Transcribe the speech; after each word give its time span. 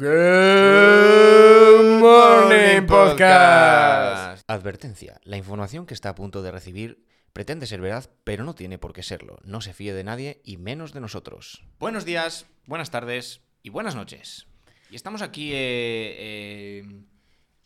Good 0.00 1.98
Morning 1.98 2.86
Podcast. 2.86 4.44
Advertencia. 4.46 5.18
La 5.24 5.36
información 5.36 5.86
que 5.86 5.94
está 5.94 6.10
a 6.10 6.14
punto 6.14 6.40
de 6.40 6.52
recibir 6.52 7.04
pretende 7.32 7.66
ser 7.66 7.80
verdad, 7.80 8.08
pero 8.22 8.44
no 8.44 8.54
tiene 8.54 8.78
por 8.78 8.92
qué 8.92 9.02
serlo. 9.02 9.40
No 9.42 9.60
se 9.60 9.72
fíe 9.74 9.92
de 9.92 10.04
nadie 10.04 10.40
y 10.44 10.56
menos 10.56 10.92
de 10.92 11.00
nosotros. 11.00 11.64
Buenos 11.80 12.04
días, 12.04 12.46
buenas 12.66 12.92
tardes 12.92 13.40
y 13.64 13.70
buenas 13.70 13.96
noches. 13.96 14.46
Y 14.88 14.94
estamos 14.94 15.20
aquí 15.20 15.50
eh, 15.52 16.14
eh, 16.16 16.84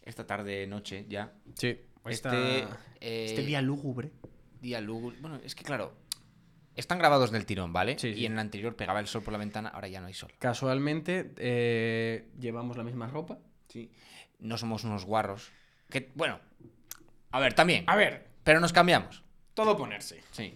esta 0.01 0.27
tarde, 0.27 0.67
noche 0.67 1.05
ya. 1.11 1.35
Sí, 1.55 1.81
Este, 2.07 2.61
eh, 2.61 2.67
este 3.27 3.43
día 3.43 3.61
lúgubre. 3.61 4.11
día 4.63 4.81
lúgubre. 4.81 5.19
Bueno, 5.21 5.39
es 5.45 5.55
que 5.55 5.65
claro, 5.65 5.93
están 6.77 6.99
grabados 6.99 7.31
del 7.31 7.45
tirón, 7.47 7.73
¿vale? 7.73 7.99
Sí, 7.99 8.15
sí. 8.15 8.21
Y 8.21 8.27
en 8.27 8.33
el 8.35 8.39
anterior 8.39 8.75
pegaba 8.77 9.01
el 9.01 9.07
sol 9.07 9.23
por 9.23 9.33
la 9.33 9.39
ventana, 9.39 9.69
ahora 9.71 9.89
ya 9.89 10.01
no 10.01 10.07
hay 10.07 10.15
sol. 10.15 10.33
Casualmente 10.39 11.33
eh, 11.39 12.29
llevamos 12.39 12.77
la 12.77 12.85
misma 12.85 13.07
ropa. 13.09 13.39
Sí. 13.69 13.91
No 14.39 14.57
somos 14.59 14.85
unos 14.85 15.05
guarros. 15.05 15.51
Que, 15.91 16.11
bueno, 16.15 16.41
a 17.31 17.41
ver, 17.41 17.55
también. 17.55 17.85
A 17.87 17.97
ver, 17.97 18.29
Pero 18.45 18.61
nos 18.61 18.73
cambiamos. 18.73 19.23
todo 19.55 19.77
ponerse. 19.77 20.23
Sí. 20.33 20.55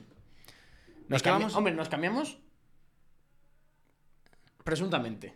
Nos 1.09 1.23
cambiamos. 1.23 1.55
Hombre, 1.55 1.73
nos 1.75 1.89
cambiamos. 1.89 2.39
Presuntamente. 4.65 5.35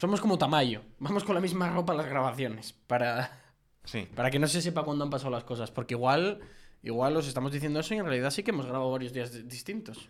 Somos 0.00 0.20
como 0.20 0.38
Tamayo. 0.38 0.82
Vamos 0.98 1.22
con 1.24 1.34
la 1.34 1.40
misma 1.40 1.70
ropa 1.70 1.92
a 1.92 1.96
las 1.96 2.06
grabaciones. 2.06 2.72
Para, 2.72 3.38
Sí. 3.84 4.08
para 4.16 4.30
que 4.30 4.38
no 4.40 4.48
se 4.48 4.60
sepa 4.60 4.82
cuándo 4.82 5.04
han 5.04 5.10
pasado 5.10 5.30
las 5.30 5.44
cosas. 5.44 5.70
Porque 5.70 5.94
igual, 5.94 6.40
igual 6.82 7.16
os 7.16 7.26
estamos 7.28 7.52
diciendo 7.52 7.80
eso 7.80 7.94
y 7.94 7.98
en 7.98 8.04
realidad 8.06 8.30
sí 8.30 8.42
que 8.42 8.50
hemos 8.50 8.66
grabado 8.66 8.90
varios 8.90 9.12
días 9.12 9.32
di- 9.32 9.42
distintos. 9.42 10.08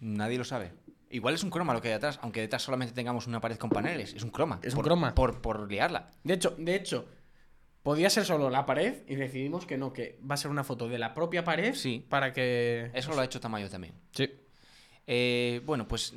Nadie 0.00 0.38
lo 0.38 0.44
sabe. 0.44 0.72
Igual 1.10 1.34
es 1.34 1.42
un 1.42 1.50
croma 1.50 1.72
lo 1.74 1.80
que 1.82 1.88
hay 1.88 1.94
detrás, 1.94 2.18
aunque 2.22 2.40
detrás 2.40 2.62
solamente 2.62 2.94
tengamos 2.94 3.26
una 3.26 3.40
pared 3.40 3.56
con 3.56 3.70
paneles. 3.70 4.14
Es 4.14 4.22
un 4.22 4.30
croma. 4.30 4.60
Es 4.62 4.72
un 4.74 4.76
por- 4.78 4.84
croma. 4.84 5.14
Por, 5.14 5.40
por 5.42 5.70
liarla. 5.70 6.10
De 6.22 6.34
hecho, 6.34 6.54
de 6.56 6.74
hecho, 6.76 7.06
podía 7.82 8.08
ser 8.10 8.24
solo 8.24 8.48
la 8.50 8.64
pared 8.66 9.02
y 9.08 9.16
decidimos 9.16 9.66
que 9.66 9.76
no, 9.76 9.92
que 9.92 10.18
va 10.28 10.34
a 10.34 10.38
ser 10.38 10.50
una 10.50 10.62
foto 10.64 10.88
de 10.88 10.98
la 10.98 11.12
propia 11.14 11.42
pared 11.44 11.74
Sí. 11.74 12.06
para 12.08 12.32
que... 12.32 12.90
Eso 12.94 13.12
lo 13.14 13.20
ha 13.20 13.24
hecho 13.24 13.40
Tamayo 13.40 13.68
también. 13.68 13.94
Sí. 14.12 14.30
Eh, 15.06 15.62
bueno, 15.66 15.88
pues 15.88 16.14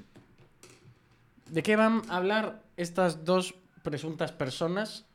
¿De 1.50 1.62
qué 1.64 1.76
van 1.76 2.02
a 2.10 2.18
hablar 2.18 2.64
estas 2.78 3.26
dos 3.26 3.56
presuntas 3.84 4.32
personas? 4.32 5.06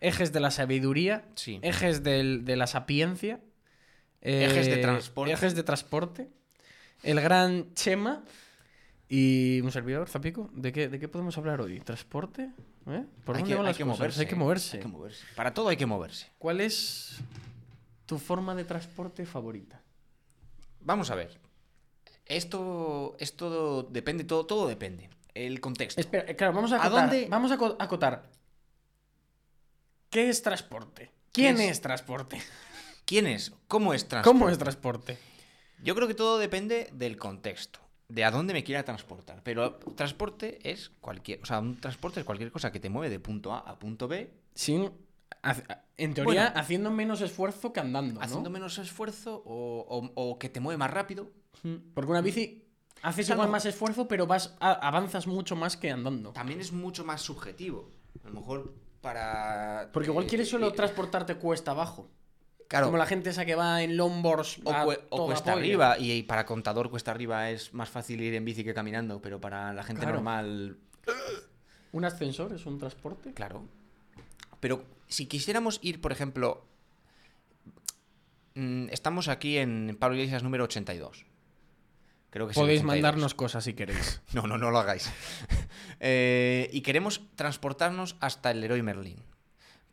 Ejes 0.00 0.32
de 0.32 0.40
la 0.40 0.50
sabiduría, 0.50 1.24
sí. 1.34 1.58
ejes 1.62 2.02
del- 2.02 2.44
de 2.44 2.56
la 2.56 2.66
sapiencia, 2.66 3.40
eh, 4.22 4.44
Ejes 4.50 4.66
de 4.66 4.76
transporte. 4.78 5.32
ejes 5.32 5.54
de 5.54 5.62
transporte, 5.62 6.28
el 7.02 7.20
gran 7.20 7.72
Chema 7.74 8.22
y 9.08 9.60
un 9.62 9.72
servidor, 9.72 10.08
Zapico. 10.08 10.50
¿De 10.52 10.72
qué, 10.72 10.88
¿De 10.88 10.98
qué 10.98 11.08
podemos 11.08 11.36
hablar 11.38 11.60
hoy? 11.60 11.80
¿Transporte? 11.80 12.50
¿Eh? 12.86 13.04
¿Por 13.24 13.36
hay 13.36 13.42
dónde 13.42 13.48
que, 13.54 13.54
van 13.56 13.66
hay 13.66 13.70
las 13.70 13.76
que 13.76 13.84
cosas? 13.84 13.98
moverse. 13.98 14.20
Hay 14.20 14.26
que 14.26 14.36
moverse. 14.36 14.76
Hay 14.76 14.82
que 14.82 14.88
moverse. 14.88 15.24
Para 15.34 15.52
todo 15.54 15.68
hay 15.68 15.76
que 15.76 15.86
moverse. 15.86 16.28
¿Cuál 16.38 16.60
es 16.60 17.18
tu 18.06 18.18
forma 18.18 18.54
de 18.54 18.64
transporte 18.64 19.26
favorita? 19.26 19.80
Vamos 20.80 21.10
a 21.10 21.14
ver. 21.14 21.38
Esto, 22.26 23.16
esto 23.18 23.82
depende, 23.90 24.24
todo, 24.24 24.46
todo 24.46 24.68
depende. 24.68 25.10
El 25.34 25.60
contexto. 25.60 26.00
Espera, 26.00 26.24
eh, 26.30 26.36
claro, 26.36 26.52
vamos 26.52 26.72
a 26.72 26.76
¿A 26.76 26.86
acotar. 26.86 27.10
dónde? 27.10 27.26
Vamos 27.28 27.50
a 27.50 27.54
acotar. 27.54 28.30
¿Qué 30.10 30.28
es 30.28 30.42
transporte? 30.42 31.10
¿Quién 31.32 31.56
¿Qué 31.56 31.64
es, 31.66 31.70
es? 31.72 31.80
transporte? 31.80 32.40
¿Quién 33.04 33.26
es? 33.26 33.52
¿Cómo 33.68 33.92
es 33.94 34.06
transporte? 34.08 34.38
¿Cómo 34.38 34.48
es 34.50 34.58
transporte? 34.58 35.18
Yo 35.82 35.94
creo 35.94 36.06
que 36.08 36.14
todo 36.14 36.38
depende 36.38 36.90
del 36.92 37.16
contexto, 37.16 37.80
de 38.08 38.24
a 38.24 38.30
dónde 38.30 38.52
me 38.52 38.62
quiera 38.64 38.84
transportar. 38.84 39.42
Pero 39.42 39.74
transporte 39.96 40.58
es 40.70 40.90
cualquier, 41.00 41.40
o 41.42 41.46
sea, 41.46 41.58
un 41.60 41.80
transporte 41.80 42.20
es 42.20 42.26
cualquier 42.26 42.52
cosa 42.52 42.70
que 42.70 42.80
te 42.80 42.90
mueve 42.90 43.10
de 43.10 43.18
punto 43.18 43.52
A 43.52 43.58
a 43.60 43.78
punto 43.78 44.06
B, 44.08 44.32
Sin, 44.54 44.90
en 45.96 46.14
teoría, 46.14 46.42
Bueno. 46.46 46.60
haciendo 46.60 46.90
menos 46.90 47.20
esfuerzo 47.22 47.72
que 47.72 47.80
andando, 47.80 48.14
¿no? 48.14 48.20
haciendo 48.20 48.50
menos 48.50 48.78
esfuerzo 48.78 49.42
o, 49.46 49.86
o- 49.88 50.12
o 50.14 50.38
que 50.38 50.48
te 50.48 50.60
mueve 50.60 50.76
más 50.78 50.90
rápido. 50.90 51.30
Porque 51.94 52.10
una 52.10 52.20
bici 52.20 52.64
haces 53.02 53.24
O 53.24 53.28
sea, 53.28 53.34
igual 53.36 53.48
no- 53.48 53.52
más 53.52 53.64
esfuerzo, 53.66 54.06
pero 54.06 54.26
vas 54.26 54.56
a- 54.60 54.72
avanzas 54.86 55.26
mucho 55.26 55.56
más 55.56 55.76
que 55.76 55.90
andando. 55.90 56.32
También 56.32 56.60
es 56.60 56.72
mucho 56.72 57.04
más 57.04 57.22
subjetivo. 57.22 57.90
A 58.24 58.28
lo 58.28 58.34
mejor 58.34 58.74
para. 59.00 59.88
Porque 59.92 60.10
igual 60.10 60.26
quieres 60.26 60.48
solo 60.48 60.72
transportarte 60.72 61.36
cuesta 61.36 61.70
abajo. 61.70 62.10
Claro, 62.70 62.86
Como 62.86 62.98
la 62.98 63.06
gente 63.06 63.30
esa 63.30 63.44
que 63.44 63.56
va 63.56 63.82
en 63.82 63.96
longboards 63.96 64.60
o, 64.62 65.26
cuesta 65.26 65.52
polla. 65.54 65.60
arriba. 65.60 65.98
Y, 65.98 66.12
y 66.12 66.22
para 66.22 66.46
contador 66.46 66.88
cuesta 66.88 67.10
arriba 67.10 67.50
es 67.50 67.74
más 67.74 67.88
fácil 67.90 68.20
ir 68.22 68.32
en 68.34 68.44
bici 68.44 68.62
que 68.62 68.72
caminando. 68.72 69.20
Pero 69.20 69.40
para 69.40 69.72
la 69.72 69.82
gente 69.82 70.02
Claro. 70.02 70.14
normal. 70.18 70.78
¿Un 71.90 72.04
ascensor 72.04 72.52
es 72.52 72.64
un 72.66 72.78
transporte? 72.78 73.32
Claro. 73.34 73.64
Pero 74.60 74.84
si 75.08 75.26
quisiéramos 75.26 75.80
ir, 75.82 76.00
por 76.00 76.12
ejemplo. 76.12 76.64
mm, 78.54 78.86
Estamos 78.90 79.26
aquí 79.26 79.58
en 79.58 79.96
Pablo 79.98 80.16
Iglesias 80.16 80.44
número 80.44 80.62
82. 80.64 81.26
Creo 82.30 82.46
que 82.46 82.54
Podéis 82.54 82.82
82. 82.82 82.84
mandarnos 82.86 83.34
cosas 83.34 83.64
si 83.64 83.74
queréis. 83.74 84.22
No, 84.32 84.46
no, 84.46 84.58
no 84.58 84.70
lo 84.70 84.78
hagáis. 84.78 85.10
Eh, 86.02 86.70
y 86.72 86.80
queremos 86.80 87.20
transportarnos 87.34 88.16
hasta 88.20 88.50
el 88.52 88.60
Leroy 88.62 88.80
Merlin. 88.80 89.18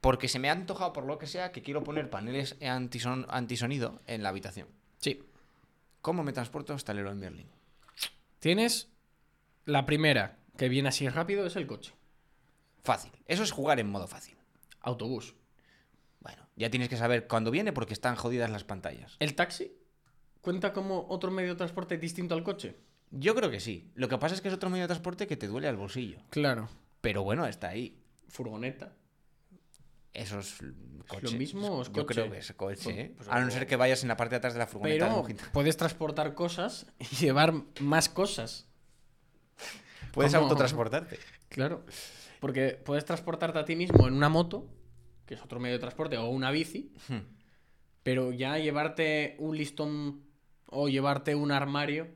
Porque 0.02 0.28
se 0.28 0.40
me 0.40 0.50
ha 0.50 0.54
antojado, 0.54 0.94
por 0.94 1.06
lo 1.06 1.18
que 1.18 1.28
sea, 1.28 1.52
que 1.52 1.62
quiero 1.64 1.84
poner 1.84 2.10
paneles 2.10 2.60
antison- 2.60 3.26
antisonido 3.30 4.02
en 4.06 4.24
la 4.24 4.30
habitación. 4.30 4.68
Sí. 5.00 5.24
¿Cómo 6.02 6.24
me 6.24 6.34
transporto 6.34 6.74
hasta 6.74 6.92
el 6.92 6.98
Leroy 6.98 7.16
Merlin? 7.16 7.48
Tienes 8.40 8.90
la 9.66 9.86
primera, 9.86 10.38
que 10.58 10.70
viene 10.70 10.90
así 10.90 11.10
rápido, 11.10 11.46
es 11.46 11.56
el 11.56 11.68
coche. 11.68 11.94
Fácil. 12.84 13.12
Eso 13.26 13.44
es 13.44 13.52
jugar 13.52 13.80
en 13.80 13.90
modo 13.90 14.08
fácil. 14.08 14.38
Autobús. 14.82 15.36
Bueno, 16.22 16.48
ya 16.56 16.70
tienes 16.70 16.90
que 16.90 16.98
saber 16.98 17.28
cuándo 17.28 17.52
viene 17.52 17.74
porque 17.74 17.94
están 17.94 18.16
jodidas 18.16 18.50
las 18.50 18.64
pantallas. 18.64 19.18
¿El 19.20 19.36
taxi 19.36 19.74
cuenta 20.42 20.72
como 20.72 21.06
otro 21.10 21.32
medio 21.32 21.50
de 21.50 21.56
transporte 21.58 21.98
distinto 21.98 22.36
al 22.36 22.44
coche? 22.44 22.78
Yo 23.12 23.36
creo 23.36 23.50
que 23.50 23.60
sí. 23.60 23.92
Lo 23.96 24.08
que 24.08 24.18
pasa 24.18 24.36
es 24.36 24.42
que 24.42 24.48
es 24.50 24.54
otro 24.54 24.70
medio 24.70 24.84
de 24.84 24.88
transporte 24.90 25.28
que 25.28 25.38
te 25.38 25.48
duele 25.48 25.68
al 25.68 25.78
bolsillo. 25.78 26.20
Claro. 26.30 26.70
Pero 27.02 27.24
bueno, 27.24 27.46
está 27.48 27.70
ahí. 27.70 27.98
Furgoneta. 28.30 28.94
Eso 30.18 30.40
es 30.40 30.58
coche. 31.08 31.32
¿Lo 31.32 31.38
mismo 31.38 31.68
o 31.68 31.82
es 31.84 31.88
Yo 31.90 32.06
coche? 32.06 32.22
creo 32.22 32.32
que 32.32 32.40
es 32.40 32.52
coche. 32.54 32.82
Pues- 32.84 32.98
¿eh? 32.98 33.14
pues 33.16 33.30
a 33.30 33.40
no 33.40 33.52
ser 33.52 33.68
que 33.68 33.76
vayas 33.76 34.02
en 34.02 34.10
la 34.10 34.18
parte 34.18 34.32
de 34.32 34.38
atrás 34.38 34.54
de 34.54 34.60
la 34.60 34.68
furgoneta. 34.68 35.06
Pero 35.26 35.38
puedes 35.54 35.78
transportar 35.78 36.34
cosas 36.34 36.88
y 37.00 37.06
llevar 37.18 37.54
más 37.82 38.10
cosas. 38.10 38.68
Puedes 40.12 40.34
¿Cómo? 40.34 40.46
autotransportarte. 40.46 41.20
Claro. 41.50 41.86
Porque 42.40 42.80
puedes 42.84 43.06
transportarte 43.06 43.60
a 43.60 43.66
ti 43.66 43.76
mismo 43.76 44.08
en 44.08 44.14
una 44.14 44.30
moto, 44.30 44.68
que 45.26 45.36
es 45.36 45.42
otro 45.42 45.60
medio 45.60 45.76
de 45.76 45.80
transporte, 45.80 46.18
o 46.18 46.28
una 46.30 46.52
bici, 46.52 46.92
Hmm. 47.08 47.20
pero 48.04 48.32
ya 48.32 48.58
llevarte 48.58 49.36
un 49.40 49.58
listón 49.58 50.24
o 50.66 50.90
llevarte 50.90 51.36
un 51.36 51.52
armario. 51.52 52.08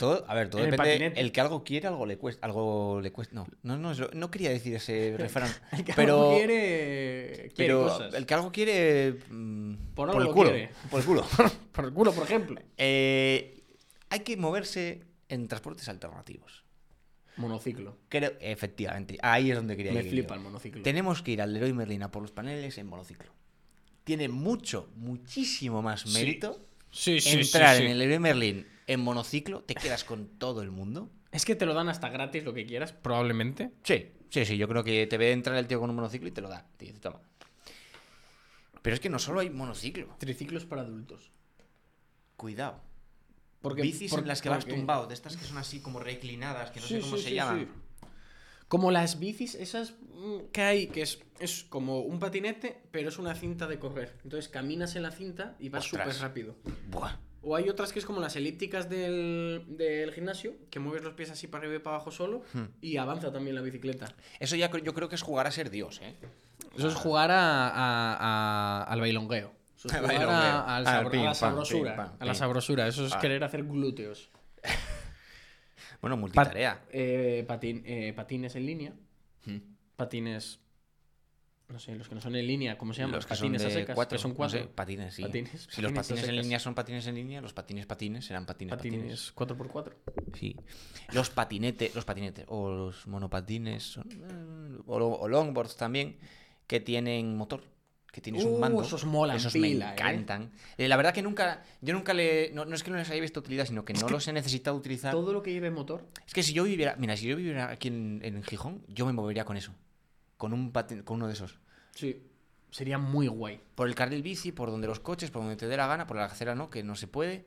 Todo, 0.00 0.24
a 0.26 0.34
ver, 0.34 0.48
todo 0.48 0.64
En 0.64 0.70
depende. 0.70 1.12
El 1.20 1.30
que 1.30 1.40
algo 1.42 1.62
quiere, 1.62 1.86
algo 1.88 2.06
le 2.06 2.16
cuesta. 2.16 2.46
Algo 2.46 3.00
le 3.02 3.12
cuesta. 3.12 3.34
No, 3.34 3.46
no, 3.62 3.76
no, 3.76 3.92
no 4.14 4.30
quería 4.30 4.48
decir 4.48 4.74
ese 4.74 5.14
refrán. 5.18 5.52
El 5.72 5.84
que 5.84 5.92
pero 5.92 6.14
algo 6.14 6.36
quiere, 6.38 7.34
quiere 7.36 7.52
pero 7.54 7.82
cosas. 7.82 8.14
el 8.14 8.24
que 8.24 8.34
algo 8.34 8.50
quiere. 8.50 9.18
mm, 9.28 9.74
Por 9.94 10.08
el 10.08 10.16
lo 10.24 10.32
culo. 10.32 10.50
quiere. 10.50 10.70
Por 10.90 11.00
el 11.00 11.06
culo. 11.06 11.26
Por 11.72 11.84
el 11.84 11.92
culo, 11.92 12.12
por 12.12 12.24
ejemplo. 12.24 12.60
Eh, 12.78 13.62
hay 14.08 14.20
que 14.20 14.36
moverse 14.38 15.02
en 15.28 15.46
transportes 15.48 15.86
alternativos. 15.90 16.64
Monociclo. 17.36 17.96
Creo, 18.08 18.32
efectivamente, 18.40 19.18
ahí 19.22 19.50
es 19.50 19.56
donde 19.56 19.76
quería 19.76 19.92
Me 19.92 20.00
ir. 20.02 20.10
flipa 20.10 20.30
yo. 20.30 20.34
el 20.34 20.40
monociclo. 20.40 20.82
Tenemos 20.82 21.22
que 21.22 21.32
ir 21.32 21.42
al 21.42 21.52
Leroy 21.54 21.72
Merlin 21.72 22.02
a 22.02 22.10
por 22.10 22.22
los 22.22 22.32
paneles 22.32 22.76
en 22.78 22.86
monociclo. 22.86 23.30
Tiene 24.04 24.28
mucho, 24.28 24.90
muchísimo 24.96 25.82
más 25.82 26.06
mérito 26.06 26.66
Sí, 26.90 27.20
sí, 27.20 27.38
entrar 27.38 27.76
sí, 27.76 27.80
sí. 27.82 27.84
en 27.86 27.92
el 27.92 27.98
Leroy 27.98 28.18
Merlin 28.18 28.66
en 28.92 29.00
monociclo. 29.00 29.62
Te 29.62 29.74
quedas 29.74 30.04
con 30.04 30.26
todo 30.38 30.62
el 30.62 30.70
mundo. 30.70 31.10
Es 31.32 31.44
que 31.44 31.54
te 31.54 31.64
lo 31.66 31.74
dan 31.74 31.88
hasta 31.88 32.08
gratis 32.08 32.44
lo 32.44 32.52
que 32.54 32.66
quieras, 32.66 32.92
probablemente. 32.92 33.70
Sí, 33.84 34.08
sí, 34.30 34.44
sí. 34.44 34.56
Yo 34.56 34.66
creo 34.68 34.82
que 34.82 35.06
te 35.06 35.16
ve 35.16 35.32
entrar 35.32 35.56
el 35.56 35.66
tío 35.66 35.78
con 35.80 35.90
un 35.90 35.96
monociclo 35.96 36.28
y 36.28 36.32
te 36.32 36.40
lo 36.40 36.48
da. 36.48 36.66
Te 36.76 36.86
dice, 36.86 36.98
toma. 36.98 37.20
Pero 38.82 38.94
es 38.94 39.00
que 39.00 39.10
no 39.10 39.18
solo 39.18 39.40
hay 39.40 39.50
monociclo. 39.50 40.14
Triciclos 40.18 40.64
para 40.64 40.82
adultos. 40.82 41.30
Cuidado. 42.36 42.80
Porque, 43.60 43.82
Bicis 43.82 44.10
por- 44.10 44.20
en 44.20 44.26
las 44.28 44.40
que 44.40 44.48
vas 44.48 44.64
tumbado, 44.66 45.06
de 45.06 45.14
estas 45.14 45.36
que 45.36 45.44
son 45.44 45.58
así 45.58 45.80
como 45.80 46.00
reclinadas, 46.00 46.70
que 46.70 46.80
no 46.80 46.86
sé 46.86 47.00
cómo 47.00 47.16
sí, 47.16 47.22
se 47.22 47.28
sí, 47.28 47.34
llaman. 47.34 47.60
sí. 47.60 48.06
Como 48.68 48.90
las 48.90 49.18
bicis 49.18 49.54
esas 49.54 49.94
mm, 50.00 50.46
que 50.52 50.62
hay, 50.62 50.86
que 50.86 51.02
es, 51.02 51.20
es 51.40 51.64
como 51.64 52.00
un 52.00 52.18
patinete, 52.18 52.80
pero 52.90 53.08
es 53.10 53.18
una 53.18 53.34
cinta 53.34 53.66
de 53.66 53.78
correr. 53.78 54.16
Entonces 54.24 54.48
caminas 54.48 54.96
en 54.96 55.02
la 55.02 55.10
cinta 55.10 55.56
y 55.58 55.68
vas 55.68 55.84
súper 55.84 56.16
rápido. 56.18 56.56
Buah. 56.88 57.16
O 57.42 57.56
hay 57.56 57.68
otras 57.70 57.92
que 57.92 57.98
es 57.98 58.04
como 58.04 58.20
las 58.20 58.36
elípticas 58.36 58.88
del, 58.90 59.64
del 59.68 60.12
gimnasio, 60.12 60.54
que 60.70 60.78
mueves 60.78 61.02
los 61.02 61.14
pies 61.14 61.30
así 61.30 61.46
para 61.46 61.62
arriba 61.64 61.76
y 61.76 61.78
para 61.82 61.96
abajo 61.96 62.10
solo 62.10 62.42
Hmm. 62.52 62.64
y 62.82 62.98
avanza 62.98 63.32
también 63.32 63.54
la 63.56 63.62
bicicleta. 63.62 64.14
Eso 64.40 64.56
ya 64.56 64.70
yo 64.82 64.92
creo 64.94 65.08
que 65.08 65.14
es 65.14 65.22
jugar 65.22 65.46
a 65.46 65.50
ser 65.50 65.70
Dios, 65.70 66.00
¿eh? 66.02 66.14
Eso 66.76 66.88
es 66.88 66.94
jugar 66.94 67.30
a, 67.30 67.68
a- 67.68 68.16
a- 68.20 68.82
al 68.84 69.00
bailongueo. 69.00 69.52
Eso 69.76 69.88
es 69.88 69.94
Al 69.94 70.00
jugar 70.02 70.28
a, 70.28 70.76
al 70.76 70.86
Al 70.86 70.94
sabro- 70.94 71.10
pim, 71.10 71.20
a 71.20 71.24
la 71.24 71.34
sabrosura. 71.34 72.14
a 72.18 72.24
la 72.26 72.34
sabrosura. 72.34 72.86
Eso 72.88 73.06
es 73.06 73.14
Ah. 73.14 73.18
querer 73.20 73.42
hacer 73.44 73.64
glúteos. 73.64 74.30
Bueno, 76.00 76.16
Pat- 76.16 76.20
multitarea. 76.20 76.80
eh, 76.92 77.46
eh, 77.84 78.12
patines 78.16 78.56
en 78.56 78.64
línea. 78.66 78.92
Mm. 79.44 79.58
Patines. 79.96 80.58
No 81.70 81.78
sé, 81.78 81.94
los 81.94 82.08
que 82.08 82.14
no 82.14 82.20
son 82.20 82.34
en 82.36 82.46
línea, 82.46 82.76
¿cómo 82.76 82.92
se 82.92 83.00
llaman? 83.02 83.16
Los 83.16 83.26
que 83.26 83.34
patines 83.34 83.62
son 83.62 83.70
a 83.70 83.74
secas. 83.74 83.94
cuatro, 83.94 84.18
son 84.18 84.32
no 84.32 84.36
cuatro. 84.36 84.58
sé, 84.58 84.66
patines, 84.66 85.14
sí. 85.14 85.22
Patines, 85.22 85.68
si 85.70 85.80
los 85.82 85.92
patines 85.92 86.28
en 86.28 86.36
línea 86.36 86.58
son 86.58 86.74
patines 86.74 87.06
en 87.06 87.14
línea, 87.14 87.40
los 87.40 87.52
patines 87.52 87.86
patines 87.86 88.24
serán 88.24 88.44
patines 88.46 88.76
patines. 88.76 89.32
patines 89.32 89.34
4x4. 89.34 89.92
Sí. 90.38 90.56
Los 91.12 91.30
patinetes, 91.30 91.94
los 91.94 92.04
patinetes 92.04 92.44
o 92.48 92.70
los 92.70 93.06
monopatines 93.06 93.82
son, 93.84 94.08
eh, 94.10 94.82
o, 94.86 94.96
o 94.96 95.28
longboards 95.28 95.76
también 95.76 96.16
que 96.66 96.80
tienen 96.80 97.36
motor, 97.36 97.62
que 98.12 98.20
tienes 98.20 98.44
un 98.44 98.54
Uh, 98.54 98.58
mando. 98.58 98.82
esos 98.82 99.04
molan 99.04 99.36
Esos 99.36 99.52
pila, 99.52 99.86
me 99.86 99.90
¿eh? 99.90 99.94
encantan. 99.94 100.50
Eh, 100.76 100.88
la 100.88 100.96
verdad 100.96 101.14
que 101.14 101.22
nunca, 101.22 101.62
yo 101.80 101.94
nunca 101.94 102.12
le, 102.14 102.50
no, 102.52 102.64
no 102.64 102.74
es 102.74 102.82
que 102.82 102.90
no 102.90 102.96
les 102.96 103.08
haya 103.10 103.20
visto 103.20 103.38
utilidad, 103.40 103.66
sino 103.66 103.84
que 103.84 103.92
no 103.92 104.08
los 104.08 104.26
he 104.26 104.32
necesitado 104.32 104.76
utilizar. 104.76 105.12
Todo 105.12 105.32
lo 105.32 105.42
que 105.42 105.52
lleve 105.52 105.70
motor. 105.70 106.04
Es 106.26 106.32
que 106.34 106.42
si 106.42 106.52
yo 106.52 106.64
viviera, 106.64 106.96
mira, 106.98 107.16
si 107.16 107.26
yo 107.28 107.36
viviera 107.36 107.70
aquí 107.70 107.88
en, 107.88 108.20
en 108.24 108.42
Gijón, 108.42 108.84
yo 108.88 109.06
me 109.06 109.12
movería 109.12 109.44
con 109.44 109.56
eso, 109.56 109.72
con 110.40 110.52
un 110.54 110.72
patin- 110.72 111.04
con 111.04 111.18
uno 111.18 111.26
de 111.26 111.34
esos. 111.34 111.58
Sí. 111.94 112.20
Sería 112.70 112.96
muy 112.98 113.26
guay. 113.28 113.60
Por 113.74 113.86
el 113.88 113.94
carril 113.94 114.22
bici, 114.22 114.52
por 114.52 114.70
donde 114.70 114.86
los 114.86 114.98
coches, 115.00 115.30
por 115.30 115.42
donde 115.42 115.56
te 115.56 115.68
dé 115.68 115.76
la 115.76 115.86
gana, 115.86 116.06
por 116.06 116.16
la 116.16 116.24
acera 116.24 116.54
no, 116.54 116.70
que 116.70 116.82
no 116.82 116.96
se 116.96 117.06
puede. 117.06 117.44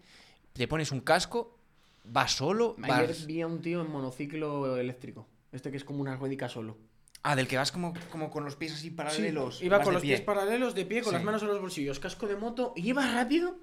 Te 0.54 0.68
pones 0.68 0.92
un 0.92 1.00
casco, 1.02 1.58
vas 2.04 2.34
solo, 2.36 2.76
Ayer 2.84 3.08
vas... 3.08 3.26
vi 3.26 3.42
a 3.42 3.48
un 3.48 3.62
tío 3.62 3.82
en 3.82 3.90
monociclo 3.92 4.78
eléctrico. 4.78 5.28
Este 5.52 5.72
que 5.72 5.78
es 5.78 5.84
como 5.84 6.02
una 6.02 6.16
ruedica 6.16 6.48
solo. 6.48 6.78
Ah, 7.24 7.36
del 7.36 7.48
que 7.48 7.58
vas 7.58 7.72
como, 7.72 7.94
como 8.12 8.30
con 8.30 8.44
los 8.44 8.56
pies 8.58 8.74
así 8.74 8.92
paralelos. 8.92 9.62
iba 9.64 9.82
con 9.82 9.94
los 9.94 10.02
pie. 10.02 10.16
pies 10.18 10.22
paralelos, 10.26 10.76
de 10.76 10.86
pie, 10.86 11.02
con 11.02 11.12
Sí. 11.12 11.16
las 11.16 11.24
manos 11.24 11.42
en 11.42 11.48
los 11.48 11.60
bolsillos, 11.62 12.00
casco 12.00 12.28
de 12.28 12.36
moto, 12.36 12.74
y 12.76 12.90
iba 12.90 13.10
rápido, 13.14 13.56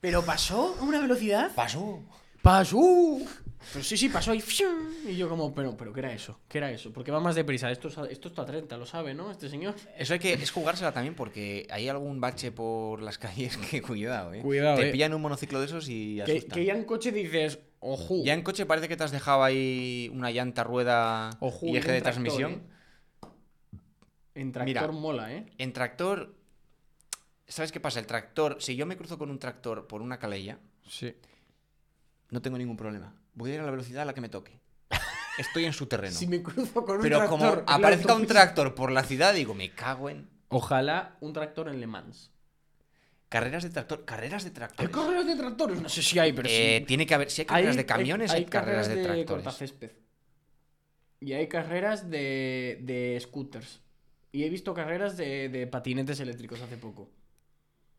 pero 0.00 0.22
pasó 0.24 0.76
a 0.80 0.82
una 0.82 1.00
velocidad. 1.00 1.54
Pasó. 1.54 2.00
¡Pasó! 2.42 3.18
Pero 3.72 3.84
sí, 3.84 3.96
sí, 3.96 4.08
pasó. 4.08 4.32
¡fium! 4.40 4.92
Y 5.06 5.16
yo 5.16 5.28
como, 5.28 5.54
pero, 5.54 5.76
pero 5.76 5.92
¿qué 5.92 6.00
era 6.00 6.12
eso? 6.12 6.38
¿Qué 6.48 6.58
era 6.58 6.70
eso? 6.70 6.92
Porque 6.92 7.10
va 7.10 7.20
más 7.20 7.34
deprisa. 7.34 7.70
Esto, 7.70 7.88
esto 8.06 8.28
está 8.28 8.42
a 8.42 8.46
30, 8.46 8.76
lo 8.76 8.86
sabe, 8.86 9.14
¿no? 9.14 9.30
Este 9.30 9.48
señor. 9.48 9.74
Eso 9.96 10.12
hay 10.14 10.18
que 10.18 10.32
es 10.32 10.50
jugársela 10.50 10.92
también 10.92 11.14
porque 11.14 11.66
hay 11.70 11.88
algún 11.88 12.20
bache 12.20 12.52
por 12.52 13.02
las 13.02 13.18
calles 13.18 13.56
que 13.56 13.82
cuidado, 13.82 14.32
eh. 14.34 14.40
Cuidado, 14.42 14.76
Te 14.78 14.88
eh. 14.88 14.92
pillan 14.92 15.14
un 15.14 15.22
monociclo 15.22 15.60
de 15.60 15.66
esos 15.66 15.88
y 15.88 16.16
Que, 16.24 16.32
asustan. 16.32 16.50
que 16.58 16.64
ya 16.64 16.74
en 16.74 16.84
coche 16.84 17.12
dices, 17.12 17.58
ojo. 17.80 18.22
Ya 18.24 18.34
en 18.34 18.42
coche 18.42 18.66
parece 18.66 18.88
que 18.88 18.96
te 18.96 19.04
has 19.04 19.10
dejado 19.12 19.42
ahí 19.44 20.10
una 20.14 20.30
llanta, 20.30 20.64
rueda 20.64 21.30
y 21.62 21.76
eje 21.76 21.92
de 21.92 22.00
tractor, 22.00 22.02
transmisión. 22.02 22.52
¿eh? 22.52 23.28
En 24.34 24.52
tractor 24.52 24.66
Mira. 24.92 25.00
mola, 25.00 25.32
¿eh? 25.32 25.46
En 25.58 25.72
tractor, 25.72 26.34
¿sabes 27.46 27.70
qué 27.70 27.80
pasa? 27.80 28.00
El 28.00 28.06
tractor, 28.06 28.56
si 28.60 28.76
yo 28.76 28.86
me 28.86 28.96
cruzo 28.96 29.18
con 29.18 29.30
un 29.30 29.38
tractor 29.38 29.86
por 29.86 30.00
una 30.02 30.18
calella, 30.18 30.58
Sí. 30.88 31.14
no 32.30 32.40
tengo 32.40 32.56
ningún 32.58 32.76
problema. 32.76 33.14
Voy 33.34 33.50
a 33.50 33.54
ir 33.54 33.60
a 33.60 33.64
la 33.64 33.70
velocidad 33.70 34.02
a 34.02 34.04
la 34.06 34.14
que 34.14 34.20
me 34.20 34.28
toque. 34.28 34.60
Estoy 35.38 35.64
en 35.64 35.72
su 35.72 35.86
terreno. 35.86 36.14
Si 36.18 36.26
me 36.26 36.42
cruzo 36.42 36.84
con 36.84 36.96
un 36.96 37.02
Pero 37.02 37.18
tractor. 37.18 37.38
como 37.38 37.62
aparezca 37.66 38.14
un 38.14 38.26
tractor 38.26 38.74
por 38.74 38.90
la 38.92 39.02
ciudad, 39.02 39.32
digo, 39.34 39.54
me 39.54 39.70
cago 39.74 40.10
en. 40.10 40.28
Ojalá 40.48 41.16
un 41.20 41.32
tractor 41.32 41.68
en 41.68 41.80
Le 41.80 41.86
Mans. 41.86 42.30
Carreras 43.30 43.62
de 43.62 43.70
tractor, 43.70 44.04
carreras 44.04 44.42
de 44.44 44.50
¿Hay 44.50 44.54
tractores. 44.54 44.90
carreras 44.90 45.26
de 45.26 45.36
tractores? 45.36 45.80
No 45.80 45.88
sé 45.88 46.02
si 46.02 46.18
hay, 46.18 46.34
pero 46.34 46.46
Eh, 46.50 46.76
sí. 46.80 46.84
Tiene 46.84 47.06
que 47.06 47.14
haber, 47.14 47.30
si 47.30 47.40
hay 47.40 47.46
carreras 47.46 47.76
de 47.76 47.86
camiones, 47.86 48.30
hay, 48.30 48.44
carreras 48.44 48.88
de, 48.88 48.96
tractores. 49.02 49.26
cortacésped. 49.26 49.92
Y 51.20 51.32
hay 51.32 51.48
carreras 51.48 52.10
de, 52.10 52.78
de 52.82 53.18
scooters. 53.22 53.80
Y 54.32 54.44
he 54.44 54.50
visto 54.50 54.74
carreras 54.74 55.16
de, 55.16 55.48
de 55.48 55.66
patinetes 55.66 56.20
eléctricos 56.20 56.60
hace 56.60 56.76
poco. 56.76 57.08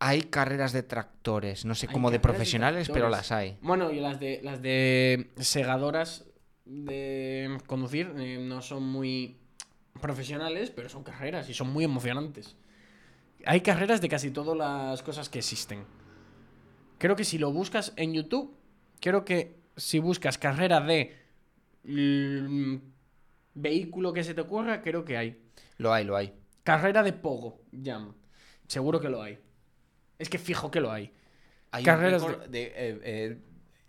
Hay 0.05 0.23
carreras 0.23 0.73
de 0.73 0.83
tractores, 0.83 1.63
no 1.63 1.75
sé, 1.75 1.87
como 1.87 2.11
de 2.11 2.19
profesionales, 2.19 2.89
pero 2.91 3.07
las 3.07 3.31
hay. 3.31 3.57
Bueno, 3.61 3.89
y 3.89 4.01
las 4.01 4.19
de 4.19 4.41
las 4.43 4.61
de 4.61 5.31
segadoras 5.37 6.25
de 6.65 7.57
conducir 7.67 8.13
eh, 8.17 8.37
no 8.37 8.61
son 8.61 8.83
muy 8.83 9.37
profesionales, 10.01 10.71
pero 10.71 10.89
son 10.89 11.03
carreras 11.03 11.49
y 11.49 11.53
son 11.53 11.71
muy 11.71 11.85
emocionantes. 11.85 12.57
Hay 13.45 13.61
carreras 13.61 14.01
de 14.01 14.09
casi 14.09 14.31
todas 14.31 14.57
las 14.57 15.01
cosas 15.03 15.29
que 15.29 15.39
existen. 15.39 15.85
Creo 16.97 17.15
que 17.15 17.23
si 17.23 17.37
lo 17.37 17.53
buscas 17.53 17.93
en 17.95 18.13
YouTube, 18.13 18.53
creo 18.99 19.23
que 19.23 19.55
si 19.77 19.99
buscas 19.99 20.37
carrera 20.37 20.81
de 20.81 21.15
vehículo 23.53 24.11
que 24.11 24.25
se 24.25 24.33
te 24.33 24.41
ocurra, 24.41 24.81
creo 24.81 25.05
que 25.05 25.15
hay. 25.15 25.41
Lo 25.77 25.93
hay, 25.93 26.03
lo 26.03 26.17
hay. 26.17 26.33
Carrera 26.63 27.03
de 27.03 27.13
Pogo, 27.13 27.61
Jam. 27.71 28.13
Seguro 28.67 28.99
que 28.99 29.07
lo 29.07 29.21
hay. 29.21 29.39
Es 30.23 30.29
que 30.29 30.39
fijo 30.39 30.71
que 30.71 30.79
lo 30.79 30.91
hay. 30.91 31.11
Hay 31.71 31.83
Carreras 31.83 32.23
un 32.23 32.29
récord 32.29 32.47
de... 32.49 32.63
eh, 32.75 33.37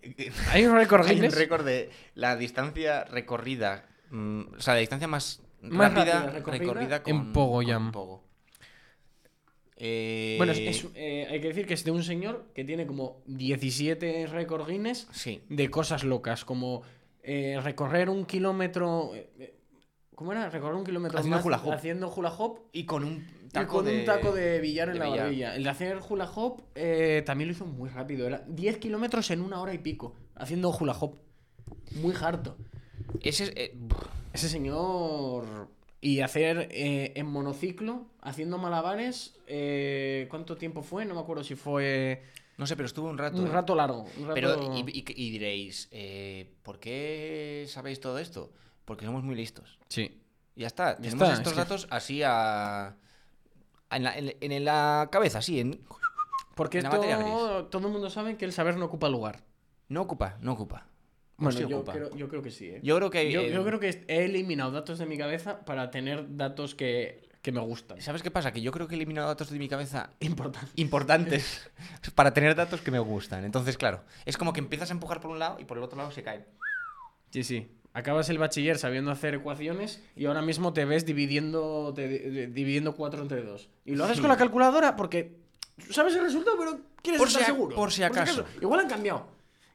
eh, 0.02 0.32
Hay 0.50 0.66
un 0.66 0.74
récord 0.76 1.06
Hay 1.06 1.20
un 1.20 1.30
récord 1.32 1.64
de 1.64 1.90
la 2.14 2.36
distancia 2.36 3.04
recorrida. 3.04 3.86
mm, 4.10 4.40
o 4.58 4.60
sea, 4.60 4.74
la 4.74 4.80
distancia 4.80 5.06
más, 5.08 5.40
Más 5.62 5.94
rápida, 5.94 6.14
rápida 6.26 6.32
recorrida 6.32 6.58
recorrida 6.98 7.02
en 7.06 7.32
Pogo 7.32 7.52
con 7.54 7.66
Jam. 7.66 7.92
Pogo. 7.92 8.24
Eh, 9.76 10.34
Bueno, 10.38 10.52
es, 10.52 10.58
es, 10.60 10.86
eh, 10.94 11.26
hay 11.30 11.40
que 11.40 11.48
decir 11.48 11.66
que 11.66 11.74
es 11.74 11.84
de 11.84 11.90
un 11.90 12.02
señor 12.04 12.46
que 12.54 12.64
tiene 12.64 12.86
como 12.86 13.22
17 13.26 14.26
récord 14.28 14.68
Guinness 14.68 15.08
Sí. 15.12 15.42
de 15.48 15.68
cosas 15.70 16.04
locas, 16.04 16.44
como 16.44 16.82
eh, 17.22 17.58
recorrer 17.62 18.08
un 18.08 18.24
kilómetro. 18.24 19.12
¿Cómo 20.14 20.30
era? 20.32 20.48
Recorrer 20.48 20.76
un 20.76 20.84
kilómetro 20.84 21.18
Haciendo 21.18 21.36
más 21.38 21.44
hula 21.44 21.56
hop. 21.58 21.72
haciendo 21.72 22.08
hula 22.14 22.30
hop 22.30 22.60
Y 22.72 22.84
con 22.86 23.02
un 23.04 23.26
y 23.62 23.66
con 23.66 23.84
de... 23.84 23.98
un 24.00 24.04
taco 24.04 24.32
de 24.32 24.60
billar 24.60 24.88
en 24.88 24.94
de 24.94 24.98
la 25.00 25.04
billar. 25.06 25.20
barbilla. 25.24 25.54
El 25.56 25.62
de 25.64 25.68
hacer 25.70 25.98
hula 26.08 26.30
hop 26.34 26.62
eh, 26.74 27.22
también 27.24 27.48
lo 27.48 27.52
hizo 27.54 27.66
muy 27.66 27.88
rápido. 27.88 28.26
Era 28.26 28.44
10 28.48 28.78
kilómetros 28.78 29.30
en 29.30 29.40
una 29.40 29.60
hora 29.60 29.72
y 29.74 29.78
pico 29.78 30.14
haciendo 30.34 30.70
hula 30.70 30.92
hop. 30.98 31.16
Muy 31.96 32.14
harto. 32.20 32.56
Ese 33.20 33.44
es... 33.44 33.52
eh, 33.56 33.78
Ese 34.32 34.48
señor. 34.48 35.68
Y 36.00 36.20
hacer 36.20 36.68
eh, 36.70 37.12
en 37.16 37.26
monociclo, 37.26 38.06
haciendo 38.20 38.58
malabares. 38.58 39.36
¿Cuánto 40.28 40.56
tiempo 40.56 40.82
fue? 40.82 41.04
No 41.06 41.14
me 41.14 41.20
acuerdo 41.20 41.42
si 41.44 41.54
fue. 41.54 42.22
no 42.58 42.66
sé, 42.66 42.76
pero 42.76 42.86
estuvo 42.86 43.08
un 43.08 43.16
rato. 43.16 43.38
Un 43.38 43.50
rato 43.50 43.74
largo. 43.74 44.02
un 44.18 44.22
rato- 44.28 44.34
Pero, 44.34 44.74
y, 44.76 44.80
y- 44.80 45.04
y 45.16 45.30
diréis, 45.30 45.88
eh, 45.92 46.52
¿por 46.62 46.78
qué 46.78 47.64
sabéis 47.68 48.00
todo 48.00 48.18
esto? 48.18 48.52
Porque 48.84 49.06
somos 49.06 49.22
muy 49.24 49.34
listos. 49.34 49.78
Sí. 49.88 50.20
Ya 50.56 50.66
está, 50.66 50.96
Ya 50.96 51.08
tenemos 51.10 51.22
está, 51.22 51.32
estos 51.34 51.46
es 51.46 51.52
que- 51.54 51.58
datos 51.64 51.86
así 51.90 52.22
a... 52.22 52.96
En 53.96 54.04
la, 54.04 54.16
en- 54.18 54.34
en 54.40 54.64
la 54.64 55.08
cabeza, 55.10 55.38
así, 55.38 55.60
en... 55.60 55.80
Porque 56.54 56.78
En 56.78 56.84
la 56.84 56.90
materia 56.90 57.18
esto 57.18 57.66
todo 57.66 57.86
el 57.88 57.92
mundo 57.92 58.08
sabe 58.10 58.36
que 58.36 58.44
el 58.44 58.52
saber 58.52 58.76
no 58.76 58.84
ocupa 58.86 59.08
lugar. 59.08 59.42
No 59.88 60.02
ocupa, 60.02 60.36
no 60.40 60.52
ocupa. 60.52 60.86
Bueno, 61.36 61.58
sí 61.58 61.66
yo, 61.68 61.78
ocupa. 61.78 61.92
creo, 61.92 62.14
yo 62.14 62.28
creo 62.28 62.42
que 62.42 62.50
sí. 62.52 62.66
¿eh? 62.66 62.80
Yo 62.82 62.96
creo 62.96 63.10
que... 63.10 63.30
Yo, 63.32 63.40
eh, 63.40 63.50
yo 63.52 63.64
creo 63.64 63.80
que 63.80 64.04
he 64.06 64.24
eliminado 64.24 64.70
datos 64.70 64.98
de 64.98 65.06
mi 65.06 65.18
cabeza 65.18 65.64
para 65.64 65.90
tener 65.90 66.36
datos 66.36 66.76
que, 66.76 67.28
que 67.42 67.50
me 67.50 67.60
gustan. 67.60 68.00
¿Sabes 68.00 68.22
qué 68.22 68.30
pasa? 68.30 68.52
Que 68.52 68.62
yo 68.62 68.70
creo 68.70 68.86
que 68.86 68.94
he 68.94 68.96
eliminado 68.98 69.26
datos 69.26 69.50
de 69.50 69.58
mi 69.58 69.68
cabeza 69.68 70.10
Importante. 70.20 70.70
importantes 70.76 71.68
para 72.14 72.32
tener 72.32 72.54
datos 72.54 72.80
que 72.82 72.92
me 72.92 73.00
gustan. 73.00 73.44
Entonces, 73.44 73.76
claro, 73.76 74.04
es 74.24 74.36
como 74.36 74.52
que 74.52 74.60
empiezas 74.60 74.90
a 74.90 74.94
empujar 74.94 75.20
por 75.20 75.32
un 75.32 75.40
lado 75.40 75.58
y 75.58 75.64
por 75.64 75.76
el 75.76 75.82
otro 75.82 75.98
lado 75.98 76.12
se 76.12 76.22
caen. 76.22 76.46
Sí, 77.30 77.42
sí. 77.42 77.68
Acabas 77.96 78.28
el 78.28 78.38
bachiller 78.38 78.76
sabiendo 78.76 79.10
hacer 79.12 79.34
ecuaciones 79.34 80.02
y 80.16 80.26
ahora 80.26 80.42
mismo 80.42 80.72
te 80.72 80.84
ves 80.84 81.06
dividiendo, 81.06 81.92
te- 81.94 82.48
dividiendo 82.48 82.96
4 82.96 83.22
entre 83.22 83.42
2. 83.42 83.68
Y 83.84 83.94
lo 83.94 84.04
haces 84.04 84.16
Sí. 84.16 84.20
con 84.20 84.30
la 84.30 84.36
calculadora 84.36 84.96
porque 84.96 85.36
sabes 85.90 86.14
el 86.16 86.22
resultado, 86.22 86.56
pero 86.58 86.78
quieres 87.00 87.20
Por 87.20 87.28
estar 87.28 87.42
si 87.44 87.50
a- 87.50 87.54
seguro. 87.54 87.76
por 87.76 87.92
si 87.92 88.02
acaso. 88.02 88.44
Igual 88.60 88.80
han 88.80 88.88
cambiado. 88.88 89.28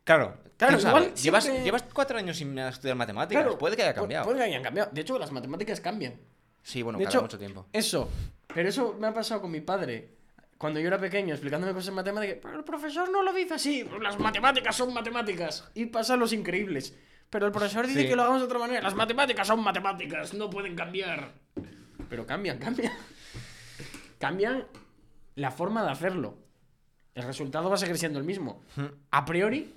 Claro, 0.04 0.38
Claro, 0.58 0.78
igual 0.78 1.14
llevas, 1.16 1.44
siempre- 1.46 1.64
llevas 1.64 1.84
cuatro 1.94 2.18
años 2.18 2.36
sin 2.36 2.58
estudiar 2.60 2.98
matemáticas. 2.98 3.42
Claro, 3.44 3.58
Puede 3.58 3.78
que 3.78 3.84
haya 3.84 3.94
cambiado. 3.94 4.26
Puede 4.26 4.40
que 4.40 4.44
hayan 4.44 4.64
cambiado. 4.64 4.90
De 4.92 5.00
hecho, 5.02 5.18
las 5.18 5.32
matemáticas 5.32 5.80
cambian. 5.80 6.16
Sí, 6.62 6.82
bueno, 6.82 7.00
de 7.00 7.06
cada 7.06 7.16
hecho, 7.16 7.22
mucho 7.22 7.40
tiempo. 7.40 7.68
Eso. 7.72 8.10
Pero 8.54 8.68
eso 8.68 8.98
me 9.00 9.08
ha 9.08 9.14
pasado 9.14 9.40
con 9.42 9.52
mi 9.52 9.62
padre. 9.62 10.10
Cuando 10.58 10.82
yo 10.82 10.88
era 10.88 10.98
pequeño, 11.00 11.34
explicándome 11.34 11.72
cosas 11.74 11.88
en 11.90 11.94
matemáticas. 11.96 12.38
Pero 12.42 12.58
el 12.58 12.66
profesor 12.66 13.10
no 13.10 13.24
lo 13.24 13.32
dice 13.32 13.54
así. 13.54 13.86
Las 14.02 14.20
matemáticas 14.20 14.76
son 14.76 14.94
matemáticas. 14.94 15.70
Y 15.74 15.86
pasan 15.86 16.20
los 16.20 16.34
increíbles. 16.34 16.94
Pero 17.30 17.46
el 17.46 17.52
profesor 17.52 17.86
dice 17.86 18.02
Sí. 18.04 18.08
que 18.08 18.16
lo 18.16 18.24
hagamos 18.24 18.42
de 18.42 18.46
otra 18.48 18.60
manera. 18.60 18.82
Las 18.82 18.96
matemáticas 18.96 19.46
son 19.48 19.62
matemáticas. 19.64 20.34
No 20.34 20.50
pueden 20.50 20.76
cambiar. 20.76 21.32
Pero 22.10 22.26
cambian, 22.26 22.58
cambian. 22.58 22.92
Cambian 24.18 24.66
la 25.36 25.52
forma 25.52 25.84
de 25.84 25.92
hacerlo. 25.92 26.38
El 27.14 27.24
resultado 27.24 27.70
va 27.70 27.76
a 27.76 27.78
seguir 27.78 27.98
siendo 27.98 28.18
el 28.20 28.26
mismo. 28.26 28.64
A 29.12 29.26
priori, 29.26 29.74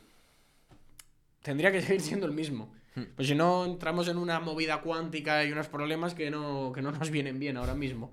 tendría 1.43 1.71
que 1.73 1.83
seguir 1.83 2.01
siendo 2.01 2.27
el 2.27 2.33
mismo. 2.33 2.73
Pues 3.17 3.27
si 3.29 3.35
no, 3.35 3.65
entramos 3.65 4.09
en 4.09 4.19
una 4.19 4.39
movida 4.41 4.81
cuántica 4.83 5.45
y 5.45 5.53
unos 5.53 5.67
problemas 5.69 6.15
que 6.15 6.31
no, 6.31 6.73
que 6.75 6.83
no 6.83 6.93
nos 6.93 7.11
vienen 7.11 7.39
bien 7.39 7.57
ahora 7.57 7.75
mismo. 7.75 8.13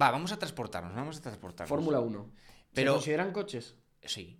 Va, 0.00 0.10
vamos 0.10 0.32
a 0.32 0.38
transportarnos, 0.38 0.94
vamos 0.94 1.16
a 1.18 1.22
transportarnos. 1.22 1.68
Fórmula 1.68 2.00
1. 2.00 2.30
Pero- 2.74 2.92
¿Se 2.92 2.96
consideran 2.96 3.32
coches? 3.32 3.74
Sí. 4.02 4.38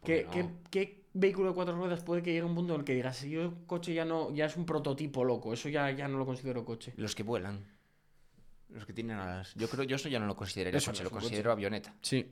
¿Por 0.00 0.04
¿Qué, 0.06 0.26
qué 0.30 0.42
no? 0.42 0.52
qué- 0.70 0.70
qué 0.70 1.05
vehículo 1.20 1.48
de 1.50 1.54
cuatro 1.54 1.74
ruedas 1.76 2.02
puede 2.02 2.22
que 2.22 2.30
llegue 2.30 2.42
a 2.42 2.46
un 2.46 2.54
punto 2.54 2.74
en 2.74 2.80
el 2.80 2.84
que 2.86 2.94
digas, 2.94 3.16
si 3.16 3.30
yo 3.30 3.52
coche 3.66 3.94
ya 3.94 4.04
no, 4.04 4.32
ya 4.34 4.46
es 4.46 4.56
un 4.56 4.66
prototipo 4.66 5.24
loco, 5.24 5.52
eso 5.52 5.68
ya, 5.68 5.90
ya 5.90 6.08
no 6.08 6.18
lo 6.18 6.26
considero 6.26 6.64
coche? 6.64 6.92
Los 6.96 7.14
que 7.14 7.22
vuelan. 7.22 7.64
Los 8.68 8.84
que 8.84 8.92
tienen 8.92 9.16
alas. 9.16 9.52
Yo 9.54 9.68
creo, 9.68 9.84
yo 9.84 9.96
eso 9.96 10.08
ya 10.08 10.18
no 10.18 10.26
lo 10.26 10.36
consideraría 10.36 10.78
Eso 10.78 10.90
no 10.90 10.94
coche, 10.94 11.02
es 11.02 11.04
lo 11.04 11.10
coche. 11.10 11.22
considero 11.24 11.52
avioneta. 11.52 11.94
Sí. 12.02 12.28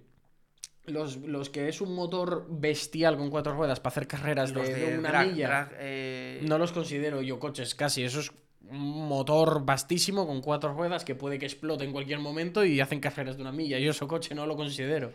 los, 0.86 1.16
los 1.16 1.48
que 1.48 1.68
es 1.68 1.80
un 1.80 1.94
motor 1.94 2.46
bestial 2.50 3.16
con 3.16 3.30
cuatro 3.30 3.54
ruedas 3.54 3.80
para 3.80 3.92
hacer 3.92 4.06
carreras 4.06 4.52
de, 4.52 4.96
una 4.98 5.10
drag- 5.10 5.30
milla. 5.32 5.46
drag, 5.48 5.68
eh, 5.78 6.40
No 6.42 6.58
los 6.58 6.72
considero 6.72 7.22
yo 7.22 7.38
coches 7.38 7.74
casi. 7.74 8.02
Eso 8.04 8.20
es 8.20 8.32
un 8.68 9.08
motor 9.08 9.64
vastísimo 9.64 10.26
con 10.26 10.40
cuatro 10.42 10.74
ruedas 10.74 11.04
que 11.04 11.14
puede 11.14 11.38
que 11.38 11.46
explote 11.46 11.84
en 11.84 11.92
cualquier 11.92 12.18
momento 12.18 12.64
y 12.64 12.80
hacen 12.80 13.00
carreras 13.00 13.36
de 13.36 13.42
una 13.42 13.52
milla. 13.52 13.78
Yo 13.78 13.92
eso 13.92 14.06
coche 14.08 14.34
no 14.34 14.44
lo 14.46 14.56
considero. 14.56 15.12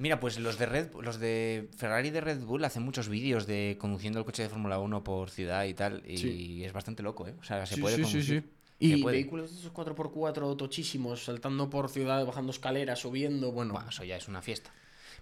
Mira, 0.00 0.18
pues 0.18 0.38
los 0.38 0.58
de 0.58 0.64
Red, 0.66 0.92
los 1.02 1.18
de 1.20 1.68
Ferrari 1.76 2.08
y 2.08 2.10
de 2.10 2.22
Red 2.22 2.40
Bull 2.40 2.64
hacen 2.64 2.82
muchos 2.82 3.08
vídeos 3.10 3.46
de 3.46 3.76
conduciendo 3.78 4.18
el 4.18 4.24
coche 4.24 4.42
de 4.42 4.48
Fórmula 4.48 4.78
1 4.78 5.04
por 5.04 5.28
ciudad 5.30 5.64
y 5.64 5.74
tal. 5.74 6.02
Y 6.06 6.16
Sí. 6.16 6.64
es 6.64 6.72
bastante 6.72 7.02
loco, 7.02 7.26
¿eh? 7.28 7.34
O 7.38 7.44
sea, 7.44 7.66
se 7.66 7.74
Sí, 7.74 7.80
puede 7.82 7.96
sí, 7.96 8.04
sí, 8.04 8.10
conducir. 8.10 8.42
sí. 8.42 8.50
Y 8.78 9.02
puede. 9.02 9.16
vehículos 9.18 9.52
de 9.52 9.58
esos 9.60 9.72
4x4 9.72 10.56
tochísimos, 10.56 11.24
saltando 11.24 11.68
por 11.68 11.90
ciudad, 11.90 12.24
bajando 12.24 12.50
escaleras, 12.50 12.98
subiendo. 12.98 13.52
Bueno, 13.52 13.78
eso 13.86 14.02
ya 14.04 14.16
es 14.16 14.26
una 14.26 14.40
fiesta. 14.40 14.70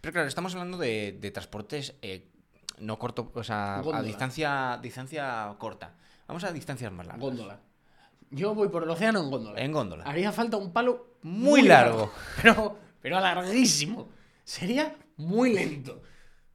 Pero 0.00 0.12
claro, 0.12 0.28
estamos 0.28 0.54
hablando 0.54 0.78
de, 0.78 1.18
de 1.20 1.30
transportes 1.32 1.94
eh, 2.02 2.28
no 2.78 3.00
corto, 3.00 3.32
o 3.34 3.42
sea, 3.42 3.80
a 3.80 4.02
distancia, 4.02 4.78
distancia 4.80 5.52
corta. 5.58 5.94
Vamos 6.28 6.44
a 6.44 6.52
distancias 6.52 6.92
más 6.92 7.04
largas. 7.08 7.20
góndola. 7.20 7.60
Yo 8.30 8.54
voy 8.54 8.68
por 8.68 8.84
el 8.84 8.90
océano 8.90 9.24
en 9.24 9.30
góndola. 9.30 9.60
En 9.60 9.72
góndola. 9.72 10.04
Haría 10.04 10.30
falta 10.30 10.56
un 10.56 10.72
palo 10.72 11.14
Muy 11.22 11.62
largo. 11.62 12.12
Pero, 12.42 12.78
pero 13.02 13.18
larguísimo. 13.18 14.08
Sería 14.48 14.96
muy 15.18 15.52
lento. 15.52 16.00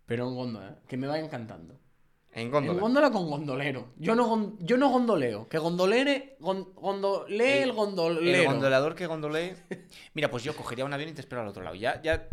Pero 0.07 0.27
en 0.27 0.33
góndola, 0.35 0.79
que 0.87 0.97
me 0.97 1.05
va 1.05 1.19
encantando. 1.19 1.79
En 2.31 2.47
En 2.47 2.51
góndola. 2.51 2.81
góndola 2.81 3.11
con 3.11 3.29
gondolero. 3.29 3.93
Yo 3.97 4.15
no, 4.15 4.27
gon- 4.27 4.57
yo 4.59 4.77
no 4.77 4.89
gondoleo. 4.89 5.47
Que 5.47 5.59
gondolere. 5.59 6.35
gon- 6.39 6.73
gondolee 6.73 7.61
el, 7.61 7.71
gondolero. 7.73 8.35
El 8.41 8.45
gondolador 8.47 8.95
que 8.95 9.05
gondolee. 9.05 9.55
Mira, 10.15 10.31
pues 10.31 10.43
yo 10.43 10.55
cogería 10.55 10.85
un 10.85 10.93
avión 10.93 11.09
y 11.09 11.13
te 11.13 11.21
espero 11.21 11.41
al 11.43 11.47
otro 11.47 11.61
lado. 11.61 11.75
Ya, 11.75 12.01
ya. 12.01 12.27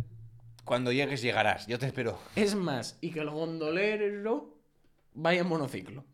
Cuando 0.64 0.92
llegues, 0.92 1.20
llegarás. 1.20 1.66
Yo 1.66 1.78
te 1.78 1.84
espero. 1.86 2.18
Es 2.36 2.54
más, 2.54 2.96
y 3.02 3.10
que 3.10 3.20
el 3.20 3.28
gondolero 3.28 4.56
vaya 5.12 5.42
en 5.42 5.46
monociclo. 5.48 6.04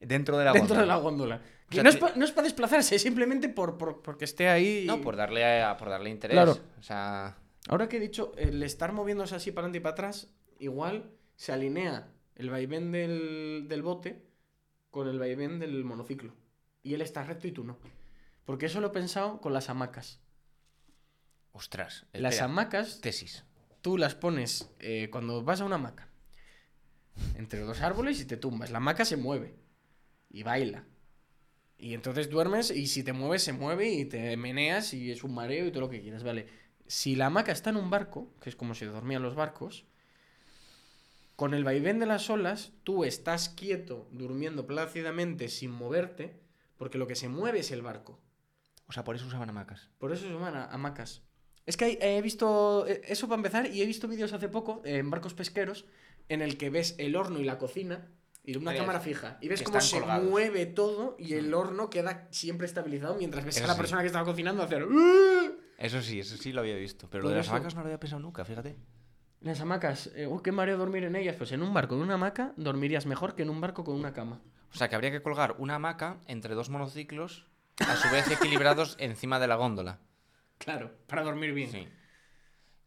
Dentro 0.00 0.38
de 0.38 0.46
la 0.46 0.52
dentro 0.52 0.68
góndola. 0.76 0.80
de 0.80 0.86
la 0.86 0.96
góndola. 0.96 1.42
Que 1.68 1.74
sea, 1.76 1.82
no, 1.82 1.88
es 1.90 1.96
te- 1.96 2.00
pa- 2.00 2.12
no 2.16 2.24
es 2.24 2.30
para 2.32 2.44
desplazarse, 2.44 2.96
es 2.96 3.02
simplemente 3.02 3.50
por, 3.50 3.76
por- 3.76 4.00
porque 4.02 4.24
esté 4.24 4.48
ahí. 4.48 4.84
No, 4.86 5.02
por 5.02 5.16
darle, 5.16 5.62
a- 5.62 5.76
por 5.76 5.90
darle 5.90 6.08
interés. 6.08 6.34
Claro. 6.34 6.56
O 6.78 6.82
sea. 6.82 7.36
Ahora 7.68 7.88
que 7.88 7.96
he 7.96 8.00
dicho, 8.00 8.32
el 8.36 8.62
estar 8.62 8.92
moviéndose 8.92 9.34
así 9.34 9.50
para 9.50 9.66
adelante 9.66 9.78
y 9.78 9.80
para 9.80 9.92
atrás, 9.92 10.28
igual 10.58 11.10
se 11.36 11.52
alinea 11.52 12.12
el 12.36 12.50
vaivén 12.50 12.92
del, 12.92 13.66
del 13.68 13.82
bote 13.82 14.22
con 14.90 15.08
el 15.08 15.18
vaivén 15.18 15.58
del 15.58 15.84
monociclo. 15.84 16.34
Y 16.82 16.94
él 16.94 17.00
está 17.00 17.24
recto 17.24 17.48
y 17.48 17.52
tú 17.52 17.64
no. 17.64 17.78
Porque 18.44 18.66
eso 18.66 18.80
lo 18.80 18.88
he 18.88 18.90
pensado 18.90 19.40
con 19.40 19.52
las 19.52 19.70
hamacas. 19.70 20.20
Ostras. 21.52 22.06
Las 22.12 22.40
hamacas, 22.40 23.00
Tesis. 23.00 23.44
tú 23.80 23.96
las 23.96 24.14
pones 24.14 24.70
eh, 24.80 25.08
cuando 25.10 25.42
vas 25.42 25.60
a 25.60 25.64
una 25.64 25.76
hamaca. 25.76 26.08
Entre 27.36 27.60
dos 27.60 27.80
árboles 27.80 28.20
y 28.20 28.24
te 28.24 28.36
tumbas. 28.36 28.70
La 28.70 28.78
hamaca 28.78 29.04
se 29.04 29.16
mueve. 29.16 29.54
Y 30.30 30.42
baila. 30.42 30.84
Y 31.78 31.94
entonces 31.94 32.28
duermes 32.28 32.70
y 32.70 32.86
si 32.86 33.02
te 33.02 33.12
mueves 33.12 33.42
se 33.42 33.52
mueve 33.52 33.88
y 33.88 34.04
te 34.04 34.36
meneas 34.36 34.94
y 34.94 35.10
es 35.10 35.24
un 35.24 35.34
mareo 35.34 35.66
y 35.66 35.70
todo 35.70 35.82
lo 35.82 35.90
que 35.90 36.00
quieras, 36.00 36.22
¿vale? 36.22 36.46
Si 36.86 37.16
la 37.16 37.26
hamaca 37.26 37.52
está 37.52 37.70
en 37.70 37.76
un 37.76 37.90
barco, 37.90 38.32
que 38.40 38.50
es 38.50 38.56
como 38.56 38.74
si 38.74 38.84
dormían 38.84 39.22
los 39.22 39.34
barcos, 39.34 39.84
con 41.36 41.54
el 41.54 41.64
vaivén 41.64 41.98
de 41.98 42.06
las 42.06 42.30
olas, 42.30 42.72
tú 42.84 43.04
estás 43.04 43.48
quieto, 43.48 44.06
durmiendo 44.12 44.66
plácidamente, 44.66 45.48
sin 45.48 45.70
moverte, 45.70 46.38
porque 46.76 46.98
lo 46.98 47.06
que 47.06 47.16
se 47.16 47.28
mueve 47.28 47.60
es 47.60 47.70
el 47.72 47.82
barco. 47.82 48.20
O 48.86 48.92
sea, 48.92 49.02
por 49.02 49.16
eso 49.16 49.26
usaban 49.26 49.48
hamacas. 49.48 49.88
Por 49.98 50.12
eso 50.12 50.26
a- 50.44 50.64
hamacas. 50.66 51.22
Es 51.66 51.76
que 51.76 51.86
hay- 51.86 51.98
he 52.00 52.20
visto 52.20 52.86
eh, 52.86 53.00
eso 53.08 53.26
para 53.26 53.38
empezar 53.38 53.66
y 53.66 53.80
he 53.82 53.86
visto 53.86 54.06
vídeos 54.06 54.32
hace 54.34 54.48
poco 54.48 54.82
en 54.84 55.10
barcos 55.10 55.32
pesqueros 55.34 55.86
en 56.28 56.42
el 56.42 56.58
que 56.58 56.68
ves 56.70 56.94
el 56.98 57.16
horno 57.16 57.40
y 57.40 57.44
la 57.44 57.56
cocina 57.58 58.06
y 58.44 58.54
una 58.58 58.74
cámara 58.76 59.00
fija 59.00 59.38
y 59.40 59.48
ves 59.48 59.62
cómo 59.62 59.80
se 59.80 59.98
colgados. 60.00 60.28
mueve 60.28 60.66
todo 60.66 61.16
y 61.18 61.32
el 61.34 61.54
horno 61.54 61.88
queda 61.88 62.28
siempre 62.30 62.66
estabilizado 62.66 63.14
mientras 63.16 63.44
ves 63.46 63.56
Eso 63.56 63.64
a 63.64 63.68
la 63.68 63.74
sí. 63.74 63.78
persona 63.80 64.02
que 64.02 64.08
estaba 64.08 64.26
cocinando 64.26 64.62
hacer. 64.62 64.86
Eso 65.78 66.00
sí, 66.02 66.20
eso 66.20 66.36
sí 66.36 66.52
lo 66.52 66.60
había 66.60 66.76
visto. 66.76 67.08
Pero 67.10 67.24
lo 67.24 67.30
de 67.30 67.36
las 67.36 67.46
eso- 67.46 67.54
hamacas 67.56 67.74
no 67.74 67.80
lo 67.80 67.86
había 67.86 67.98
pensado 68.00 68.20
nunca, 68.22 68.44
fíjate. 68.44 68.76
Las 69.40 69.60
hamacas, 69.60 70.10
eh, 70.14 70.28
qué 70.42 70.52
mareo 70.52 70.78
dormir 70.78 71.04
en 71.04 71.16
ellas. 71.16 71.36
Pues 71.36 71.52
en 71.52 71.62
un 71.62 71.74
barco, 71.74 71.94
en 71.96 72.00
una 72.02 72.14
hamaca, 72.14 72.52
dormirías 72.56 73.04
mejor 73.06 73.34
que 73.34 73.42
en 73.42 73.50
un 73.50 73.60
barco 73.60 73.84
con 73.84 73.94
una 73.94 74.12
cama. 74.12 74.40
O 74.72 74.76
sea, 74.76 74.88
que 74.88 74.94
habría 74.94 75.10
que 75.10 75.22
colgar 75.22 75.56
una 75.58 75.74
hamaca 75.76 76.16
entre 76.26 76.54
dos 76.54 76.70
monociclos, 76.70 77.46
a 77.86 77.96
su 77.96 78.08
vez 78.10 78.30
equilibrados 78.30 78.96
encima 79.00 79.38
de 79.38 79.46
la 79.48 79.56
góndola. 79.56 79.98
Claro, 80.58 80.92
para 81.06 81.22
dormir 81.22 81.52
bien. 81.52 81.70
Sí. 81.70 81.88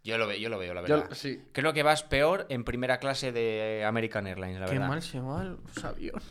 Yo 0.04 0.18
lo 0.18 0.26
veo, 0.26 0.38
yo 0.38 0.48
lo 0.48 0.58
veo, 0.58 0.74
la 0.74 0.82
Yo- 0.88 1.00
verdad. 1.00 1.10
sí. 1.16 1.42
Creo 1.52 1.74
que 1.74 1.84
vas 1.84 2.02
peor 2.04 2.46
en 2.50 2.64
primera 2.64 2.98
clase 3.00 3.34
de 3.34 3.84
American 3.86 4.26
Airlines, 4.26 4.60
la 4.60 4.66
Qué 4.68 4.74
verdad. 4.74 4.88
mal 4.88 5.02
se 5.02 5.20
van 5.20 5.58
los 5.66 5.84
aviones. 5.84 6.24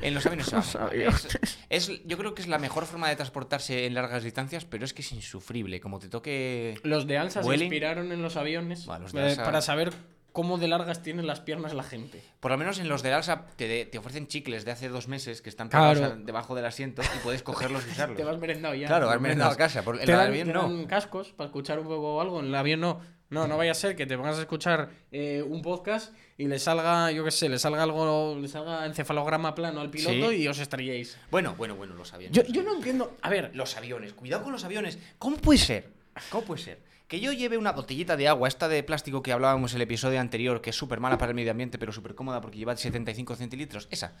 En 0.00 0.14
los 0.14 0.24
aviones 0.24 0.46
se 0.46 0.52
va 0.56 0.62
Los 0.62 0.74
muy 0.74 0.80
mal. 0.82 0.90
aviones. 0.92 1.38
Es, 1.68 1.88
es- 1.90 2.00
yo 2.06 2.16
creo 2.16 2.34
que 2.34 2.40
es 2.40 2.48
la 2.48 2.58
mejor 2.58 2.86
forma 2.86 3.08
de 3.10 3.16
transportarse 3.16 3.84
en 3.84 3.92
largas 3.92 4.22
distancias, 4.24 4.64
pero 4.64 4.84
es 4.86 4.94
que 4.94 5.02
es 5.02 5.12
insufrible. 5.12 5.78
Como 5.80 5.98
te 5.98 6.08
toque. 6.08 6.80
Los 6.84 7.06
de 7.06 7.18
Alsa 7.18 7.42
se 7.42 7.54
inspiraron 7.54 8.12
en 8.12 8.22
los 8.22 8.36
aviones 8.36 8.86
Bueno, 8.86 9.02
los 9.02 9.12
de 9.12 9.20
eh, 9.20 9.24
Alsa- 9.32 9.44
para 9.44 9.60
saber 9.60 9.92
cómo 10.32 10.58
de 10.58 10.68
largas 10.68 11.02
tienen 11.02 11.26
las 11.26 11.40
piernas 11.40 11.74
la 11.74 11.82
gente. 11.82 12.22
Por 12.40 12.50
lo 12.50 12.58
menos 12.58 12.78
en 12.78 12.88
los 12.88 13.02
de 13.02 13.12
Alsa 13.12 13.46
te, 13.56 13.84
te 13.86 13.98
ofrecen 13.98 14.26
chicles 14.28 14.64
de 14.64 14.70
hace 14.72 14.88
dos 14.88 15.08
meses 15.08 15.42
que 15.42 15.48
están 15.48 15.68
pegados 15.68 16.24
debajo 16.24 16.54
del 16.54 16.66
asiento 16.66 17.02
y 17.02 17.18
puedes 17.22 17.42
cogerlos 17.42 17.84
y 17.86 17.90
usarlos. 17.92 18.16
Te 18.16 18.24
vas 18.24 18.38
merendado 18.38 18.74
ya. 18.74 18.86
Claro, 18.86 19.12
lo 19.12 19.20
merendado 19.20 19.50
a 19.50 19.56
casa. 19.56 19.82
Por 19.82 19.98
el 19.98 20.04
Te 20.06 20.12
dan, 20.12 20.28
avión 20.28 20.46
te 20.48 20.52
no. 20.54 20.62
dan 20.62 20.86
cascos 20.86 21.32
para 21.32 21.46
escuchar 21.46 21.78
un 21.80 21.86
poco 21.86 22.20
algo. 22.20 22.40
En 22.40 22.46
el 22.46 22.54
avión 22.54 22.80
no. 22.80 23.18
No, 23.30 23.46
no 23.46 23.58
vaya 23.58 23.72
a 23.72 23.74
ser 23.74 23.94
que 23.94 24.06
te 24.06 24.16
pongas 24.16 24.38
a 24.38 24.40
escuchar 24.40 24.88
eh, 25.12 25.44
un 25.46 25.60
podcast 25.60 26.14
y 26.38 26.46
le 26.48 26.58
salga, 26.58 27.12
yo 27.12 27.24
qué 27.26 27.30
sé, 27.30 27.50
le 27.50 27.58
salga 27.58 27.82
algo, 27.82 28.38
le 28.40 28.48
salga 28.48 28.86
encefalograma 28.86 29.54
plano 29.54 29.82
al 29.82 29.90
piloto 29.90 30.30
Sí. 30.30 30.36
y 30.36 30.48
os 30.48 30.58
estrelléis. 30.58 31.18
Bueno, 31.30 31.54
bueno, 31.58 31.76
bueno, 31.76 31.92
los 31.94 32.10
aviones. 32.14 32.34
Yo, 32.34 32.50
yo 32.50 32.62
no 32.62 32.76
entiendo. 32.76 33.18
A 33.20 33.28
ver, 33.28 33.50
Los 33.54 33.76
aviones, 33.76 34.14
cuidado 34.14 34.44
con 34.44 34.52
los 34.52 34.64
aviones. 34.64 34.98
¿Cómo 35.18 35.36
puede 35.36 35.58
ser? 35.58 35.90
¿Cómo 36.30 36.44
puede 36.46 36.62
ser? 36.62 36.78
Que 37.08 37.20
yo 37.20 37.32
lleve 37.32 37.56
una 37.56 37.72
botellita 37.72 38.16
de 38.18 38.28
agua, 38.28 38.48
esta 38.48 38.68
de 38.68 38.82
plástico 38.82 39.22
que 39.22 39.32
hablábamos 39.32 39.72
en 39.72 39.76
el 39.76 39.82
episodio 39.82 40.20
anterior, 40.20 40.60
que 40.60 40.70
es 40.70 40.76
súper 40.76 41.00
mala 41.00 41.16
para 41.16 41.30
el 41.30 41.36
medio 41.36 41.50
ambiente, 41.50 41.78
pero 41.78 41.90
súper 41.90 42.14
cómoda 42.14 42.40
porque 42.42 42.58
lleva 42.58 42.76
75 42.76 43.34
centilitros, 43.34 43.88
esa. 43.90 44.12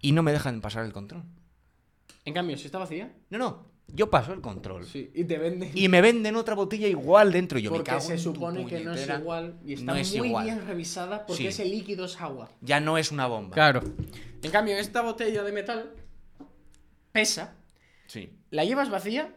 Y 0.00 0.12
no 0.12 0.22
me 0.22 0.32
dejan 0.32 0.60
pasar 0.62 0.84
el 0.86 0.92
control. 0.92 1.22
en 2.24 2.34
cambio, 2.34 2.56
si 2.58 2.66
está 2.66 2.78
vacía, 2.78 3.12
No, 3.30 3.38
no, 3.38 3.66
yo 3.88 4.10
paso 4.10 4.32
el 4.32 4.40
control. 4.40 4.84
sí, 4.86 5.10
y 5.14 5.24
te 5.24 5.36
venden. 5.38 5.70
Y 5.74 5.88
me 5.88 6.00
venden 6.00 6.34
otra 6.36 6.54
botella 6.54 6.88
igual 6.88 7.30
dentro. 7.30 7.58
y 7.58 7.62
Yo 7.62 7.70
me 7.70 7.76
porque 7.76 7.90
cago 7.90 8.00
se 8.00 8.14
en 8.14 8.18
tu 8.24 8.34
supone 8.34 8.66
que 8.66 8.80
no 8.80 8.94
es 8.94 9.08
igual 9.08 9.58
y 9.64 9.74
está 9.74 9.84
No 9.84 9.94
muy 9.94 10.26
igual. 10.28 10.44
bien 10.44 10.66
revisada 10.66 11.26
porque 11.26 11.42
Sí. 11.42 11.46
ese 11.48 11.64
líquido 11.66 12.06
es 12.06 12.18
agua. 12.20 12.50
Ya 12.62 12.80
no 12.80 12.96
es 12.98 13.12
una 13.12 13.26
bomba. 13.26 13.54
Claro. 13.54 13.82
En 14.42 14.50
cambio, 14.50 14.76
esta 14.78 15.02
botella 15.02 15.42
de 15.44 15.52
metal 15.52 15.90
pesa, 17.12 17.54
Sí. 18.06 18.32
la 18.50 18.64
llevas 18.64 18.88
vacía 18.90 19.34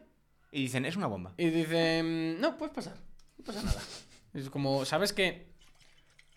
Y 0.51 0.61
dicen, 0.63 0.85
es 0.85 0.95
una 0.95 1.07
bomba. 1.07 1.33
y 1.37 1.49
dicen, 1.49 2.39
no, 2.41 2.57
puedes 2.57 2.73
pasar, 2.73 2.95
no 3.37 3.43
pasa 3.43 3.63
nada. 3.63 3.81
Es 4.33 4.49
como, 4.49 4.85
¿sabes 4.85 5.11
que 5.13 5.49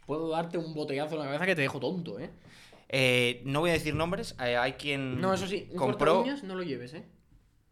Puedo 0.07 0.31
darte 0.31 0.59
un 0.59 0.75
botellazo 0.75 1.15
en 1.15 1.21
la 1.21 1.27
cabeza 1.27 1.47
que 1.47 1.55
te 1.55 1.63
dejo 1.63 1.79
tonto, 1.79 2.19
¿eh? 2.19 2.31
Eh, 2.89 3.41
no 3.45 3.61
voy 3.61 3.71
a 3.71 3.75
decir 3.75 3.95
nombres. 3.95 4.35
eh, 4.41 4.57
hay 4.57 4.73
quien 4.73 5.21
No, 5.21 5.33
eso 5.33 5.47
sí, 5.47 5.69
un 5.71 5.77
compró. 5.77 6.25
corta 6.25 6.43
no 6.47 6.55
lo 6.57 6.63
lleves, 6.63 6.93
¿eh? 6.95 7.05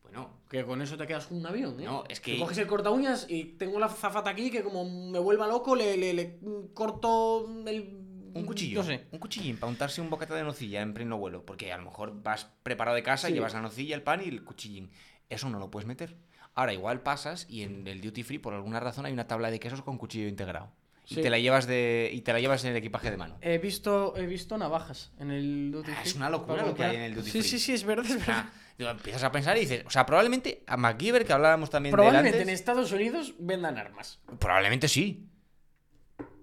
Bueno, 0.02 0.40
Que 0.49 0.64
con 0.64 0.80
eso 0.82 0.97
te 0.97 1.06
quedas 1.06 1.26
con 1.26 1.38
un 1.38 1.47
avión, 1.47 1.80
¿eh? 1.80 1.85
No, 1.85 2.04
es 2.09 2.20
que- 2.20 2.38
coges 2.38 2.59
el 2.59 2.66
corta 2.66 2.90
uñas 2.90 3.26
y 3.28 3.44
tengo 3.56 3.78
la 3.80 3.88
zafata 3.88 4.30
aquí 4.30 4.50
que 4.50 4.62
como 4.62 4.85
me 5.11 5.18
vuelva 5.18 5.47
loco 5.49 5.75
le, 5.75 5.97
le, 5.97 6.12
le 6.14 6.38
corto 6.75 7.49
el... 7.66 7.99
Un 8.35 8.44
cuchillo. 8.47 8.80
No 8.82 8.87
sé. 8.87 9.06
Un 9.11 9.18
cuchillín 9.18 9.56
para 9.59 9.70
untarse 9.70 10.00
un 10.00 10.09
bocata 10.11 10.35
de 10.37 10.44
nocilla 10.44 10.82
en 10.82 10.94
pleno 10.94 11.18
vuelo. 11.18 11.44
Porque 11.44 11.73
a 11.73 11.76
lo 11.78 11.85
mejor 11.85 12.23
vas 12.23 12.47
preparado 12.62 12.94
de 12.94 13.02
casa, 13.02 13.26
Sí. 13.28 13.35
llevas 13.35 13.54
la 13.54 13.61
nocilla, 13.62 13.97
el 13.97 14.02
pan 14.02 14.20
y 14.25 14.28
el 14.28 14.44
cuchillín. 14.44 14.90
Eso 15.28 15.49
no 15.49 15.59
lo 15.59 15.70
puedes 15.70 15.87
meter. 15.88 16.16
Ahora, 16.54 16.73
igual 16.73 17.00
pasas 17.02 17.47
y 17.49 17.62
en 17.62 17.87
el 17.87 18.00
duty 18.00 18.23
free, 18.23 18.38
por 18.38 18.54
alguna 18.54 18.80
razón, 18.80 19.07
hay 19.07 19.12
una 19.12 19.26
tabla 19.26 19.50
de 19.50 19.61
quesos 19.61 19.83
con 19.83 19.99
cuchillo 19.99 20.28
integrado. 20.28 20.71
Y 21.09 21.14
Sí. 21.16 21.23
te 21.23 21.30
la 21.30 21.38
llevas 21.38 21.66
de. 21.66 22.11
Y 22.12 22.21
te 22.21 22.33
la 22.33 22.38
llevas 22.40 22.64
en 22.64 22.71
el 22.71 22.76
equipaje 22.76 23.11
de 23.11 23.16
mano. 23.16 23.37
He 23.40 23.59
visto, 23.59 24.14
he 24.16 24.26
visto 24.26 24.57
navajas 24.59 25.11
en 25.19 25.30
el 25.33 25.73
duty 25.73 25.90
Ah, 25.90 25.97
free. 26.00 26.09
es 26.11 26.14
una 26.16 26.30
locura 26.30 26.64
lo 26.64 26.75
que 26.75 26.85
hay 26.85 26.97
en 26.97 27.02
el 27.02 27.14
duty 27.14 27.30
sí, 27.30 27.40
free. 27.40 27.49
Sí, 27.50 27.59
sí, 27.59 27.73
es 27.73 27.85
verdad, 27.85 28.07
es 28.07 28.16
O 28.16 28.19
verdad. 28.21 28.45
digo, 28.78 28.90
empiezas 28.90 29.25
a 29.25 29.33
pensar 29.33 29.57
y 29.57 29.61
dices. 29.61 29.85
O 29.87 29.90
sea, 29.90 30.07
probablemente 30.07 30.62
a 30.69 30.76
MacGyver, 30.76 31.25
que 31.25 31.33
hablábamos 31.33 31.69
también 31.71 31.90
de 31.92 31.97
Probablemente 31.97 32.37
en 32.37 32.42
antes, 32.42 32.61
Estados 32.61 32.92
Unidos 32.92 33.35
vendan 33.38 33.76
armas. 33.78 34.21
Probablemente 34.38 34.87
sí. 34.88 35.26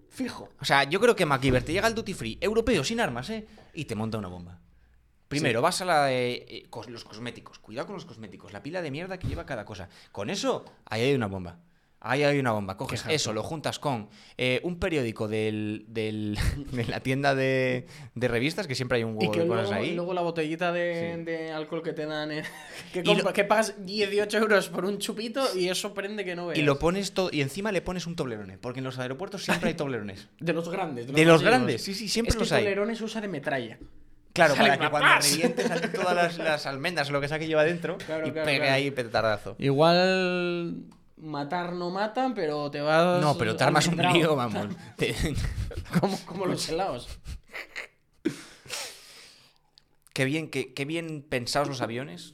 Fijo. 0.09 0.49
O 0.59 0.65
sea, 0.65 0.83
yo 0.83 0.99
creo 0.99 1.15
que 1.15 1.25
MacGyver 1.25 1.63
te 1.63 1.71
llega 1.73 1.87
al 1.87 1.95
duty 1.95 2.13
free 2.13 2.37
europeo 2.41 2.83
sin 2.83 2.99
armas, 2.99 3.29
¿eh? 3.29 3.45
Y 3.73 3.85
te 3.85 3.95
monta 3.95 4.17
una 4.17 4.27
bomba. 4.29 4.59
Primero, 5.27 5.61
vas 5.61 5.81
a 5.81 5.85
la 5.85 6.05
de 6.05 6.45
eh, 6.47 6.67
cos- 6.69 6.87
los 6.89 7.03
cosméticos. 7.03 7.59
Cuidado 7.59 7.87
con 7.87 7.95
los 7.95 8.05
cosméticos. 8.05 8.53
La 8.53 8.63
pila 8.63 8.81
de 8.81 8.91
mierda 8.91 9.19
que 9.19 9.27
lleva 9.27 9.45
cada 9.45 9.65
cosa. 9.65 9.89
Con 10.11 10.29
eso, 10.29 10.63
ahí 10.85 11.01
hay 11.03 11.13
una 11.15 11.27
bomba. 11.27 11.59
Ahí 11.99 12.23
hay 12.23 12.37
una 12.39 12.51
bomba. 12.51 12.77
Coges 12.77 13.03
eso, 13.09 13.33
lo 13.33 13.41
juntas 13.41 13.79
con 13.79 14.07
eh, 14.37 14.61
un 14.63 14.77
periódico 14.79 15.27
del, 15.27 15.83
del- 15.87 16.37
de 16.71 16.85
la 16.85 16.99
tienda 16.99 17.33
de, 17.33 17.87
de 18.13 18.27
revistas, 18.27 18.67
que 18.67 18.75
siempre 18.75 18.99
hay 18.99 19.03
un 19.03 19.15
Y 19.15 19.25
huevo 19.25 19.31
que 19.31 19.39
de 19.39 19.45
luego, 19.47 19.73
ahí. 19.73 19.95
luego 19.95 20.13
la 20.13 20.21
botellita 20.21 20.71
de, 20.71 21.15
Sí. 21.17 21.23
de 21.23 21.51
alcohol 21.51 21.81
que 21.81 21.93
te 21.93 22.05
dan. 22.05 22.31
eh, 22.31 22.43
que, 22.93 22.99
Y 22.99 23.03
compra- 23.03 23.23
lo- 23.23 23.33
que 23.33 23.43
pagas 23.45 23.83
18 23.83 24.37
euros 24.37 24.69
por 24.69 24.85
un 24.85 24.99
chupito 24.99 25.43
y 25.57 25.69
eso 25.69 25.93
prende 25.95 26.23
que 26.23 26.35
no 26.35 26.45
veas. 26.47 26.59
Y 26.59 26.61
lo 26.61 26.77
pones 26.77 27.13
todo, 27.13 27.29
y 27.33 27.41
encima 27.41 27.71
le 27.71 27.81
pones 27.81 28.05
un 28.05 28.15
toblerone, 28.15 28.59
porque 28.59 28.79
en 28.79 28.85
los 28.85 28.99
aeropuertos 28.99 29.43
siempre 29.43 29.69
hay 29.69 29.75
toblerones. 29.75 30.29
De 30.39 30.53
los 30.53 30.69
grandes. 30.69 31.07
De 31.11 31.25
los 31.25 31.41
grandes, 31.41 31.83
sí, 31.83 31.95
sí, 31.95 32.07
siempre 32.07 32.29
es 32.29 32.35
que 32.35 32.41
los 32.41 32.51
hay. 32.51 32.63
Tolerone 32.63 32.95
se 32.95 33.03
usa 33.03 33.19
de 33.21 33.27
metralla. 33.27 33.79
Claro, 34.37 34.55
para 34.55 34.77
que 34.77 34.89
cuando 34.89 35.09
¡paz! 35.09 35.31
revientes 35.31 35.69
aquí 35.71 35.87
todas 35.89 36.15
las, 36.15 36.37
las 36.37 36.65
almendras 36.65 37.09
o 37.09 37.11
lo 37.13 37.19
que 37.21 37.27
sea 37.27 37.39
que 37.39 37.47
lleva 37.47 37.63
dentro 37.63 37.97
Claro, 38.05 38.27
y 38.27 38.31
claro, 38.31 38.45
pegue 38.45 38.59
claro. 38.59 38.73
ahí 38.73 38.91
petardazo. 38.91 39.55
Igual 39.59 40.75
matar 41.17 41.73
no 41.73 41.89
matan, 41.89 42.33
pero 42.35 42.69
te 42.71 42.79
vas. 42.81 43.19
No, 43.21 43.37
pero 43.37 43.55
te 43.55 43.63
armas 43.63 43.87
un 43.87 43.97
lío, 43.97 44.35
vamos. 44.35 44.67
Te- 44.95 45.15
como, 45.99 46.17
como 46.25 46.45
los 46.45 46.69
helados. 46.69 47.07
qué, 50.13 50.25
bien, 50.25 50.49
qué, 50.49 50.73
qué 50.73 50.85
bien 50.85 51.25
pensados 51.27 51.67
los 51.67 51.81
aviones 51.81 52.33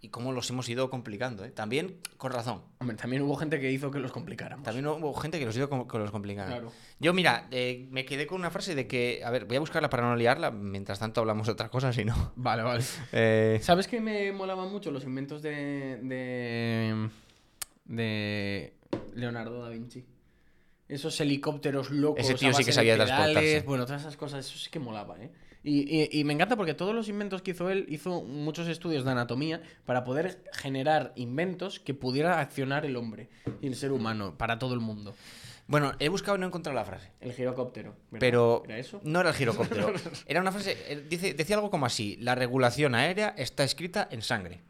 y 0.00 0.10
cómo 0.10 0.32
los 0.32 0.48
hemos 0.50 0.68
ido 0.68 0.90
complicando, 0.90 1.44
¿eh? 1.44 1.50
También 1.50 1.96
con 2.16 2.30
razón. 2.30 2.62
Hombre, 2.78 2.96
también 2.96 3.22
hubo 3.22 3.34
gente 3.34 3.58
que 3.58 3.70
hizo 3.72 3.90
que 3.90 3.98
los 3.98 4.12
complicáramos. 4.12 4.64
También 4.64 4.86
hubo 4.86 5.12
gente 5.14 5.38
que 5.38 5.44
los 5.44 5.56
hizo 5.56 5.68
que 5.88 5.98
los 5.98 6.10
complicaron. 6.12 6.52
Claro. 6.52 6.72
Yo, 7.00 7.12
mira, 7.12 7.48
eh, 7.50 7.88
me 7.90 8.04
quedé 8.04 8.26
con 8.26 8.38
una 8.38 8.50
frase 8.50 8.74
de 8.76 8.86
que. 8.86 9.22
A 9.24 9.30
ver, 9.30 9.46
voy 9.46 9.56
a 9.56 9.60
buscarla 9.60 9.90
para 9.90 10.04
no 10.04 10.14
liarla. 10.14 10.52
Mientras 10.52 11.00
tanto, 11.00 11.20
hablamos 11.20 11.46
de 11.46 11.52
otra 11.52 11.68
cosa, 11.68 11.92
si 11.92 12.04
no. 12.04 12.32
Vale, 12.36 12.62
vale. 12.62 12.84
Eh, 13.12 13.58
¿Sabes 13.62 13.88
que 13.88 14.00
me 14.00 14.30
molaban 14.32 14.70
mucho 14.70 14.90
los 14.90 15.02
inventos 15.04 15.42
de. 15.42 15.98
de. 16.02 17.10
de 17.86 18.74
Leonardo 19.14 19.62
da 19.62 19.70
Vinci? 19.70 20.04
Esos 20.88 21.20
helicópteros 21.20 21.90
locos. 21.90 22.20
Ese 22.20 22.34
tío 22.34 22.52
sí 22.52 22.64
que 22.64 22.72
sabía 22.72 22.96
de 22.96 23.04
transportarse. 23.04 23.62
Bueno, 23.62 23.84
todas 23.84 24.02
esas 24.02 24.16
cosas, 24.16 24.46
eso 24.46 24.58
sí 24.58 24.70
que 24.70 24.78
molaba, 24.78 25.20
¿eh? 25.20 25.30
Y, 25.64 25.80
y- 26.02 26.08
y 26.20 26.24
me 26.24 26.32
encanta 26.32 26.56
porque 26.56 26.74
todos 26.74 26.94
los 26.94 27.08
inventos 27.08 27.42
que 27.42 27.50
hizo 27.50 27.68
él, 27.70 27.84
hizo 27.88 28.22
muchos 28.22 28.68
estudios 28.68 29.04
de 29.04 29.10
anatomía 29.10 29.60
para 29.86 30.04
poder 30.04 30.42
generar 30.52 31.12
inventos 31.16 31.80
que 31.80 31.94
pudiera 31.94 32.40
accionar 32.40 32.86
el 32.86 32.96
hombre 32.96 33.28
y 33.60 33.66
el 33.66 33.74
ser 33.76 33.92
humano 33.92 34.34
para 34.38 34.58
todo 34.58 34.74
el 34.74 34.80
mundo. 34.80 35.14
bueno, 35.66 35.92
he 35.98 36.08
buscado 36.08 36.36
y 36.36 36.40
no 36.40 36.46
he 36.46 36.48
encontrado 36.48 36.74
la 36.76 36.84
frase. 36.84 37.10
El 37.20 37.32
girocóptero. 37.34 37.90
¿verdad? 38.10 38.20
Pero 38.20 38.62
¿Era 38.66 38.78
eso? 38.78 39.00
no 39.04 39.20
era 39.20 39.30
el 39.30 39.34
girocóptero. 39.34 39.92
Era 40.26 40.40
una 40.40 40.52
frase. 40.52 40.76
eh, 40.88 41.04
Dice, 41.10 41.34
decía 41.34 41.56
algo 41.56 41.70
como 41.70 41.84
así: 41.86 42.16
La 42.20 42.34
regulación 42.34 42.94
aérea 42.94 43.34
está 43.36 43.64
escrita 43.64 44.08
en 44.10 44.22
sangre. 44.22 44.60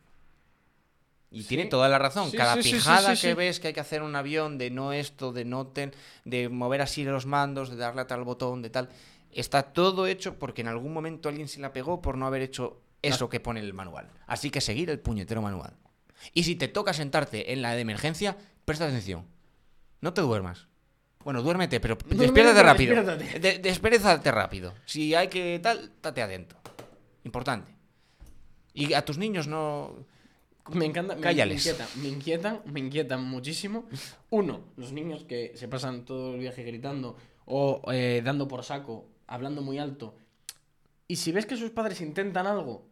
Y 1.30 1.42
Sí. 1.42 1.48
tiene 1.48 1.66
toda 1.66 1.88
la 1.90 1.98
razón. 1.98 2.30
Sí, 2.30 2.36
Cada 2.38 2.60
sí, 2.62 2.72
pijada 2.72 3.14
que 3.14 3.34
ves 3.34 3.60
que 3.60 3.68
hay 3.68 3.74
que 3.74 3.80
hacer 3.80 4.02
un 4.02 4.16
avión, 4.16 4.56
de 4.56 4.70
no 4.70 4.92
esto, 4.94 5.30
de 5.32 5.44
no 5.44 5.66
ten, 5.66 5.92
de 6.24 6.48
mover 6.48 6.80
así 6.80 7.04
los 7.04 7.26
mandos, 7.26 7.68
de 7.70 7.76
darle 7.76 8.00
a 8.00 8.06
tal 8.06 8.24
botón, 8.24 8.62
de 8.62 8.70
tal. 8.70 8.88
Está 9.32 9.62
todo 9.62 10.06
hecho 10.06 10.38
porque 10.38 10.62
en 10.62 10.68
algún 10.68 10.92
momento 10.92 11.28
alguien 11.28 11.48
se 11.48 11.60
la 11.60 11.72
pegó 11.72 12.00
por 12.00 12.16
no 12.16 12.26
haber 12.26 12.42
hecho 12.42 12.80
eso 13.02 13.28
que 13.28 13.40
pone 13.40 13.60
el 13.60 13.74
manual. 13.74 14.08
Así 14.26 14.50
que 14.50 14.60
seguir 14.60 14.90
el 14.90 14.98
puñetero 15.00 15.42
manual. 15.42 15.74
Y 16.34 16.42
si 16.44 16.56
te 16.56 16.66
toca 16.68 16.92
sentarte 16.92 17.52
en 17.52 17.62
la 17.62 17.74
de 17.74 17.80
emergencia, 17.82 18.36
presta 18.64 18.86
atención. 18.86 19.24
No 20.00 20.12
te 20.14 20.20
duermas. 20.20 20.66
Bueno, 21.24 21.42
duérmete, 21.42 21.78
pero 21.80 21.96
Duérmete, 21.96 22.22
despiértate 22.22 22.62
rápido. 22.62 22.94
despiértate. 23.04 23.38
De- 23.40 23.58
desperezate 23.58 24.30
rápido. 24.32 24.74
Si 24.86 25.14
hay 25.14 25.28
que 25.28 25.60
tal, 25.62 25.90
tate 26.00 26.22
adentro. 26.22 26.58
Importante. 27.24 27.74
Y 28.72 28.94
a 28.94 29.04
tus 29.04 29.18
niños 29.18 29.46
no. 29.46 29.94
Me 30.72 30.84
encanta, 30.84 31.14
me, 31.14 31.20
me 31.20 31.22
Cállales. 31.24 31.76
me 31.96 32.08
inquietan, 32.08 32.60
me 32.66 32.80
inquietan 32.80 33.24
muchísimo. 33.24 33.86
Uno, 34.30 34.60
los 34.76 34.92
niños 34.92 35.24
que 35.24 35.52
se 35.56 35.66
pasan 35.68 36.04
todo 36.04 36.34
el 36.34 36.40
viaje 36.40 36.62
gritando 36.62 37.16
o 37.46 37.82
eh, 37.92 38.20
dando 38.24 38.46
por 38.46 38.62
saco, 38.64 39.06
hablando 39.28 39.62
muy 39.62 39.78
alto. 39.78 40.16
Y 41.06 41.16
si 41.16 41.30
ves 41.32 41.46
que 41.46 41.56
sus 41.56 41.70
padres 41.70 42.00
intentan 42.00 42.46
algo, 42.46 42.86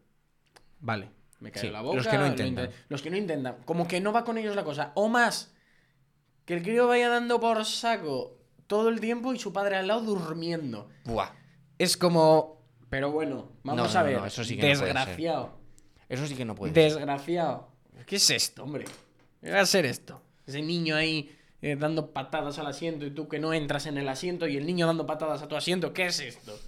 vale, 0.80 1.10
me 1.40 1.50
cae 1.50 1.62
Sí, 1.62 1.70
la 1.70 1.82
boca. 1.82 1.96
los 1.96 2.06
que 2.06 2.16
no 2.18 2.26
intentan. 2.26 2.66
inte- 2.66 2.76
los 2.88 3.02
que 3.02 3.10
no 3.10 3.16
intentan, 3.16 3.56
como 3.64 3.86
que 3.88 4.00
no 4.00 4.12
va 4.12 4.24
con 4.24 4.38
ellos 4.38 4.54
la 4.56 4.64
cosa. 4.64 4.92
O 4.94 5.08
más, 5.08 5.52
que 6.44 6.54
el 6.54 6.62
crío 6.62 6.86
vaya 6.86 7.08
dando 7.08 7.40
por 7.40 7.64
saco 7.64 8.38
todo 8.66 8.88
el 8.88 9.00
tiempo 9.00 9.34
y 9.34 9.38
su 9.38 9.52
padre 9.52 9.76
al 9.76 9.88
lado 9.88 10.02
durmiendo. 10.02 10.88
Buah. 11.04 11.30
Es 11.78 11.96
como, 11.96 12.62
pero 12.88 13.10
bueno, 13.12 13.50
vamos 13.64 13.92
No, 13.92 14.00
a 14.00 14.02
ver, 14.02 14.18
no, 14.20 14.26
eso 14.26 14.44
sí 14.44 14.56
que 14.56 14.62
no 14.62 14.66
puede 14.68 14.76
ser. 14.76 14.84
desgraciado. 14.94 15.58
Eso 16.08 16.26
sí 16.26 16.34
que 16.36 16.44
no 16.44 16.54
puede. 16.54 16.72
Desgraciado. 16.72 17.68
¿Qué 18.06 18.16
es 18.16 18.30
esto, 18.30 18.62
hombre? 18.62 18.84
¿Qué 19.42 19.50
va 19.50 19.60
a 19.60 19.66
ser 19.66 19.84
esto? 19.84 20.22
Ese 20.46 20.62
niño 20.62 20.94
ahí 20.96 21.36
eh, 21.70 21.76
dando 21.76 22.12
patadas 22.12 22.58
al 22.58 22.66
asiento 22.66 23.04
y 23.06 23.10
tú 23.10 23.28
que 23.28 23.38
no 23.38 23.52
entras 23.52 23.86
en 23.86 23.98
el 23.98 24.08
asiento 24.08 24.46
y 24.46 24.56
el 24.56 24.66
niño 24.66 24.86
dando 24.86 25.06
patadas 25.06 25.42
a 25.42 25.48
tu 25.48 25.56
asiento. 25.56 25.92
¿Qué 25.92 26.06
es 26.06 26.20
esto? 26.20 26.58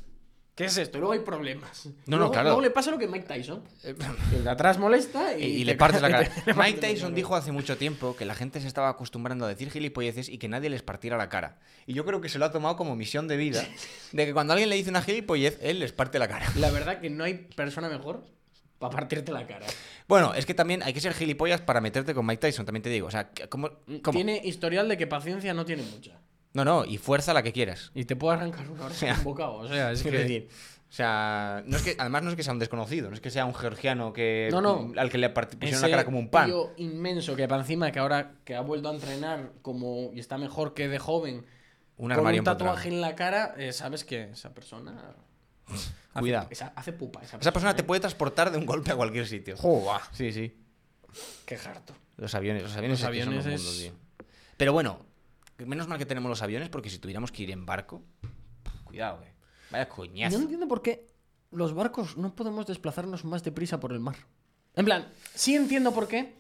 ¿Qué 0.55 0.65
es 0.65 0.77
esto? 0.77 0.99
Luego 0.99 1.13
hay 1.13 1.21
problemas. 1.21 1.89
No, 2.07 2.17
no, 2.19 2.33
claro. 2.33 2.49
Luego 2.49 2.63
le 2.63 2.71
pasa 2.71 2.91
lo 2.91 2.99
que 2.99 3.07
Mike 3.07 3.27
Tyson. 3.29 3.63
El 3.85 3.97
de 4.43 4.51
atrás 4.51 4.77
molesta 4.77 5.39
y, 5.39 5.45
Y, 5.45 5.47
y 5.61 5.65
le 5.65 5.77
partes 5.77 6.03
la 6.03 6.11
ca- 6.25 6.25
cara. 6.29 6.55
Mike 6.57 6.81
Tyson 6.81 7.15
dijo 7.15 7.37
hace 7.37 7.53
mucho 7.53 7.77
tiempo 7.77 8.17
que 8.17 8.25
la 8.25 8.35
gente 8.35 8.61
se 8.61 8.67
estaba 8.67 8.89
acostumbrando 8.89 9.45
a 9.45 9.49
decir 9.49 9.71
gilipolleces 9.71 10.29
y 10.29 10.39
que 10.39 10.49
nadie 10.49 10.69
les 10.69 10.83
partiera 10.83 11.17
la 11.17 11.29
cara. 11.29 11.61
Y 11.87 11.95
yo 11.95 12.05
creo 12.05 12.21
que 12.21 12.29
se 12.29 12.41
lo 12.41 12.45
ha 12.45 12.51
tomado 12.51 12.77
como 12.77 12.97
misión 12.97 13.29
de 13.29 13.37
vida. 13.37 13.65
De 14.13 14.27
que 14.27 14.33
cuando 14.35 14.53
alguien 14.53 14.69
le 14.69 14.75
dice 14.75 14.91
una 14.91 15.01
gilipollez, 15.03 15.59
él 15.63 15.79
les 15.79 15.93
parte 15.93 16.19
la 16.19 16.27
cara. 16.27 16.47
La 16.57 16.73
verdad 16.73 17.01
que 17.01 17.09
no 17.09 17.23
hay 17.23 17.35
persona 17.35 17.89
mejor 17.89 18.25
para 18.79 18.95
partirte 18.95 19.33
la 19.33 19.47
cara. 19.47 19.67
Bueno, 20.07 20.35
es 20.35 20.47
que 20.47 20.55
también 20.55 20.83
hay 20.83 20.93
que 20.93 21.01
ser 21.01 21.13
gilipollas 21.15 21.61
para 21.61 21.81
meterte 21.81 22.15
con 22.15 22.25
Mike 22.27 22.41
Tyson, 22.41 22.65
también 22.65 22.83
te 22.83 22.91
digo. 22.91 23.09
O 23.09 23.11
sea, 23.11 23.31
¿cómo? 23.49 23.71
cómo? 24.03 24.13
Tiene 24.17 24.41
historial 24.45 24.89
de 24.89 24.97
que 24.97 25.07
paciencia 25.07 25.53
no 25.55 25.65
tiene 25.65 25.83
mucha. 25.83 26.19
No, 26.55 26.65
no, 26.65 26.85
y 26.85 26.97
fuerza 26.99 27.33
la 27.35 27.43
que 27.43 27.53
quieras. 27.53 27.91
Y 27.95 28.05
te 28.05 28.17
puede 28.17 28.37
arrancar 28.37 28.69
una 28.71 28.87
oreja 28.87 29.15
un 29.19 29.25
bocado. 29.25 29.55
O 29.55 29.69
sea, 29.69 29.93
es 29.93 30.03
que... 30.05 30.11
decir, 30.11 30.49
o 30.89 30.93
sea, 30.93 31.63
no 31.67 31.77
es 31.77 31.83
que, 31.83 31.95
además 31.99 32.23
no 32.23 32.31
es 32.31 32.37
que 32.37 32.43
sea 32.43 32.55
un 32.55 32.59
desconocido, 32.59 33.11
no 33.11 33.15
es 33.15 33.21
que 33.21 33.31
sea 33.31 33.45
un 33.45 33.55
georgiano 33.55 34.15
que 34.15 34.49
No, 34.51 34.63
no. 34.63 34.93
al 34.97 35.11
que 35.11 35.19
le 35.19 35.29
pusieron 35.29 35.83
la 35.83 35.91
cara 35.91 36.05
como 36.07 36.19
un 36.19 36.31
pan. 36.31 36.47
tío 36.47 36.73
inmenso 36.79 37.37
que 37.37 37.47
para 37.47 37.61
encima 37.61 37.93
que 37.93 37.99
ahora 37.99 38.33
que 38.45 38.55
ha 38.57 38.63
vuelto 38.63 38.89
a 38.89 38.95
entrenar 38.95 39.53
como 39.61 40.11
y 40.15 40.19
está 40.21 40.39
mejor 40.39 40.73
que 40.73 40.89
de 40.89 40.99
joven 40.99 41.45
Un 41.99 42.05
con 42.09 42.13
armario 42.13 42.41
un 42.41 42.45
tatuaje 42.47 42.89
en 42.89 43.03
la 43.03 43.15
cara, 43.15 43.55
eh, 43.59 43.75
sabes 43.75 44.05
que 44.05 44.31
esa 44.31 44.55
persona 44.55 45.15
hace- 45.75 46.21
Cuidado. 46.21 46.49
esa- 46.51 46.73
hace 46.77 46.93
pupa. 46.93 47.23
Esa, 47.23 47.37
Esa 47.39 47.53
persona 47.53 47.75
te 47.77 47.83
¿eh? 47.83 47.85
puede 47.85 48.01
transportar 48.01 48.51
de 48.51 48.59
un 48.59 48.67
golpe 48.67 48.91
a 48.93 48.97
cualquier 48.97 49.27
sitio. 49.27 49.57
Joder, 49.57 50.01
Sí, 50.13 50.33
sí. 50.33 50.57
qué 51.47 51.57
harto. 51.57 51.95
Los 52.17 52.35
aviones, 52.35 52.63
los 52.65 52.77
aviones, 52.77 53.01
Los 53.01 53.09
es 53.09 53.11
que 53.17 53.23
son 53.25 53.29
aviones 53.35 53.47
un 53.47 53.53
es- 53.53 53.63
mundo, 53.63 53.79
tío. 53.81 54.27
Pero 54.57 54.73
bueno, 54.73 55.07
menos 55.59 55.87
mal 55.89 55.99
que 55.99 56.07
tenemos 56.07 56.29
los 56.29 56.43
aviones 56.43 56.69
porque 56.69 56.91
si 56.91 56.99
tuviéramos 56.99 57.31
que 57.33 57.43
ir 57.45 57.51
en 57.51 57.65
barco, 57.67 58.03
cuidado, 58.85 59.23
eh. 59.23 59.33
Vaya 59.71 59.89
Yo 59.89 59.95
coñazo. 59.95 60.37
no 60.39 60.43
entiendo 60.45 60.67
por 60.67 60.83
qué 60.83 61.07
los 61.51 61.75
barcos 61.75 62.17
no 62.17 62.35
podemos 62.35 62.67
desplazarnos 62.67 63.25
más 63.25 63.45
deprisa 63.45 63.79
por 63.81 63.93
el 63.93 64.01
mar. 64.01 64.17
En 64.75 64.85
plan, 64.85 65.09
sí 65.35 65.55
entiendo 65.55 65.93
por 65.93 66.09
qué, 66.09 66.35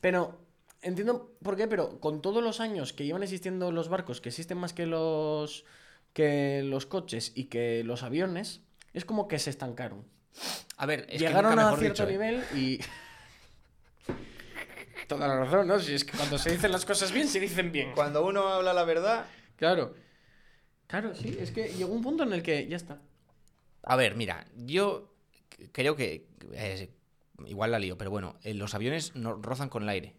pero 0.00 0.40
entiendo 0.82 1.36
por 1.42 1.56
qué, 1.56 1.66
pero 1.68 2.00
con 2.00 2.22
todos 2.22 2.42
los 2.42 2.60
años 2.60 2.92
que 2.92 3.04
llevan 3.04 3.22
existiendo 3.22 3.72
los 3.72 3.88
barcos, 3.88 4.20
que 4.20 4.28
existen 4.30 4.58
más 4.58 4.72
que 4.72 4.86
los 4.86 5.64
que 6.16 6.62
los 6.64 6.86
coches 6.86 7.32
y 7.34 7.44
que 7.44 7.84
los 7.84 8.02
aviones, 8.02 8.62
es 8.94 9.04
como 9.04 9.28
que 9.28 9.38
se 9.38 9.50
estancaron. 9.50 10.06
A 10.78 10.86
ver, 10.86 11.06
es 11.10 11.20
Llegaron 11.20 11.50
que 11.50 11.56
nunca 11.56 11.68
a 11.68 11.76
cierto 11.76 12.06
dicho, 12.06 12.08
eh. 12.08 12.12
nivel 12.12 12.44
y 12.54 12.80
toda 15.08 15.28
la 15.28 15.40
razón, 15.40 15.68
¿no? 15.68 15.78
Si 15.78 15.92
es 15.92 16.06
que 16.06 16.16
cuando 16.16 16.38
se 16.38 16.52
dicen 16.52 16.72
las 16.72 16.86
cosas 16.86 17.12
bien, 17.12 17.28
se 17.28 17.38
dicen 17.38 17.70
bien. 17.70 17.92
Cuando 17.94 18.24
uno 18.24 18.48
habla 18.48 18.72
la 18.72 18.84
verdad. 18.84 19.26
Claro. 19.56 19.94
Claro, 20.86 21.14
sí, 21.14 21.36
es 21.38 21.50
que 21.50 21.68
llegó 21.74 21.92
un 21.92 22.02
punto 22.02 22.22
en 22.22 22.32
el 22.32 22.42
que 22.42 22.66
ya 22.66 22.78
está. 22.78 22.98
A 23.82 23.96
ver, 23.96 24.16
mira, 24.16 24.46
yo 24.56 25.12
creo 25.72 25.96
que. 25.96 26.28
eh, 26.54 26.94
igual 27.44 27.72
la 27.72 27.78
lío, 27.78 27.98
pero 27.98 28.10
bueno, 28.10 28.38
eh, 28.42 28.54
los 28.54 28.74
aviones 28.74 29.14
no 29.16 29.34
rozan 29.34 29.68
con 29.68 29.82
el 29.82 29.90
aire. 29.90 30.16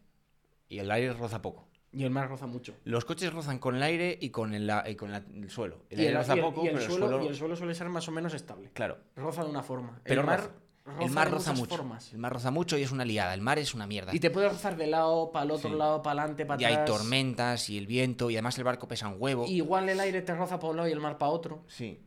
Y 0.70 0.78
el 0.78 0.92
aire 0.92 1.12
roza 1.14 1.42
poco. 1.42 1.68
Y 1.94 2.04
el 2.04 2.10
mar 2.10 2.28
roza 2.30 2.46
mucho. 2.48 2.76
Los 2.84 3.06
coches 3.06 3.32
rozan 3.34 3.60
con 3.60 3.76
el 3.76 3.82
aire 3.84 4.18
y 4.22 4.30
con 4.30 4.54
el, 4.54 4.70
y 4.88 4.96
con 4.96 5.12
la- 5.12 5.24
el 5.34 5.50
suelo. 5.50 5.84
El 5.90 6.00
Y 6.00 6.02
aire 6.02 6.12
el, 6.14 6.18
roza 6.20 6.36
y 6.36 6.40
el- 6.40 6.46
poco, 6.46 6.64
y 6.66 6.68
el 6.68 6.82
suelo, 6.82 7.24
y 7.24 7.28
el 7.28 7.36
suelo 7.36 7.56
suele 7.56 7.74
ser 7.76 7.90
más 7.90 8.08
o 8.08 8.12
menos 8.12 8.34
estable. 8.34 8.70
Claro. 8.74 8.98
Roza 9.16 9.44
de 9.44 9.50
una 9.50 9.64
forma. 9.64 10.00
Pero 10.04 10.22
el 10.22 10.28
mar 10.28 10.40
roza. 10.42 10.52
roza, 10.86 11.04
el 11.06 11.12
mar 11.12 11.32
roza 11.32 11.54
mucho. 11.54 11.76
formas. 11.78 12.12
El 12.14 12.20
mar 12.20 12.34
roza 12.34 12.52
mucho 12.52 12.78
y 12.78 12.84
es 12.84 12.92
una 12.92 13.06
liada. 13.06 13.34
El 13.34 13.42
mar 13.42 13.58
es 13.58 13.74
una 13.74 13.88
mierda. 13.88 14.14
Y 14.14 14.20
te 14.20 14.30
puede 14.30 14.50
rozar 14.50 14.76
de 14.78 14.88
lado, 14.88 15.32
para 15.32 15.46
el 15.46 15.52
otro 15.52 15.70
Sí. 15.72 15.76
lado, 15.76 16.02
para 16.04 16.22
adelante, 16.22 16.46
para 16.46 16.62
Y 16.62 16.66
atrás. 16.66 16.80
hay 16.80 16.86
tormentas 16.86 17.70
y 17.70 17.78
el 17.78 17.88
viento 17.88 18.30
y 18.30 18.36
además 18.36 18.58
el 18.58 18.64
barco 18.66 18.88
pesa 18.88 19.08
un 19.08 19.16
huevo. 19.18 19.46
Igual 19.48 19.88
el 19.90 20.00
aire 20.02 20.22
te 20.22 20.36
roza 20.36 20.60
para 20.60 20.72
un 20.72 20.78
lado 20.78 20.90
y 20.90 20.92
el 20.92 21.00
mar 21.00 21.18
para 21.18 21.32
otro. 21.32 21.64
Sí. 21.68 22.02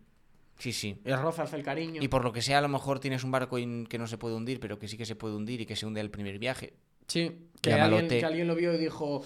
Sí, 0.58 0.72
sí. 0.74 1.00
El 1.04 1.18
roza 1.18 1.44
hace 1.44 1.56
el 1.56 1.62
cariño. 1.62 2.02
Y 2.02 2.08
por 2.08 2.22
lo 2.22 2.32
que 2.34 2.42
sea, 2.42 2.58
a 2.58 2.60
lo 2.60 2.68
mejor 2.68 3.00
tienes 3.00 3.24
un 3.24 3.30
barco 3.30 3.56
que 3.56 3.98
no 3.98 4.06
se 4.06 4.18
puede 4.18 4.34
hundir, 4.36 4.60
pero 4.60 4.78
que 4.78 4.88
sí 4.88 4.98
que 4.98 5.06
se 5.06 5.16
puede 5.16 5.34
hundir 5.34 5.62
y 5.62 5.66
que 5.66 5.74
se 5.74 5.86
hunde 5.86 6.00
al 6.02 6.10
primer 6.10 6.38
viaje. 6.38 6.74
Sí, 7.06 7.48
que 7.62 7.72
alguien, 7.72 8.08
que 8.08 8.24
alguien 8.24 8.46
lo 8.46 8.54
vio 8.54 8.74
y 8.74 8.78
dijo... 8.78 9.22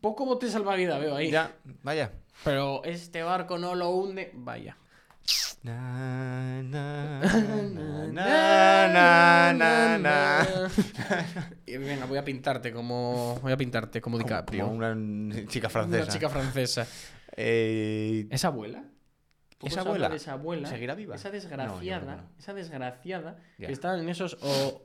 Poco 0.00 0.24
bote 0.26 0.48
salvavidas 0.50 1.00
veo 1.00 1.16
ahí. 1.16 1.30
Ya, 1.30 1.52
vaya. 1.82 2.12
Pero 2.44 2.82
este 2.84 3.22
barco 3.22 3.58
no 3.58 3.74
lo 3.74 3.90
hunde. 3.90 4.30
Vaya. 4.34 4.76
Na, 5.62 6.62
na, 9.52 9.98
na. 9.98 10.46
Y 11.66 11.76
venga, 11.76 12.06
voy 12.06 12.18
a 12.18 12.24
pintarte 12.24 12.72
como. 12.72 13.38
Voy 13.42 13.52
a 13.52 13.56
pintarte 13.56 14.00
como 14.00 14.18
DiCaprio. 14.18 14.64
como 14.66 14.76
una 14.76 15.46
chica 15.46 15.68
francesa. 15.68 16.02
Una 16.04 16.12
chica 16.12 16.28
francesa. 16.28 16.86
Eh, 17.36 18.26
¿Es 18.30 18.44
abuela? 18.44 18.84
Poco 19.58 19.68
¿Es 19.68 19.74
se 19.74 19.80
habla 19.80 19.90
abuela? 19.92 20.14
esa 20.14 20.32
abuela. 20.32 20.68
¿Seguirá 20.68 20.94
viva? 20.94 21.16
Esa 21.16 21.28
No, 21.28 21.34
desgraciada. 21.34 22.16
no. 22.16 22.30
Esa 22.38 22.54
desgraciada. 22.54 23.38
Que 23.58 23.72
está 23.72 23.98
en 23.98 24.08
esos. 24.08 24.38
O, 24.42 24.82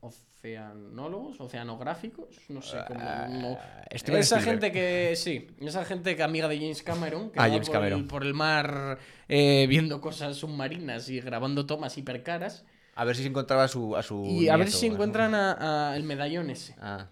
oceanólogos, 0.00 1.40
oceanográficos. 1.40 2.28
No 2.48 2.62
sé 2.62 2.78
cómo. 2.88 3.00
no- 3.00 3.58
Ah, 3.60 3.84
Esa 3.90 4.40
gente 4.40 4.72
que. 4.72 5.14
Sí, 5.16 5.48
esa 5.60 5.84
gente 5.84 6.16
que 6.16 6.22
amiga 6.22 6.48
de 6.48 6.56
James 6.58 6.82
Cameron. 6.82 7.30
Que 7.30 7.38
Ah, 7.38 7.42
va 7.46 7.48
James 7.52 7.68
por, 7.68 7.74
Cameron. 7.76 8.00
El, 8.00 8.06
por 8.06 8.24
el 8.24 8.34
mar 8.34 8.98
eh, 9.28 9.66
viendo 9.68 10.00
cosas 10.00 10.36
submarinas 10.36 11.08
y 11.08 11.20
grabando 11.20 11.66
tomas 11.66 11.96
hipercaras. 11.98 12.64
A 12.94 13.04
ver 13.04 13.16
si 13.16 13.22
se 13.22 13.28
encontraba 13.28 13.64
a 13.64 13.68
su. 13.68 13.96
A 13.96 14.02
su 14.02 14.24
Y 14.24 14.48
a 14.48 14.56
ver 14.56 14.70
si 14.70 14.86
su- 14.88 14.92
encuentran 14.92 15.34
a- 15.34 15.90
a 15.92 15.96
el 15.96 16.02
medallón 16.04 16.50
ese. 16.50 16.74
Ah. 16.80 17.08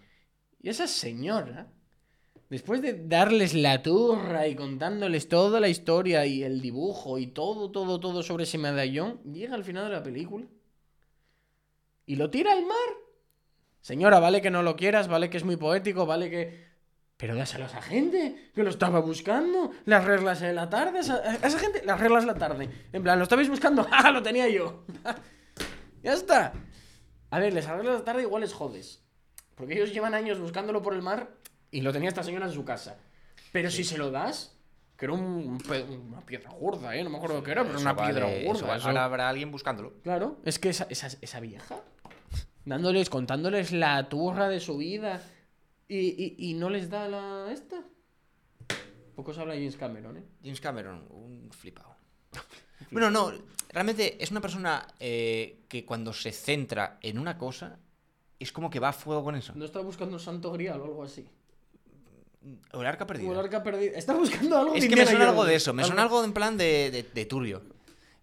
Y 0.61 0.69
esa 0.69 0.87
señora, 0.87 1.67
después 2.49 2.81
de 2.81 2.93
darles 3.07 3.53
la 3.53 3.81
turra 3.81 4.47
y 4.47 4.55
contándoles 4.55 5.29
toda 5.29 5.59
la 5.59 5.69
historia 5.69 6.25
y 6.25 6.43
el 6.43 6.61
dibujo 6.61 7.17
y 7.17 7.27
todo, 7.27 7.71
todo, 7.71 7.99
todo 7.99 8.23
sobre 8.23 8.43
ese 8.43 8.57
medallón, 8.57 9.21
llega 9.23 9.55
al 9.55 9.63
final 9.63 9.85
de 9.85 9.91
la 9.91 10.03
película 10.03 10.45
y 12.09 12.15
lo 12.15 12.29
tira 12.31 12.51
al 12.53 12.65
mar. 12.65 12.89
Señora, 13.81 14.19
vale 14.19 14.41
que 14.41 14.49
no 14.49 14.63
lo 14.63 14.75
quieras, 14.75 15.07
vale 15.07 15.29
que 15.29 15.37
es 15.37 15.43
muy 15.43 15.57
poético, 15.57 16.05
vale 16.07 16.29
que... 16.29 16.67
Pero 17.17 17.35
dáselo 17.35 17.65
a 17.65 17.67
esa 17.67 17.81
gente 17.81 18.51
que 18.55 18.63
lo 18.63 18.69
estaba 18.69 18.99
buscando. 18.99 19.71
Las 19.85 20.05
reglas 20.05 20.41
en 20.41 20.55
la 20.55 20.69
tarde. 20.69 20.99
Esa, 20.99 21.15
a 21.17 21.35
esa 21.35 21.59
gente, 21.59 21.83
las 21.85 21.99
reglas 21.99 22.23
en 22.23 22.27
la 22.27 22.35
tarde. 22.35 22.69
En 22.93 23.03
plan, 23.03 23.19
lo 23.19 23.23
estabais 23.23 23.47
buscando. 23.49 23.85
¡Ah, 23.91 24.09
lo 24.11 24.23
tenía 24.23 24.47
yo! 24.49 24.85
ya 26.03 26.13
está. 26.13 26.53
A 27.29 27.39
ver, 27.39 27.53
les 27.53 27.67
arreglas 27.67 27.99
la 27.99 28.05
tarde 28.05 28.21
igual 28.23 28.41
les 28.41 28.53
jodes. 28.53 29.03
Porque 29.55 29.73
ellos 29.75 29.93
llevan 29.93 30.13
años 30.15 30.39
buscándolo 30.39 30.81
por 30.81 30.93
el 30.93 31.01
mar 31.01 31.29
y 31.71 31.81
lo 31.81 31.91
tenía 31.91 32.09
esta 32.09 32.23
señora 32.23 32.45
en 32.47 32.53
su 32.53 32.63
casa. 32.65 32.97
Pero 33.51 33.69
si 33.69 33.83
se 33.83 33.97
lo 33.97 34.09
das, 34.11 34.57
que 34.97 35.05
era 35.05 35.13
un 35.13 35.59
una 36.09 36.21
piedra 36.25 36.51
gorda, 36.51 36.95
¿eh? 36.95 37.03
No 37.03 37.09
me 37.09 37.17
acuerdo 37.17 37.43
qué 37.43 37.51
era, 37.51 37.63
pero 37.63 37.75
Eso 37.75 37.81
una 37.83 37.93
vale- 37.93 38.13
piedra 38.13 38.31
eso 38.31 38.47
gorda. 38.47 38.77
eso- 38.77 38.87
Ahora 38.87 39.03
habrá 39.05 39.29
alguien 39.29 39.51
buscándolo. 39.51 39.93
Claro, 40.03 40.37
es 40.45 40.57
que 40.57 40.69
esa, 40.69 40.87
esa, 40.89 41.07
esa 41.21 41.39
vieja, 41.41 41.81
dándoles, 42.65 43.09
contándoles 43.09 43.71
la 43.71 44.07
turra 44.09 44.49
de 44.49 44.59
su 44.59 44.77
vida 44.77 45.21
y, 45.87 45.97
y, 45.97 46.35
y 46.37 46.53
no 46.53 46.69
les 46.69 46.89
da 46.89 47.07
la 47.07 47.51
esta. 47.51 47.83
Poco 49.15 49.33
se 49.33 49.41
habla 49.41 49.53
de 49.53 49.59
James 49.59 49.75
Cameron, 49.77 50.17
¿eh? 50.17 50.23
James 50.43 50.61
Cameron, 50.61 51.05
un 51.09 51.49
flipado. 51.51 51.95
Bueno, 52.91 53.11
no, 53.11 53.31
realmente 53.71 54.23
es 54.23 54.31
una 54.31 54.39
persona 54.41 54.87
eh, 54.99 55.65
que 55.67 55.85
cuando 55.85 56.13
se 56.13 56.31
centra 56.31 56.97
en 57.01 57.19
una 57.19 57.37
cosa, 57.37 57.77
es 58.39 58.51
como 58.53 58.69
que 58.69 58.79
va 58.79 58.89
a 58.89 58.93
fuego 58.93 59.23
con 59.23 59.35
eso. 59.35 59.51
No 59.53 59.65
está 59.65 59.81
buscando 59.81 60.15
un 60.15 60.19
santo 60.21 60.51
grial 60.53 60.79
o 60.79 60.85
algo 60.85 61.03
así. 61.03 61.27
O 62.71 62.79
el 62.81 62.87
arca 62.87 63.03
O 63.03 63.07
perdida. 63.07 63.31
el 63.31 63.37
arca 63.37 63.61
perdida. 63.61 63.97
Está 63.97 64.13
buscando 64.13 64.57
algo 64.57 64.73
Es 64.75 64.87
que 64.87 64.95
me 64.95 65.05
suena 65.05 65.29
algo 65.29 65.43
de 65.43 65.55
eso, 65.55 65.73
me 65.73 65.83
suena 65.83 66.03
algo 66.03 66.23
en 66.23 66.31
plan 66.33 66.57
de, 66.57 66.89
de, 66.89 67.03
de 67.03 67.25
turbio. 67.25 67.61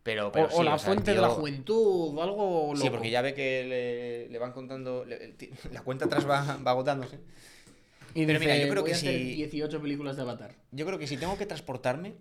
Pero, 0.07 0.29
O, 0.29 0.33
pero 0.33 0.47
o 0.47 0.51
sí, 0.51 0.63
la 0.63 0.79
sea, 0.79 0.87
fuente 0.87 1.11
el 1.11 1.17
de 1.17 1.21
la 1.23 1.29
tío- 1.29 1.37
juventud, 1.37 2.17
o 2.17 2.23
algo 2.23 2.69
loco. 2.73 2.77
Sí, 2.81 2.89
porque 2.91 3.11
ya 3.11 3.21
ve 3.23 3.35
que 3.35 3.65
le, 3.65 4.29
le 4.33 4.39
van 4.39 4.53
contando. 4.53 5.05
le- 5.05 5.35
la 5.73 5.83
cuenta 5.83 6.07
atrás 6.07 6.27
va, 6.27 6.57
va 6.67 6.71
agotándose. 6.71 7.19
Y 8.15 8.25
Pero 8.25 8.41
mira, 8.41 8.55
dice, 8.55 8.65
yo 8.67 8.71
creo 8.73 8.83
"Voy 8.83 8.91
que 8.93 8.95
a 8.95 8.99
hacer 8.99 9.13
si- 9.19 9.35
18 9.35 9.83
películas 9.83 10.17
de 10.17 10.23
Avatar. 10.23 10.55
Yo 10.71 10.87
creo 10.87 10.99
que 10.99 11.07
si 11.07 11.19
tengo 11.19 11.37
que 11.37 11.45
transportarme 11.45 12.15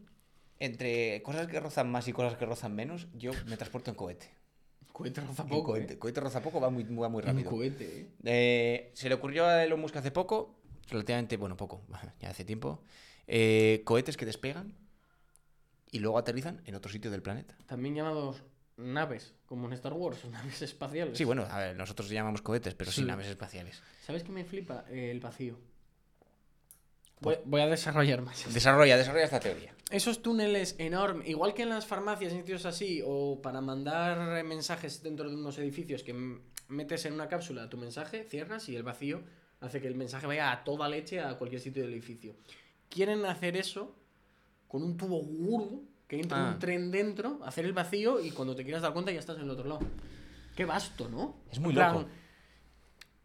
entre 0.60 1.22
cosas 1.22 1.48
que 1.48 1.60
rozan 1.60 1.90
más 1.92 2.08
y 2.08 2.14
cosas 2.14 2.38
que 2.38 2.46
rozan 2.46 2.74
menos, 2.76 3.08
yo 3.14 3.32
me 3.46 3.56
transporto 3.56 3.92
en 3.92 3.96
cohete. 3.96 4.30
Cohete 4.92 5.22
roza 5.22 5.46
poco, 5.46 5.72
cohete, 5.74 5.94
¿eh? 5.94 6.00
cohete 6.00 6.22
roza 6.22 6.42
poco, 6.42 6.60
va 6.62 6.70
muy, 6.70 6.84
va 6.86 7.10
muy 7.10 7.22
Un 7.22 7.28
rápido. 7.28 7.52
cohete, 7.52 7.84
¿eh? 8.02 8.08
Eh, 8.24 8.92
se 8.94 9.10
le 9.10 9.16
ocurrió 9.16 9.46
a 9.46 9.64
Elon 9.64 9.80
Musk 9.80 9.98
hace 9.98 10.10
poco, 10.12 10.56
relativamente, 10.90 11.36
bueno, 11.38 11.56
poco, 11.58 11.82
ya 12.22 12.30
hace 12.30 12.46
tiempo, 12.46 12.82
eh, 13.28 13.82
cohetes 13.84 14.16
que 14.18 14.26
despegan 14.26 14.74
y 15.92 16.00
luego 16.00 16.18
aterrizan 16.18 16.62
en 16.66 16.76
otro 16.76 16.92
sitio 16.92 17.12
del 17.12 17.22
planeta. 17.22 17.56
También 17.66 17.96
llamados 17.96 18.44
naves, 18.78 19.34
como 19.46 19.68
en 19.68 19.74
Star 19.74 19.94
Wars, 19.94 20.24
naves 20.32 20.62
espaciales. 20.62 21.18
Sí, 21.18 21.24
bueno, 21.24 21.44
a 21.50 21.60
ver, 21.60 21.76
nosotros 21.76 22.10
llamamos 22.10 22.42
cohetes, 22.42 22.74
pero 22.76 22.92
Sí. 22.92 23.04
naves 23.04 23.28
espaciales. 23.28 23.82
¿Sabes 24.06 24.24
qué 24.24 24.32
me 24.32 24.44
flipa? 24.46 24.86
Eh, 24.90 25.12
el 25.12 25.20
vacío. 25.20 25.58
Voy, 27.22 27.38
voy 27.46 27.62
a 27.62 27.68
desarrollar 27.68 28.22
más. 28.22 28.54
Desarrolla, 28.54 28.98
desarrolla 28.98 29.24
esta 29.24 29.40
teoría. 29.40 29.74
Esos 29.90 30.22
túneles 30.22 30.76
enormes, 30.80 31.28
igual 31.30 31.54
que 31.54 31.62
en 31.64 31.70
las 31.70 31.86
farmacias 31.86 32.34
y 32.34 32.38
sitios 32.38 32.66
así, 32.66 33.02
o 33.06 33.42
para 33.42 33.62
mandar 33.62 34.44
mensajes 34.44 35.02
dentro 35.02 35.30
de 35.30 35.36
unos 35.36 35.58
edificios 35.58 36.04
que 36.04 36.14
metes 36.68 37.06
en 37.06 37.14
una 37.14 37.28
cápsula 37.30 37.70
tu 37.70 37.78
mensaje, 37.78 38.24
cierras 38.24 38.68
y 38.68 38.76
el 38.76 38.84
vacío 38.84 39.24
hace 39.62 39.80
que 39.80 39.88
el 39.88 39.96
mensaje 39.96 40.28
vaya 40.28 40.52
a 40.52 40.64
toda 40.64 40.90
leche 40.90 41.22
a 41.22 41.38
cualquier 41.38 41.62
sitio 41.62 41.84
del 41.84 41.94
edificio. 41.94 42.36
Quieren 42.90 43.26
hacer 43.26 43.56
eso 43.56 43.96
con 44.68 44.84
un 44.84 44.98
tubo 44.98 45.22
gordo 45.24 45.82
que 46.08 46.20
entra 46.20 46.48
Ah. 46.50 46.52
un 46.54 46.60
tren 46.60 46.92
dentro, 46.92 47.40
hacer 47.44 47.66
el 47.66 47.74
vacío 47.74 48.20
y 48.20 48.32
cuando 48.32 48.56
te 48.56 48.64
quieras 48.64 48.82
dar 48.84 48.94
cuenta 48.94 49.12
ya 49.12 49.20
estás 49.20 49.38
en 49.38 49.44
el 49.44 49.50
otro 49.50 49.68
lado. 49.68 49.80
Qué 50.56 50.66
vasto, 50.66 51.10
¿no? 51.10 51.38
Es 51.52 51.60
muy 51.60 51.74
plan, 51.74 51.94
loco. 51.94 52.10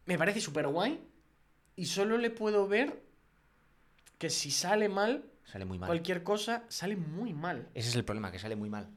Me 0.07 0.17
parece 0.19 0.41
súper 0.41 0.67
guay 0.69 1.01
y 1.77 1.85
solo 1.87 2.19
le 2.19 2.31
puedo 2.31 2.67
ver 2.69 3.03
que 4.19 4.31
si 4.31 4.51
sale 4.51 4.89
mal, 4.89 5.25
Sale 5.45 5.65
muy 5.65 5.79
mal. 5.79 5.87
cualquier 5.89 6.23
cosa 6.23 6.65
sale 6.69 6.97
muy 6.97 7.33
mal. 7.33 7.69
Ese 7.75 7.89
es 7.91 7.95
el 7.97 8.05
problema, 8.05 8.31
que 8.33 8.39
sale 8.39 8.57
muy 8.57 8.71
mal. 8.71 8.89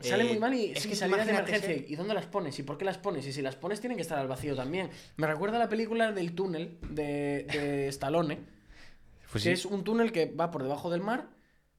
Sale 0.00 0.24
Eh, 0.24 0.28
muy 0.28 0.38
mal 0.38 0.52
y 0.54 0.66
es 0.72 0.86
que 0.86 0.96
salidas 0.96 1.26
de 1.26 1.32
emergencia. 1.32 1.76
¿Y 1.76 1.94
dónde 1.96 2.14
las 2.14 2.26
pones? 2.26 2.58
¿Y 2.58 2.62
por 2.64 2.76
qué 2.78 2.84
las 2.84 2.98
pones? 2.98 3.26
Y 3.26 3.32
si 3.32 3.42
las 3.42 3.54
pones 3.56 3.80
tienen 3.80 3.96
que 3.96 4.02
estar 4.02 4.18
al 4.18 4.26
vacío 4.28 4.56
también. 4.56 4.90
Me 5.16 5.26
recuerda 5.26 5.56
a 5.56 5.60
la 5.60 5.68
película 5.68 6.10
del 6.12 6.34
túnel 6.34 6.78
de, 6.90 7.46
de 7.52 7.88
Stallone, 7.88 8.40
Pues 9.30 9.44
que 9.44 9.50
sí. 9.50 9.50
es 9.50 9.64
un 9.66 9.84
túnel 9.84 10.10
que 10.12 10.26
va 10.26 10.50
por 10.50 10.62
debajo 10.64 10.90
del 10.90 11.00
mar 11.00 11.28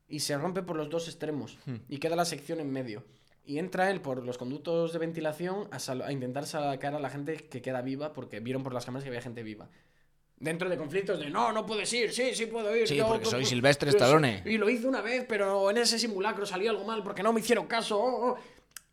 y 0.07 0.19
se 0.19 0.37
rompe 0.37 0.61
por 0.63 0.75
los 0.75 0.89
dos 0.89 1.07
extremos 1.07 1.57
Hmm. 1.65 1.75
y 1.89 1.97
queda 1.97 2.15
la 2.15 2.25
sección 2.25 2.59
en 2.59 2.71
medio. 2.71 3.03
Y 3.47 3.59
entra 3.59 3.91
él 3.91 4.01
por 4.01 4.23
los 4.25 4.37
conductos 4.39 4.91
de 4.93 4.99
ventilación 4.99 5.67
a, 5.71 5.77
sal- 5.79 6.01
a 6.01 6.11
intentar 6.11 6.45
sacar 6.47 6.95
a 6.95 6.99
la 6.99 7.09
gente 7.09 7.35
que 7.37 7.61
queda 7.61 7.81
viva 7.81 8.11
porque 8.13 8.39
vieron 8.39 8.63
por 8.63 8.73
las 8.73 8.85
cámaras 8.85 9.03
que 9.03 9.09
había 9.09 9.21
gente 9.21 9.43
viva. 9.43 9.69
Dentro 10.37 10.67
de 10.69 10.77
conflictos 10.77 11.19
de 11.19 11.29
no, 11.29 11.51
no 11.53 11.65
puedes 11.65 11.91
ir, 11.93 12.11
sí, 12.11 12.33
sí 12.33 12.47
puedo 12.47 12.75
ir. 12.75 12.87
Sí, 12.87 12.95
yo- 12.97 13.07
porque 13.07 13.25
soy 13.25 13.45
Silvestre 13.45 13.89
Stallone. 13.91 14.41
Y 14.45 14.57
lo 14.57 14.69
hice 14.69 14.87
una 14.87 15.01
vez, 15.01 15.25
pero 15.29 15.69
en 15.69 15.77
ese 15.77 15.97
simulacro 15.99 16.45
salió 16.45 16.71
algo 16.71 16.83
mal 16.85 17.03
porque 17.03 17.23
no 17.23 17.31
me 17.33 17.39
hicieron 17.39 17.67
caso. 17.67 17.99
oh, 17.99 18.31
oh. 18.31 18.37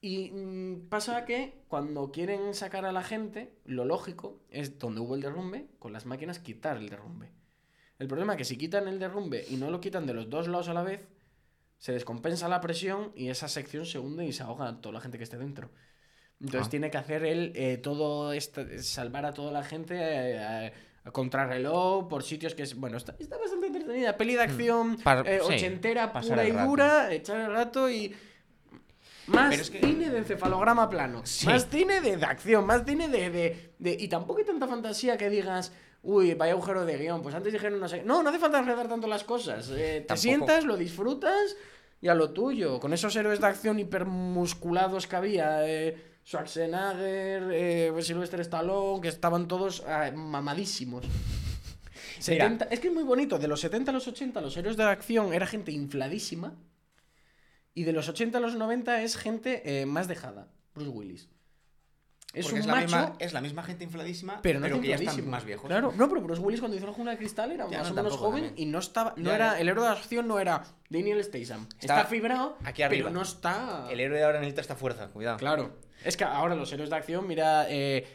Y 0.04 0.30
mm, 0.32 0.88
pasa 0.88 1.24
que 1.24 1.62
cuando 1.68 2.10
quieren 2.12 2.54
sacar 2.54 2.84
a 2.84 2.92
la 2.92 3.02
gente, 3.02 3.52
lo 3.64 3.84
lógico 3.84 4.38
es 4.50 4.78
donde 4.78 5.00
hubo 5.00 5.14
el 5.14 5.20
derrumbe, 5.22 5.66
con 5.78 5.92
las 5.92 6.06
máquinas 6.06 6.38
quitar 6.40 6.76
el 6.76 6.88
derrumbe. 6.90 7.28
El 7.98 8.08
problema 8.08 8.32
es 8.34 8.38
que 8.38 8.44
si 8.44 8.56
quitan 8.56 8.88
el 8.88 8.98
derrumbe 8.98 9.44
y 9.48 9.56
no 9.56 9.70
lo 9.70 9.80
quitan 9.80 10.06
de 10.06 10.14
los 10.14 10.28
dos 10.28 10.48
lados 10.48 10.68
a 10.68 10.74
la 10.74 10.82
vez, 10.82 11.06
se 11.78 11.92
descompensa 11.92 12.48
la 12.48 12.60
presión 12.60 13.12
y 13.14 13.28
esa 13.28 13.48
sección 13.48 13.86
se 13.86 13.98
hunde 13.98 14.24
y 14.26 14.32
se 14.32 14.42
ahoga 14.42 14.80
toda 14.80 14.94
la 14.94 15.00
gente 15.00 15.18
que 15.18 15.24
esté 15.24 15.38
dentro. 15.38 15.70
Entonces 16.40 16.66
Ah. 16.66 16.70
tiene 16.70 16.90
que 16.90 16.98
hacer 16.98 17.24
él 17.24 17.52
eh, 17.54 17.76
todo 17.78 18.32
esto, 18.32 18.62
salvar 18.78 19.26
a 19.26 19.32
toda 19.32 19.52
la 19.52 19.62
gente 19.62 19.94
eh, 19.98 20.72
a 21.04 21.10
contrarreloj 21.12 22.08
por 22.08 22.22
sitios 22.24 22.54
que 22.54 22.62
es. 22.64 22.74
Bueno, 22.74 22.96
está, 22.96 23.14
está 23.18 23.36
bastante 23.38 23.66
entretenida. 23.68 24.16
Peli 24.16 24.34
de 24.34 24.42
acción 24.42 24.96
Par- 24.98 25.24
eh, 25.26 25.40
sí, 25.46 25.54
ochentera, 25.54 26.12
pura 26.12 26.44
y 26.46 26.50
dura, 26.52 27.12
echar 27.12 27.40
el 27.40 27.52
rato 27.52 27.88
y. 27.90 28.14
Más 29.28 29.54
es 29.56 29.70
que- 29.70 29.78
cine 29.78 30.10
de 30.10 30.18
encefalograma 30.18 30.90
plano. 30.90 31.22
Sí. 31.24 31.46
Más 31.46 31.68
cine 31.68 32.00
de, 32.00 32.16
de 32.16 32.24
acción. 32.26 32.66
Más 32.66 32.84
cine 32.84 33.08
de, 33.08 33.30
de, 33.30 33.74
de- 33.78 33.96
Y 34.00 34.08
tampoco 34.08 34.40
hay 34.40 34.44
tanta 34.44 34.66
fantasía 34.66 35.16
que 35.16 35.30
digas. 35.30 35.72
Uy, 36.02 36.34
vaya 36.34 36.52
agujero 36.52 36.84
de 36.84 36.98
guion. 36.98 37.22
Pues 37.22 37.34
antes 37.34 37.52
dijeron 37.52 37.78
no 37.78 37.88
sé. 37.88 38.02
No, 38.04 38.22
no 38.22 38.30
hace 38.30 38.38
falta 38.38 38.58
enredar 38.58 38.88
tanto 38.88 39.06
las 39.06 39.24
cosas. 39.24 39.68
Eh, 39.70 40.00
te 40.00 40.00
Tampoco. 40.00 40.16
sientas, 40.20 40.64
lo 40.64 40.76
disfrutas 40.76 41.56
y 42.00 42.08
a 42.08 42.14
lo 42.14 42.30
tuyo. 42.30 42.80
Con 42.80 42.92
esos 42.92 43.14
héroes 43.16 43.40
de 43.40 43.46
acción 43.46 43.78
hipermusculados 43.78 45.06
que 45.06 45.16
había. 45.16 45.68
Eh, 45.68 45.96
Schwarzenegger, 46.24 47.50
eh, 47.52 47.92
Sylvester 48.00 48.40
Stallone, 48.40 49.00
que 49.00 49.08
estaban 49.08 49.48
todos 49.48 49.82
ah, 49.86 50.10
mamadísimos. 50.14 51.04
70 52.20 52.66
es 52.66 52.80
que 52.80 52.88
es 52.88 52.94
muy 52.94 53.02
bonito. 53.02 53.38
De 53.38 53.48
los 53.48 53.60
70 53.60 53.90
a 53.90 53.94
los 53.94 54.06
80, 54.06 54.40
los 54.40 54.56
héroes 54.56 54.76
de 54.76 54.84
la 54.84 54.90
acción 54.90 55.32
era 55.32 55.46
gente 55.46 55.72
infladísima. 55.72 56.54
Y 57.74 57.84
de 57.84 57.92
los 57.92 58.08
80 58.08 58.38
a 58.38 58.40
los 58.40 58.54
90 58.54 59.02
es 59.02 59.16
gente 59.16 59.62
eh, 59.64 59.86
más 59.86 60.06
dejada. 60.06 60.48
Bruce 60.74 60.90
Willis. 60.90 61.28
Es 62.34 62.46
Porque 62.46 62.54
un 62.54 62.60
es 62.60 62.66
la, 62.66 62.72
macho, 62.74 62.84
misma, 62.86 63.16
es 63.18 63.32
la 63.34 63.40
misma 63.42 63.62
gente 63.62 63.84
infladísima, 63.84 64.40
pero 64.42 64.58
pero, 64.60 64.76
no 64.76 64.80
que 64.82 64.88
ya 64.88 64.94
están 64.96 65.28
más 65.28 65.44
viejos. 65.44 65.66
Claro, 65.66 65.92
no, 65.94 66.08
pero 66.08 66.22
Bruce 66.22 66.40
Willis 66.40 66.60
cuando 66.60 66.76
hizo 66.78 66.86
la 66.86 66.92
jungla 66.94 67.12
de 67.12 67.18
cristal 67.18 67.52
era 67.52 67.68
Ya, 67.68 67.80
más 67.80 67.90
o 67.90 67.94
menos 67.94 68.10
tampoco, 68.12 68.30
joven 68.30 68.44
también. 68.46 68.68
y 68.68 68.70
no 68.72 68.78
estaba. 68.78 69.12
No 69.18 69.24
Ya, 69.30 69.34
era, 69.34 69.52
ya. 69.54 69.60
El 69.60 69.68
héroe 69.68 69.84
de 69.84 69.90
acción 69.92 70.26
no 70.28 70.38
era 70.38 70.64
Daniel 70.88 71.22
Statham. 71.22 71.66
Estaba 71.78 72.00
Está 72.00 72.10
fibrado, 72.10 72.56
aquí 72.64 72.82
arriba. 72.82 73.08
pero 73.08 73.14
no 73.14 73.22
está. 73.22 73.86
El 73.90 74.00
héroe 74.00 74.16
de 74.18 74.24
ahora 74.24 74.38
necesita 74.40 74.62
esta 74.62 74.76
fuerza, 74.76 75.08
cuidado. 75.08 75.36
Claro. 75.36 75.76
Es 76.04 76.16
que 76.16 76.24
ahora 76.24 76.54
los 76.54 76.72
héroes 76.72 76.88
de 76.88 76.96
acción, 76.96 77.26
mira. 77.28 77.66
Eh, 77.68 78.06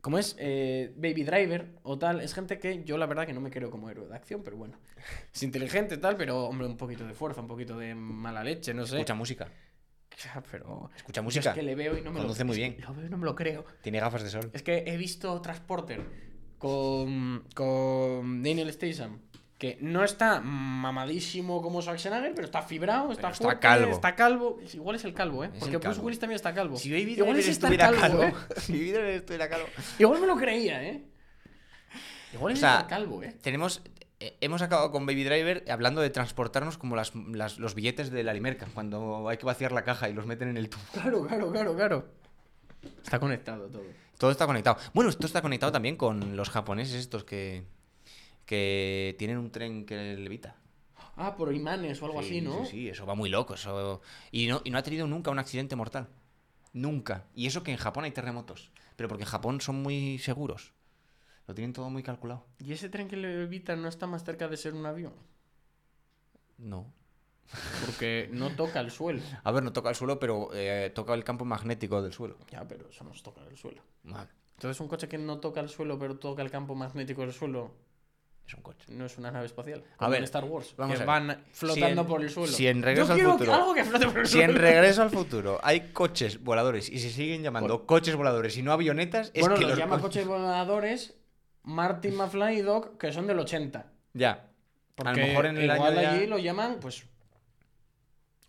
¿Cómo 0.00 0.18
es? 0.18 0.34
Eh, 0.38 0.92
Baby 0.96 1.22
Driver 1.24 1.66
o 1.84 1.96
tal. 1.96 2.20
Es 2.20 2.34
gente 2.34 2.58
que 2.58 2.82
yo 2.84 2.98
la 2.98 3.06
verdad 3.06 3.24
que 3.24 3.32
no 3.32 3.40
me 3.40 3.50
creo 3.50 3.70
como 3.70 3.88
héroe 3.88 4.06
de 4.08 4.14
acción, 4.16 4.42
pero 4.44 4.56
bueno. 4.56 4.76
Es 5.32 5.42
inteligente 5.44 5.96
tal, 5.96 6.16
pero 6.16 6.44
hombre, 6.44 6.66
un 6.66 6.76
poquito 6.76 7.06
de 7.06 7.14
fuerza, 7.14 7.40
un 7.40 7.46
poquito 7.48 7.78
de 7.78 7.94
mala 7.94 8.42
leche, 8.44 8.74
no 8.74 8.84
sé. 8.84 8.96
Escucha 8.96 9.14
música. 9.14 9.48
Pero. 10.50 10.90
Escucha 10.96 11.22
música. 11.22 11.50
Es 11.50 11.54
que 11.54 11.62
le 11.62 11.74
veo 11.74 11.96
y 11.98 12.02
no 12.02 12.10
me 12.10 12.18
Conduce 12.20 12.40
lo 12.44 12.46
muy 12.46 12.56
bien. 12.56 12.76
Lo 12.80 12.94
veo 12.94 13.06
y 13.06 13.10
no 13.10 13.18
me 13.18 13.24
lo 13.24 13.34
creo. 13.34 13.64
Tiene 13.82 14.00
gafas 14.00 14.22
de 14.22 14.30
sol. 14.30 14.50
Es 14.52 14.62
que 14.62 14.84
he 14.86 14.96
visto 14.96 15.40
Transporter 15.40 16.02
con, 16.58 17.44
con 17.54 18.42
Daniel 18.42 18.72
Statham, 18.72 19.18
que 19.58 19.76
no 19.80 20.02
está 20.04 20.40
mamadísimo 20.40 21.60
como 21.60 21.82
Schwarzenegger, 21.82 22.34
pero 22.34 22.46
está 22.46 22.62
fibrado, 22.62 23.12
está 23.12 23.30
está 23.30 23.44
fuerte, 23.44 23.60
calvo. 23.60 23.90
está 23.92 24.14
calvo. 24.14 24.60
Igual 24.72 24.96
es 24.96 25.04
el 25.04 25.14
calvo, 25.14 25.44
¿eh? 25.44 25.50
Es 25.52 25.60
Porque 25.60 25.78
Bruce. 25.78 26.00
Willis 26.00 26.18
también 26.18 26.36
está 26.36 26.54
calvo. 26.54 26.76
Si 26.76 26.90
Baby 26.90 27.14
Igual 27.14 27.36
es 27.38 27.48
estar 27.48 27.76
calvo, 27.76 28.00
calvo. 28.00 28.22
Si 28.60 28.72
Driver 28.72 29.04
estuviera 29.10 29.48
calvo. 29.48 29.66
Igual 29.98 30.20
me 30.20 30.26
lo 30.26 30.36
creía, 30.36 30.82
¿eh? 30.84 31.02
Igual 32.32 32.52
es 32.52 32.58
O 32.58 32.60
sea, 32.60 32.72
estar 32.74 32.88
calvo, 32.88 33.22
¿eh? 33.22 33.34
Tenemos. 33.42 33.82
Eh, 34.26 34.36
Hemos 34.40 34.62
acabado 34.62 34.90
con 34.90 35.06
Baby 35.06 35.24
Driver 35.24 35.64
hablando 35.70 36.00
de 36.00 36.10
transportarnos 36.10 36.78
como 36.78 36.96
las, 36.96 37.12
las- 37.14 37.58
los 37.58 37.74
billetes 37.74 38.10
de 38.10 38.22
la 38.24 38.32
Limerca, 38.34 38.66
cuando 38.74 39.28
hay 39.28 39.36
que 39.36 39.46
vaciar 39.46 39.72
la 39.72 39.84
caja 39.84 40.08
y 40.08 40.12
los 40.14 40.26
meten 40.26 40.48
en 40.48 40.56
el 40.56 40.68
tubo. 40.68 40.82
Claro, 40.92 41.26
claro, 41.26 41.50
claro, 41.52 41.74
claro. 41.76 42.08
Está 43.02 43.18
conectado 43.18 43.66
todo. 43.68 43.82
Todo 44.18 44.30
está 44.30 44.46
conectado. 44.46 44.76
Bueno, 44.92 45.10
esto 45.10 45.26
está 45.26 45.42
conectado 45.42 45.72
también 45.72 45.96
con 45.96 46.36
los 46.36 46.48
japoneses 46.50 46.94
estos 46.94 47.24
que, 47.24 47.64
que 48.46 49.14
tienen 49.18 49.38
un 49.38 49.50
tren 49.50 49.84
que 49.86 50.16
levita. 50.16 50.56
Ah, 51.16 51.36
por 51.36 51.52
imanes 51.54 52.00
o 52.02 52.06
algo 52.06 52.20
Sí, 52.22 52.26
así, 52.28 52.40
¿no? 52.40 52.64
Sí, 52.64 52.70
sí, 52.70 52.88
eso 52.88 53.06
va 53.06 53.14
muy 53.14 53.28
loco. 53.28 53.54
Eso... 53.54 54.00
Y, 54.32 54.46
no, 54.48 54.60
y 54.64 54.70
no 54.70 54.78
ha 54.78 54.82
tenido 54.82 55.06
nunca 55.06 55.30
un 55.30 55.38
accidente 55.38 55.76
mortal. 55.76 56.08
Nunca. 56.72 57.24
Y 57.34 57.46
eso 57.46 57.62
que 57.62 57.70
en 57.70 57.76
Japón 57.76 58.04
hay 58.04 58.10
terremotos. 58.10 58.70
Pero 58.96 59.08
porque 59.08 59.22
en 59.24 59.28
Japón 59.30 59.60
son 59.60 59.82
muy 59.82 60.18
seguros. 60.18 60.72
Lo 61.46 61.54
tienen 61.54 61.72
todo 61.72 61.90
muy 61.90 62.02
calculado. 62.02 62.46
¿Y 62.58 62.72
ese 62.72 62.88
tren 62.88 63.08
que 63.08 63.16
le 63.16 63.42
evita 63.42 63.76
no 63.76 63.88
está 63.88 64.06
más 64.06 64.24
cerca 64.24 64.48
de 64.48 64.56
ser 64.56 64.72
un 64.74 64.86
avión? 64.86 65.12
No. 66.58 66.92
Porque 67.84 68.28
no 68.32 68.50
toca 68.50 68.80
el 68.80 68.90
suelo. 68.90 69.20
A 69.42 69.52
ver, 69.52 69.62
no 69.62 69.72
toca 69.72 69.90
el 69.90 69.94
suelo, 69.94 70.18
pero 70.18 70.48
eh, 70.54 70.90
toca 70.94 71.12
el 71.14 71.22
campo 71.24 71.44
magnético 71.44 72.00
del 72.02 72.12
suelo. 72.12 72.38
Ya, 72.50 72.66
pero 72.66 72.88
eso 72.88 73.04
no 73.04 73.12
es 73.12 73.22
tocar 73.22 73.46
el 73.48 73.56
suelo. 73.56 73.82
Vale. 74.04 74.28
Entonces 74.54 74.80
un 74.80 74.88
coche 74.88 75.08
que 75.08 75.18
no 75.18 75.38
toca 75.40 75.60
el 75.60 75.68
suelo 75.68 75.98
pero 75.98 76.16
toca 76.16 76.40
el 76.42 76.50
campo 76.50 76.74
magnético 76.76 77.22
del 77.22 77.32
suelo 77.32 77.72
Es 78.46 78.54
un 78.54 78.62
coche. 78.62 78.86
no 78.88 79.04
es 79.04 79.18
una 79.18 79.30
nave 79.32 79.46
espacial. 79.46 79.82
A 79.98 80.08
ver, 80.08 80.18
en 80.20 80.24
Star 80.24 80.44
Wars. 80.44 80.74
vamos 80.76 80.96
que 80.96 81.02
a 81.02 81.06
ver. 81.06 81.26
van 81.28 81.44
flotando 81.50 81.86
Si 81.94 82.00
en- 82.00 82.06
por 82.06 82.22
el 82.22 82.30
suelo. 82.30 82.52
si 82.52 82.66
en 82.68 82.82
Regreso 82.82 83.08
Yo 83.08 83.12
al 83.12 83.18
quiero 83.18 83.32
Futuro- 83.32 83.52
algo 83.54 83.74
que 83.74 83.84
flote 83.84 84.06
por 84.06 84.18
el 84.20 84.26
Si 84.28 84.40
en 84.40 84.54
regreso 84.54 85.02
al 85.02 85.10
futuro 85.18 85.58
hay 85.62 85.90
coches 85.92 86.42
voladores 86.42 86.88
y 86.88 86.98
se 87.00 87.10
siguen 87.10 87.42
llamando 87.42 87.84
coches 87.84 88.14
voladores 88.16 88.56
y 88.56 88.62
no 88.62 88.72
avionetas, 88.72 89.32
es 89.34 89.40
bueno, 89.40 89.56
que 89.56 89.62
los 89.62 89.70
los 89.70 89.78
llama 89.78 89.96
co- 89.96 90.02
coches 90.02 90.24
voladores 90.26 91.14
Martin 91.64 92.14
McFly 92.16 92.58
y 92.58 92.62
Doc, 92.62 92.98
que 92.98 93.12
son 93.12 93.26
del 93.26 93.38
80. 93.38 93.90
Ya. 94.14 94.48
Porque 94.94 95.10
a 95.10 95.16
lo 95.16 95.26
mejor 95.26 95.46
en 95.46 95.56
el 95.58 95.64
igual 95.64 95.92
año 95.98 96.02
ya- 96.02 96.12
allí 96.12 96.26
lo 96.26 96.38
llaman, 96.38 96.78
pues... 96.80 97.04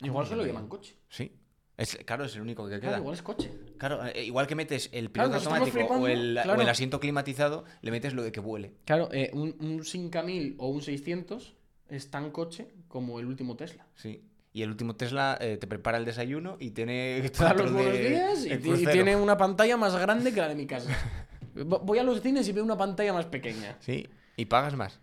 Igual 0.00 0.26
se 0.26 0.36
lo 0.36 0.42
llama? 0.42 0.52
llaman 0.54 0.68
coche. 0.68 0.96
Sí. 1.08 1.32
Es, 1.76 1.96
claro, 2.06 2.24
es 2.24 2.34
el 2.36 2.42
único 2.42 2.64
que 2.64 2.78
Claro, 2.78 2.82
queda. 2.82 2.98
igual 2.98 3.14
es 3.14 3.22
coche. 3.22 3.50
Claro, 3.78 4.06
eh, 4.06 4.24
igual 4.24 4.46
que 4.46 4.54
metes 4.54 4.88
el 4.92 5.10
Claro, 5.10 5.30
piloto 5.30 5.50
automático 5.50 5.94
o 5.94 6.06
el, 6.06 6.38
o 6.38 6.42
claro. 6.42 6.62
el 6.62 6.68
asiento 6.68 7.00
climatizado, 7.00 7.64
le 7.82 7.90
metes 7.90 8.14
lo 8.14 8.22
de 8.22 8.32
que 8.32 8.40
vuele. 8.40 8.74
Claro, 8.86 9.08
eh, 9.12 9.30
un, 9.34 9.56
un 9.60 9.84
5000 9.84 10.54
o 10.58 10.68
un 10.68 10.80
600 10.82 11.54
es 11.88 12.10
tan 12.10 12.30
coche 12.30 12.68
como 12.88 13.20
el 13.20 13.26
último 13.26 13.56
Tesla. 13.56 13.86
Sí. 13.94 14.22
Y 14.54 14.62
el 14.62 14.70
último 14.70 14.96
Tesla 14.96 15.36
eh, 15.38 15.58
te 15.58 15.66
prepara 15.66 15.98
el 15.98 16.06
desayuno 16.06 16.56
y 16.58 16.70
tiene. 16.70 17.20
Da 17.38 17.52
los 17.52 17.70
buenos 17.72 17.92
de- 17.92 18.08
días 18.08 18.46
y, 18.46 18.86
tiene 18.86 19.14
una 19.14 19.36
pantalla 19.36 19.76
más 19.76 19.94
grande 19.96 20.32
que 20.32 20.40
la 20.40 20.48
de 20.48 20.54
mi 20.54 20.66
casa. 20.66 20.90
Vo- 21.64 21.80
Voy 21.82 21.98
a 21.98 22.02
los 22.02 22.20
cines 22.20 22.46
y 22.48 22.52
veo 22.52 22.62
una 22.64 22.76
pantalla 22.76 23.12
más 23.12 23.26
pequeña. 23.26 23.76
Sí, 23.80 24.06
y 24.36 24.44
pagas 24.46 24.74
más. 24.76 24.98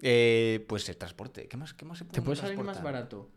Eh, 0.00 0.64
pues 0.68 0.88
el 0.88 0.96
transporte. 0.96 1.46
¿Qué 1.48 1.56
más, 1.56 1.74
qué 1.74 1.84
más 1.84 1.98
se 1.98 2.04
puede 2.04 2.14
Te 2.14 2.22
puede 2.22 2.36
salir 2.40 2.58
más 2.58 2.82
barato 2.82 3.28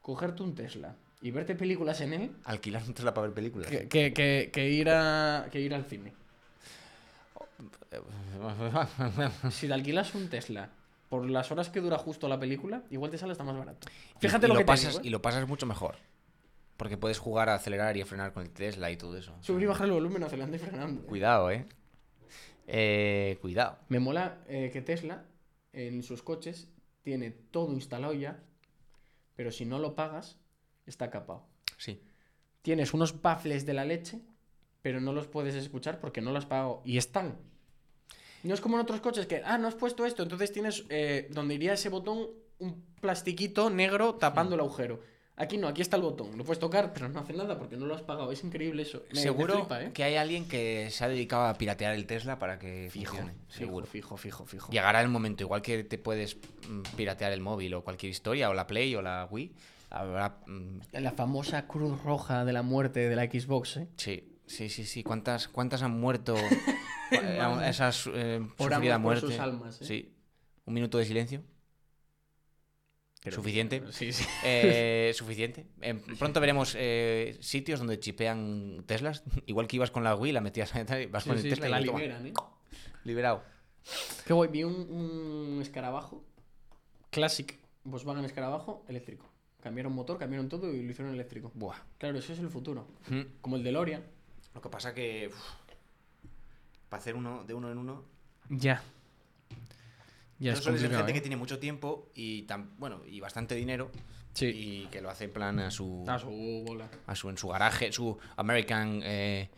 cogerte 0.00 0.42
un 0.42 0.54
Tesla 0.54 0.96
y 1.20 1.30
verte 1.30 1.54
películas 1.54 2.00
en 2.00 2.12
él 2.14 2.30
Alquilar 2.44 2.82
un 2.86 2.94
Tesla 2.94 3.12
para 3.12 3.26
ver 3.26 3.34
películas. 3.34 3.68
que, 3.70 3.86
que- 3.88 4.12
que- 4.14 4.50
que 4.52 4.70
ir, 4.70 4.88
a, 4.88 5.48
que 5.52 5.60
ir 5.60 5.74
al 5.74 5.84
cine. 5.84 6.14
Si 9.50 9.66
te 9.66 9.74
alquilas 9.74 10.14
un 10.14 10.28
Tesla 10.28 10.70
por 11.08 11.28
las 11.28 11.50
horas 11.50 11.70
que 11.70 11.80
dura 11.80 11.96
justo 11.98 12.28
la 12.28 12.38
película, 12.38 12.82
igual 12.90 13.10
te 13.10 13.18
sale 13.18 13.32
hasta 13.32 13.44
más 13.44 13.56
barato. 13.56 13.88
Fíjate 14.20 14.46
y, 14.46 14.48
lo, 14.48 14.54
lo 14.54 14.60
que 14.60 14.64
pasas, 14.66 14.84
te 14.84 14.90
digo, 14.92 15.04
Y 15.04 15.08
¿eh? 15.08 15.10
lo 15.10 15.22
pasas 15.22 15.48
mucho 15.48 15.66
mejor. 15.66 15.96
Porque 16.78 16.96
puedes 16.96 17.18
jugar 17.18 17.50
a 17.50 17.56
acelerar 17.56 17.96
y 17.96 18.00
a 18.00 18.06
frenar 18.06 18.32
con 18.32 18.44
el 18.44 18.50
Tesla 18.50 18.90
y 18.90 18.96
todo 18.96 19.18
eso. 19.18 19.34
Subir 19.40 19.64
y 19.64 19.66
bajar 19.66 19.88
el 19.88 19.92
volumen 19.92 20.22
acelerando 20.22 20.56
y 20.56 20.60
frenando. 20.60 21.02
Cuidado, 21.02 21.50
eh. 21.50 21.66
Eh, 22.68 23.36
cuidado. 23.40 23.78
Me 23.88 23.98
mola 23.98 24.38
eh, 24.46 24.70
que 24.72 24.80
Tesla 24.80 25.24
en 25.72 26.02
sus 26.02 26.22
coches 26.22 26.68
tiene 27.02 27.32
todo 27.32 27.72
instalado 27.72 28.14
ya, 28.14 28.42
pero 29.34 29.50
si 29.50 29.64
no 29.64 29.80
lo 29.80 29.94
pagas, 29.96 30.38
está 30.86 31.10
capado. 31.10 31.46
Sí. 31.78 32.00
Tienes 32.62 32.94
unos 32.94 33.20
baffles 33.20 33.66
de 33.66 33.74
la 33.74 33.84
leche, 33.84 34.20
pero 34.80 35.00
no 35.00 35.12
los 35.12 35.26
puedes 35.26 35.56
escuchar 35.56 35.98
porque 35.98 36.20
no 36.20 36.32
los 36.32 36.44
has 36.44 36.48
pagado. 36.48 36.80
Y 36.84 36.96
están. 36.96 37.38
No 38.44 38.54
es 38.54 38.60
como 38.60 38.76
en 38.76 38.82
otros 38.82 39.00
coches 39.00 39.26
que, 39.26 39.42
ah, 39.44 39.58
no 39.58 39.66
has 39.66 39.74
puesto 39.74 40.06
esto, 40.06 40.22
entonces 40.22 40.52
tienes 40.52 40.84
eh, 40.90 41.28
donde 41.32 41.54
iría 41.54 41.72
ese 41.72 41.88
botón 41.88 42.28
un 42.60 42.84
plastiquito 43.00 43.68
negro 43.68 44.14
tapando 44.14 44.54
el 44.54 44.60
agujero. 44.60 45.00
Aquí 45.40 45.56
no, 45.56 45.68
aquí 45.68 45.82
está 45.82 45.96
el 45.96 46.02
botón. 46.02 46.36
Lo 46.36 46.44
puedes 46.44 46.58
tocar, 46.58 46.92
pero 46.92 47.08
no 47.08 47.20
hace 47.20 47.32
nada 47.32 47.56
porque 47.58 47.76
no 47.76 47.86
lo 47.86 47.94
has 47.94 48.02
pagado. 48.02 48.32
Es 48.32 48.42
increíble 48.42 48.82
eso. 48.82 49.04
Me- 49.10 49.14
me 49.14 49.20
Seguro 49.20 49.54
flipa, 49.54 49.82
¿eh? 49.82 49.92
que 49.92 50.02
hay 50.04 50.16
alguien 50.16 50.48
que 50.48 50.90
se 50.90 51.04
ha 51.04 51.08
dedicado 51.08 51.44
a 51.46 51.54
piratear 51.54 51.94
el 51.94 52.06
Tesla 52.06 52.38
para 52.38 52.58
que 52.58 52.88
Fijo, 52.90 53.14
funcione. 53.14 53.34
Seguro. 53.48 53.86
fijo, 53.86 54.16
fijo, 54.16 54.44
fijo. 54.46 54.72
Llegará 54.72 55.00
el 55.00 55.08
momento, 55.08 55.44
igual 55.44 55.62
que 55.62 55.84
te 55.84 55.96
puedes 55.96 56.36
mm, 56.68 56.82
piratear 56.96 57.32
el 57.32 57.40
móvil 57.40 57.74
o 57.74 57.84
cualquier 57.84 58.10
historia, 58.10 58.50
o 58.50 58.54
la 58.54 58.66
Play 58.66 58.94
o 58.96 59.02
la 59.02 59.28
Wii. 59.30 59.52
Habrá. 59.90 60.38
mm, 60.46 60.80
La 60.92 61.12
famosa 61.12 61.66
cruz 61.66 62.02
roja 62.02 62.44
de 62.44 62.52
la 62.52 62.62
muerte 62.62 63.08
de 63.08 63.14
la 63.16 63.24
Xbox, 63.24 63.76
¿eh? 63.78 63.88
sí, 63.96 64.36
sí, 64.46 64.68
sí, 64.68 64.84
sí. 64.84 65.02
¿Cuántas, 65.02 65.46
cuántas 65.48 65.82
han 65.82 65.92
muerto? 65.98 66.34
eh, 67.12 67.36
Vamos. 67.38 67.60
a 67.60 67.68
esa 67.68 67.92
su- 67.92 68.12
eh, 68.14 68.40
por 68.56 68.70
muerte. 68.98 69.20
sus 69.26 69.38
almas, 69.38 69.80
¿eh? 69.80 69.84
Sí. 69.84 70.14
Un 70.66 70.74
minuto 70.74 70.98
de 70.98 71.04
silencio. 71.06 71.42
Creo 73.20 73.34
¿Suficiente? 73.34 73.82
Sí, 73.90 74.12
sí. 74.12 74.24
Eh, 74.44 75.12
suficiente. 75.16 75.66
Eh, 75.80 76.00
pronto 76.18 76.40
veremos 76.40 76.74
eh, 76.78 77.36
sitios 77.40 77.80
donde 77.80 77.98
chipean 77.98 78.84
Teslas. 78.86 79.24
Igual 79.46 79.66
que 79.66 79.76
ibas 79.76 79.90
con 79.90 80.04
la 80.04 80.14
Wii, 80.14 80.32
la 80.32 80.40
metías 80.40 80.72
y 80.74 81.06
vas 81.06 81.24
Sí, 81.24 81.28
con 81.28 81.38
el 81.38 81.42
Tesla 81.42 81.62
te 81.62 81.68
y 81.68 81.70
la 81.70 81.80
liberan, 81.80 82.26
¿eh? 82.26 82.32
liberado. 83.04 83.42
Qué 84.26 84.32
guay, 84.32 84.50
vi 84.50 84.64
un, 84.64 84.74
un 84.74 85.62
escarabajo. 85.62 86.24
Classic 87.10 87.58
Volkswagen 87.84 88.24
escarabajo 88.24 88.84
eléctrico. 88.88 89.26
Cambiaron 89.62 89.92
motor, 89.92 90.18
cambiaron 90.18 90.48
todo 90.48 90.72
y 90.72 90.82
lo 90.82 90.90
hicieron 90.90 91.12
eléctrico. 91.12 91.50
Buah. 91.54 91.76
Claro, 91.98 92.18
eso 92.18 92.32
es 92.32 92.38
el 92.38 92.48
futuro. 92.48 92.86
Mm. 93.08 93.22
Como 93.40 93.56
el 93.56 93.64
DeLorean. 93.64 94.04
Lo 94.54 94.60
que 94.60 94.68
pasa 94.68 94.94
que. 94.94 95.28
uf, 95.28 95.44
para 96.88 97.00
hacer 97.00 97.16
uno 97.16 97.44
de 97.44 97.54
uno 97.54 97.70
en 97.72 97.78
uno. 97.78 98.04
Ya. 98.48 98.82
Ya 100.38 100.54
suele 100.54 100.78
ser 100.78 100.86
complicado, 100.86 100.98
gente 100.98 101.10
¿eh? 101.10 101.14
que 101.14 101.20
tiene 101.20 101.36
mucho 101.36 101.58
tiempo 101.58 102.10
y 102.14 102.42
tan, 102.42 102.76
bueno, 102.78 103.02
y 103.06 103.20
bastante 103.20 103.54
dinero. 103.54 103.90
Sí. 104.34 104.46
Y 104.46 104.86
que 104.86 105.00
lo 105.00 105.10
hace 105.10 105.24
en 105.24 105.32
plan 105.32 105.58
a 105.58 105.70
su. 105.70 106.04
A 106.06 106.18
su 106.18 106.62
bola. 106.66 106.88
a 107.06 107.14
su, 107.16 107.28
en 107.28 107.36
su 107.36 107.48
garaje, 107.48 107.92
su 107.92 108.16
American 108.36 109.00
eh, 109.02 109.50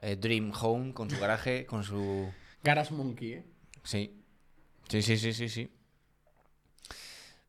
eh, 0.00 0.16
Dream 0.16 0.52
Home, 0.58 0.94
con 0.94 1.10
su 1.10 1.18
garaje, 1.18 1.66
con 1.66 1.84
su. 1.84 2.30
Garage 2.62 2.94
Monkey, 2.94 3.32
¿eh? 3.32 3.44
Sí. 3.82 4.22
Sí, 4.88 5.02
sí, 5.02 5.16
sí, 5.18 5.32
sí, 5.32 5.48
sí. 5.48 5.70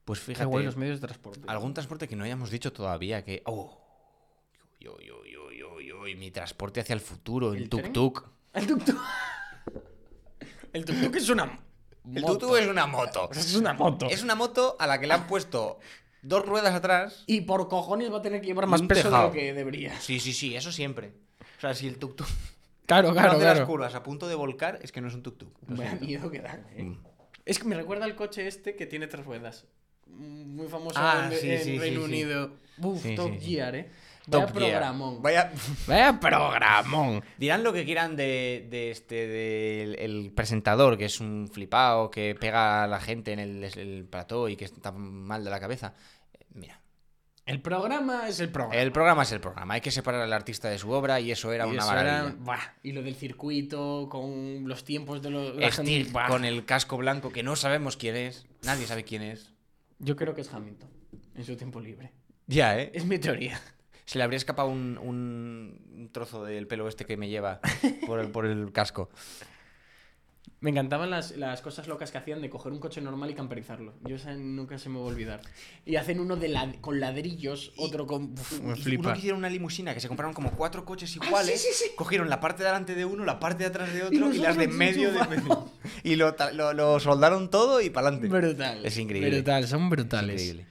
Pues 0.06 0.19
fíjate. 0.19 0.46
guay 0.46 0.65
los 0.65 0.76
medios 0.76 1.00
de 1.00 1.08
transporte. 1.08 1.41
Algún 1.48 1.74
transporte 1.74 2.08
que 2.08 2.15
no 2.15 2.26
hayamos 2.26 2.52
dicho 2.52 2.74
todavía, 2.74 3.24
que... 3.24 3.41
¡Oh! 3.46 3.80
Yo, 4.80 5.00
yo, 5.00 5.24
yo, 5.26 5.52
yo, 5.52 5.80
yo, 5.80 6.08
y 6.08 6.15
mi 6.15 6.32
transporte 6.32 6.82
hacia 6.82 6.93
el 6.93 7.00
futuro, 7.00 7.54
el 7.54 7.63
¿El 7.63 7.69
tren? 7.69 7.93
tuk-tuk. 7.93 8.30
El 8.54 8.67
tuk-tuk. 8.67 9.00
El 10.74 10.86
tuk-tuk 10.86 11.15
es 11.15 11.30
una. 11.30 11.62
El 12.06 12.22
moto. 12.22 12.38
tuk-tuk 12.48 12.58
es 12.60 12.68
una 12.68 12.86
moto. 12.86 13.30
Es 13.36 13.56
una 13.56 13.74
moto. 13.74 14.08
Es 14.10 14.24
una 14.24 14.36
moto 14.36 14.76
a 14.80 14.88
la 14.88 15.00
que 15.00 15.08
le 15.08 15.13
han 15.13 15.28
puesto 15.28 15.80
dos 16.22 16.46
ruedas 16.46 16.74
atrás. 16.74 17.24
Y 17.28 17.42
por 17.42 17.68
cojones 17.70 18.12
va 18.12 18.18
a 18.18 18.22
tener 18.22 18.42
que 18.42 18.48
llevar 18.48 18.68
más 18.68 18.82
peso 18.82 19.10
de 19.10 19.18
lo 19.18 19.32
que 19.32 19.54
debería. 19.54 20.00
Sí, 20.00 20.20
sí, 20.20 20.34
sí, 20.34 20.56
eso 20.56 20.72
siempre. 20.72 21.13
O 21.58 21.62
sea, 21.62 21.74
si 21.74 21.88
el 21.88 22.00
tuk-tuk 22.00 22.28
Claro, 22.86 23.13
claro, 23.13 23.34
las 23.34 23.39
claro. 23.39 23.66
curvas 23.68 23.96
a 23.96 24.04
punto 24.04 24.28
de 24.28 24.36
volcar, 24.36 24.80
es 24.82 24.92
que 24.92 25.00
no 25.00 25.08
es 25.08 25.13
un 25.13 25.24
tuk-tuk. 25.24 25.54
Vaya 25.68 25.89
siento. 25.92 26.06
miedo 26.06 26.30
que 26.32 26.38
¿eh? 26.76 26.84
Mm. 26.84 26.98
Es 27.46 27.58
que 27.60 27.66
me 27.66 27.76
recuerda 27.76 28.04
al 28.06 28.16
coche 28.16 28.46
este 28.48 28.76
que 28.76 28.86
tiene 28.86 29.08
tres 29.08 29.26
ruedas. 29.26 29.66
Muy 30.08 30.68
famoso 30.68 31.00
Ah, 31.00 31.30
en, 31.32 31.39
sí, 31.39 31.50
en 31.50 31.63
sí, 31.63 31.80
Reino 31.80 32.02
sí. 32.02 32.06
Unido. 32.06 32.52
Uf, 32.80 33.06
Top. 33.16 33.32
Gear, 33.39 33.76
¿eh? 33.76 33.89
Top 34.30 34.44
Vaya 34.54 34.54
Gear. 34.54 34.72
programón. 34.72 35.22
Vaya... 35.22 35.52
Vaya 35.88 36.20
programón. 36.20 37.24
Dirán 37.38 37.64
lo 37.64 37.74
que 37.74 37.84
quieran 37.86 38.16
de, 38.16 38.68
de 38.70 38.92
este 38.92 39.28
del 39.28 39.96
el 40.00 40.32
presentador, 40.34 40.98
que 40.98 41.06
es 41.06 41.20
un 41.20 41.50
flipado, 41.52 42.10
que 42.10 42.36
pega 42.40 42.84
a 42.84 42.88
la 42.88 43.00
gente 43.00 43.34
en 43.34 43.40
el, 43.40 43.64
el 43.64 44.06
plató 44.10 44.48
y 44.50 44.56
que 44.56 44.66
está 44.66 44.92
mal 44.92 45.44
de 45.44 45.50
la 45.50 45.60
cabeza. 45.60 45.94
Eh, 46.34 46.46
Mira, 46.54 46.80
El 47.46 47.62
programa 47.62 48.30
es 48.30 48.40
el 48.40 48.50
programa. 48.50 48.76
el 48.82 48.92
programa 48.94 49.24
es 49.24 49.32
el 49.34 49.42
programa. 49.42 49.74
Hay 49.74 49.82
que 49.82 49.92
separar 49.92 50.22
al 50.22 50.32
artista 50.32 50.70
de 50.70 50.78
su 50.78 50.90
obra 50.92 51.20
y 51.20 51.32
eso 51.32 51.52
era 51.52 51.66
Y 51.68 51.72
una 51.72 51.80
eso 51.80 51.88
maravilla. 51.88 52.20
era- 52.20 52.36
buah, 52.40 52.60
y 52.84 52.92
lo 52.94 53.02
del 53.04 53.16
circuito 53.16 54.08
con 54.10 54.68
los 54.68 54.86
tiempos 54.86 55.22
de 55.22 55.32
los. 55.32 55.76
gente- 55.76 56.08
con 56.30 56.46
el 56.46 56.64
casco 56.64 56.96
blanco 56.98 57.30
que 57.32 57.44
no 57.44 57.56
sabemos 57.58 57.98
quién 57.98 58.16
es. 58.16 58.46
Nadie 58.64 58.88
sabe 58.88 59.04
quién 59.04 59.22
es. 59.24 59.52
Yo 60.00 60.16
creo 60.16 60.34
que 60.34 60.42
es 60.42 60.54
Hamilton 60.54 60.90
en 61.36 61.44
su 61.44 61.56
tiempo 61.58 61.82
libre. 61.82 62.14
Ya, 62.48 62.80
¿eh? 62.80 62.92
Es 62.94 63.06
mi 63.06 63.20
teoría. 63.20 63.60
Se 64.06 64.18
le 64.18 64.24
habría 64.24 64.38
escapado 64.38 64.70
un, 64.70 64.98
un- 64.98 66.10
trozo 66.12 66.44
del 66.44 66.68
pelo 66.68 66.88
este 66.88 67.06
que 67.06 67.18
me 67.18 67.30
lleva 67.30 67.60
por 68.06 68.20
el, 68.20 68.30
por 68.30 68.46
el 68.46 68.72
casco. 68.72 69.10
Me 70.60 70.70
encantaban 70.70 71.10
las, 71.10 71.36
las 71.36 71.62
cosas 71.62 71.88
locas 71.88 72.12
que 72.12 72.18
hacían 72.18 72.42
de 72.42 72.50
coger 72.50 72.72
un 72.72 72.80
coche 72.80 73.02
normal 73.02 73.30
y 73.32 73.34
camperizarlo. 73.34 73.94
Yo 74.02 74.16
esa 74.16 74.34
nunca 74.34 74.78
se 74.78 74.88
me 74.89 74.98
va 74.98 75.06
a 75.06 75.08
olvidar. 75.08 75.42
Y 75.86 75.98
hacen 75.98 76.22
uno 76.22 76.38
de 76.38 76.48
lad- 76.50 76.80
con 76.80 77.02
ladrillos, 77.02 77.74
otro 77.78 78.06
con... 78.08 78.32
Uf, 78.34 78.60
me 78.62 78.74
Uno 78.74 79.13
que 79.13 79.18
hicieron 79.20 79.39
una 79.39 79.50
limusina 79.50 79.94
que 79.94 80.00
se 80.00 80.08
compraron 80.08 80.34
como 80.34 80.52
cuatro 80.52 80.86
coches 80.86 81.13
iguales. 81.18 81.62
sí, 81.62 81.68
sí, 81.74 81.86
sí. 81.89 81.92
Cogieron 81.98 82.30
la 82.30 82.39
parte 82.39 82.63
de 82.63 82.70
delante 82.70 82.96
de 82.96 83.04
uno, 83.04 83.26
la 83.26 83.39
parte 83.42 83.63
de 83.63 83.70
atrás 83.70 83.94
de 83.94 84.04
otro 84.04 84.34
Y 84.34 84.38
las 84.38 84.58
de 84.58 84.68
medio 84.70 85.12
de 85.12 85.28
medio. 85.28 85.70
Y 86.04 86.16
lo, 86.16 86.34
lo- 86.54 86.74
lo 86.74 87.00
soldaron 87.02 87.50
todo 87.50 87.82
y 87.82 87.89
para 87.89 88.08
adelante. 88.08 88.30
Brutal. 88.30 88.86
Es 88.86 88.98
increíble. 88.98 89.32
Brutal, 89.32 89.68
son 89.68 89.89
brutales. 89.89 90.42
Increíble. 90.42 90.66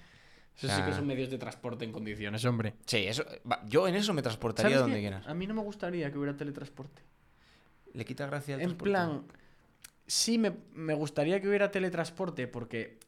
Eso 0.56 0.68
sí 0.68 0.82
que 0.82 0.92
son 0.92 1.06
medios 1.06 1.30
de 1.30 1.38
transporte 1.38 1.84
en 1.84 1.92
condiciones, 1.92 2.44
hombre. 2.44 2.74
Sí, 2.86 2.98
eso, 2.98 3.24
yo 3.68 3.88
en 3.88 3.94
eso 3.96 4.12
me 4.14 4.22
transportaría 4.22 4.70
¿Sabes 4.70 4.80
donde 4.82 4.96
qué? 4.96 5.02
quieras. 5.02 5.26
A 5.26 5.34
mí 5.34 5.46
no 5.46 5.54
me 5.54 5.62
gustaría 5.62 6.10
que 6.12 6.18
hubiera 6.18 6.36
teletransporte. 6.36 7.02
Le 7.94 8.04
quita 8.04 8.26
gracia 8.26 8.54
al 8.54 8.60
En 8.60 8.68
transporte. 8.68 8.90
plan, 8.90 9.22
sí 10.06 10.38
me, 10.38 10.52
me 10.74 10.94
gustaría 10.94 11.40
que 11.40 11.48
hubiera 11.48 11.70
teletransporte 11.70 12.46
porque 12.46 12.98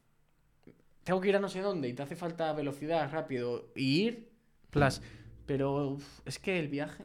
tengo 1.05 1.21
que 1.21 1.29
ir 1.29 1.37
a 1.37 1.39
no 1.41 1.49
sé 1.49 1.61
dónde 1.61 1.89
y 1.89 1.93
te 1.93 2.03
hace 2.03 2.17
falta 2.17 2.53
velocidad, 2.55 3.11
rápido, 3.13 3.71
y 3.77 4.01
ir, 4.07 4.29
plus. 4.71 5.01
Pero 5.47 5.89
uf, 5.89 6.21
es 6.25 6.39
que 6.39 6.59
el 6.59 6.69
viaje... 6.69 7.05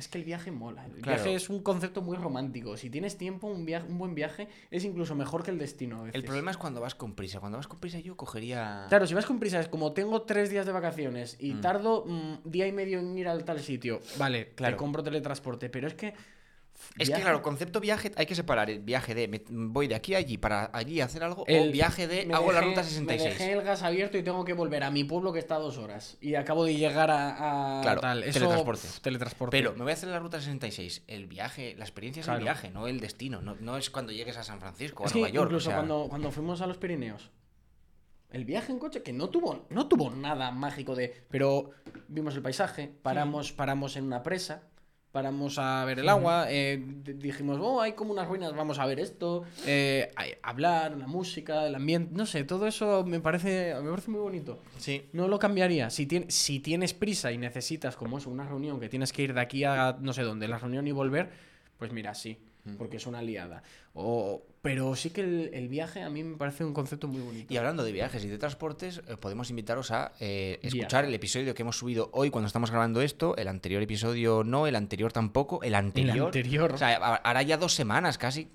Es 0.00 0.08
que 0.08 0.16
el 0.18 0.24
viaje 0.24 0.50
mola. 0.50 0.84
El 0.86 1.02
Claro. 1.02 1.22
viaje 1.22 1.34
es 1.34 1.50
un 1.50 1.62
concepto 1.62 2.00
muy 2.00 2.16
romántico. 2.16 2.76
Si 2.78 2.88
tienes 2.88 3.18
tiempo, 3.18 3.46
un, 3.48 3.66
viaje, 3.66 3.86
un 3.86 3.98
buen 3.98 4.14
viaje 4.14 4.48
es 4.70 4.84
incluso 4.84 5.14
mejor 5.14 5.42
que 5.42 5.50
el 5.50 5.58
destino 5.58 5.98
a 6.00 6.02
veces. 6.04 6.14
El 6.14 6.24
problema 6.24 6.50
es 6.50 6.56
cuando 6.56 6.80
vas 6.80 6.94
con 6.94 7.14
prisa. 7.14 7.38
Cuando 7.38 7.58
vas 7.58 7.66
con 7.68 7.78
prisa 7.80 7.98
yo 8.00 8.16
cogería... 8.16 8.86
Claro, 8.88 9.06
si 9.06 9.12
vas 9.14 9.26
con 9.26 9.38
prisa, 9.38 9.60
es 9.60 9.68
como 9.68 9.92
tengo 9.92 10.22
tres 10.22 10.48
días 10.48 10.64
de 10.64 10.72
vacaciones 10.72 11.36
y 11.38 11.52
Mm. 11.54 11.60
tardo 11.60 12.04
mm, 12.06 12.48
día 12.50 12.66
y 12.66 12.72
medio 12.72 12.98
en 12.98 13.16
ir 13.18 13.28
al 13.28 13.44
tal 13.44 13.60
sitio. 13.60 14.00
Vale, 14.18 14.52
Claro. 14.54 14.74
te 14.74 14.78
compro 14.78 15.02
teletransporte, 15.02 15.68
pero 15.68 15.86
es 15.86 15.94
que. 15.94 16.14
Es 16.98 17.08
viaje- 17.08 17.20
que 17.20 17.24
claro, 17.24 17.42
concepto 17.42 17.78
viaje 17.80 18.10
hay 18.16 18.26
que 18.26 18.34
separar 18.34 18.68
el 18.68 18.80
viaje 18.80 19.14
de 19.14 19.28
me- 19.28 19.42
voy 19.48 19.86
de 19.86 19.94
aquí 19.94 20.14
a 20.14 20.18
allí 20.18 20.38
para 20.38 20.70
allí 20.72 21.00
hacer 21.00 21.22
algo 21.22 21.44
El- 21.46 21.68
o 21.68 21.72
viaje 21.72 22.08
de 22.08 22.26
me 22.26 22.34
hago 22.34 22.50
la 22.52 22.60
ruta 22.62 22.82
Me 22.82 22.88
66. 22.88 23.38
dejé 23.38 23.52
el 23.52 23.62
gas 23.62 23.82
abierto 23.82 24.18
y 24.18 24.22
tengo 24.22 24.44
que 24.44 24.54
volver 24.54 24.82
a 24.82 24.90
mi 24.90 25.04
pueblo 25.04 25.32
que 25.32 25.38
está 25.38 25.56
a 25.56 25.58
dos 25.58 25.78
horas. 25.78 26.16
Y 26.20 26.34
acabo 26.34 26.64
de 26.64 26.74
llegar 26.76 27.10
a. 27.10 27.78
a 27.78 27.82
Claro, 27.82 28.00
tal. 28.00 28.22
Eso, 28.24 28.38
teletransporte. 28.40 28.88
teletransporte. 29.02 29.56
Pero 29.56 29.72
me 29.74 29.82
voy 29.82 29.90
a 29.90 29.94
hacer 29.94 30.08
la 30.08 30.18
ruta 30.18 30.40
66. 30.40 31.04
El 31.06 31.26
viaje, 31.26 31.74
la 31.78 31.84
experiencia 31.84 32.20
es 32.20 32.26
Claro. 32.26 32.38
el 32.38 32.44
viaje, 32.44 32.70
no 32.70 32.88
el 32.88 32.98
destino. 33.00 33.40
No, 33.40 33.56
no 33.60 33.76
es 33.76 33.88
cuando 33.90 34.12
llegues 34.12 34.36
a 34.36 34.42
San 34.42 34.58
Francisco 34.60 35.04
o 35.04 35.06
a 35.06 35.10
Nueva 35.12 35.28
York. 35.28 35.46
incluso 35.50 35.68
o 35.68 35.70
sea, 35.70 35.76
cuando, 35.78 36.06
cuando 36.08 36.30
fuimos 36.32 36.60
a 36.60 36.66
los 36.66 36.78
Pirineos. 36.78 37.30
El 38.30 38.44
viaje 38.44 38.70
en 38.72 38.78
coche, 38.78 39.02
que 39.02 39.12
no 39.12 39.28
tuvo, 39.28 39.66
no 39.70 39.88
tuvo 39.88 40.10
nada 40.10 40.50
mágico 40.52 40.94
de. 40.94 41.24
Pero 41.30 41.70
vimos 42.08 42.34
el 42.36 42.42
paisaje, 42.42 42.90
paramos, 43.02 43.52
paramos 43.52 43.96
en 43.96 44.04
una 44.04 44.22
presa, 44.22 44.62
paramos 45.12 45.58
a 45.58 45.84
ver 45.84 45.98
el 45.98 46.08
agua, 46.08 46.46
eh, 46.48 46.82
dijimos, 47.16 47.58
oh, 47.60 47.80
hay 47.80 47.92
como 47.92 48.12
unas 48.12 48.28
ruinas, 48.28 48.54
vamos 48.54 48.78
a 48.78 48.86
ver 48.86 49.00
esto, 49.00 49.44
eh, 49.66 50.12
hablar, 50.42 50.96
la 50.96 51.06
música, 51.06 51.66
el 51.66 51.74
ambiente, 51.74 52.14
no 52.14 52.26
sé, 52.26 52.44
todo 52.44 52.66
eso 52.66 53.04
me 53.04 53.20
parece, 53.20 53.74
me 53.82 53.90
parece 53.90 54.10
muy 54.10 54.20
bonito. 54.20 54.58
Sí. 54.78 55.08
No 55.12 55.28
lo 55.28 55.38
cambiaría. 55.38 55.90
Si, 55.90 56.08
si 56.28 56.60
tienes 56.60 56.94
prisa 56.94 57.32
y 57.32 57.38
necesitas, 57.38 57.96
como 57.96 58.18
eso, 58.18 58.30
una 58.30 58.46
reunión 58.46 58.78
que 58.78 58.88
tienes 58.88 59.12
que 59.12 59.22
ir 59.22 59.34
de 59.34 59.40
aquí 59.40 59.64
a 59.64 59.96
no 60.00 60.12
sé 60.12 60.22
dónde, 60.22 60.46
la 60.48 60.58
reunión 60.58 60.86
y 60.86 60.92
volver, 60.92 61.30
pues 61.78 61.92
mira, 61.92 62.14
sí. 62.14 62.38
Porque 62.78 62.96
es 62.98 63.06
una 63.06 63.22
liada. 63.22 63.62
O, 63.94 64.42
pero 64.62 64.94
sí 64.94 65.10
que 65.10 65.20
el, 65.22 65.50
el 65.52 65.68
viaje 65.68 66.02
a 66.02 66.10
mí 66.10 66.22
me 66.22 66.36
parece 66.36 66.64
un 66.64 66.72
concepto 66.74 67.08
muy 67.08 67.20
bonito. 67.20 67.52
Y 67.52 67.56
hablando 67.56 67.82
de 67.84 67.92
viajes 67.92 68.24
y 68.24 68.28
de 68.28 68.38
transportes, 68.38 69.00
eh, 69.08 69.16
podemos 69.16 69.50
invitaros 69.50 69.90
a 69.90 70.12
eh, 70.20 70.58
Viaje. 70.62 70.76
escuchar 70.78 71.04
el 71.04 71.14
episodio 71.14 71.54
que 71.54 71.62
hemos 71.62 71.76
subido 71.78 72.10
hoy 72.12 72.30
cuando 72.30 72.46
estamos 72.46 72.70
grabando 72.70 73.00
esto. 73.02 73.36
El 73.36 73.48
anterior 73.48 73.82
episodio 73.82 74.44
no, 74.44 74.66
el 74.66 74.76
anterior 74.76 75.12
tampoco. 75.12 75.62
El 75.62 75.74
anterior. 75.74 76.16
El 76.16 76.22
anterior. 76.24 76.72
O 76.72 76.78
sea, 76.78 76.96
ha- 76.96 77.16
hará 77.16 77.42
ya 77.42 77.56
dos 77.56 77.74
semanas 77.74 78.18
casi. 78.18 78.48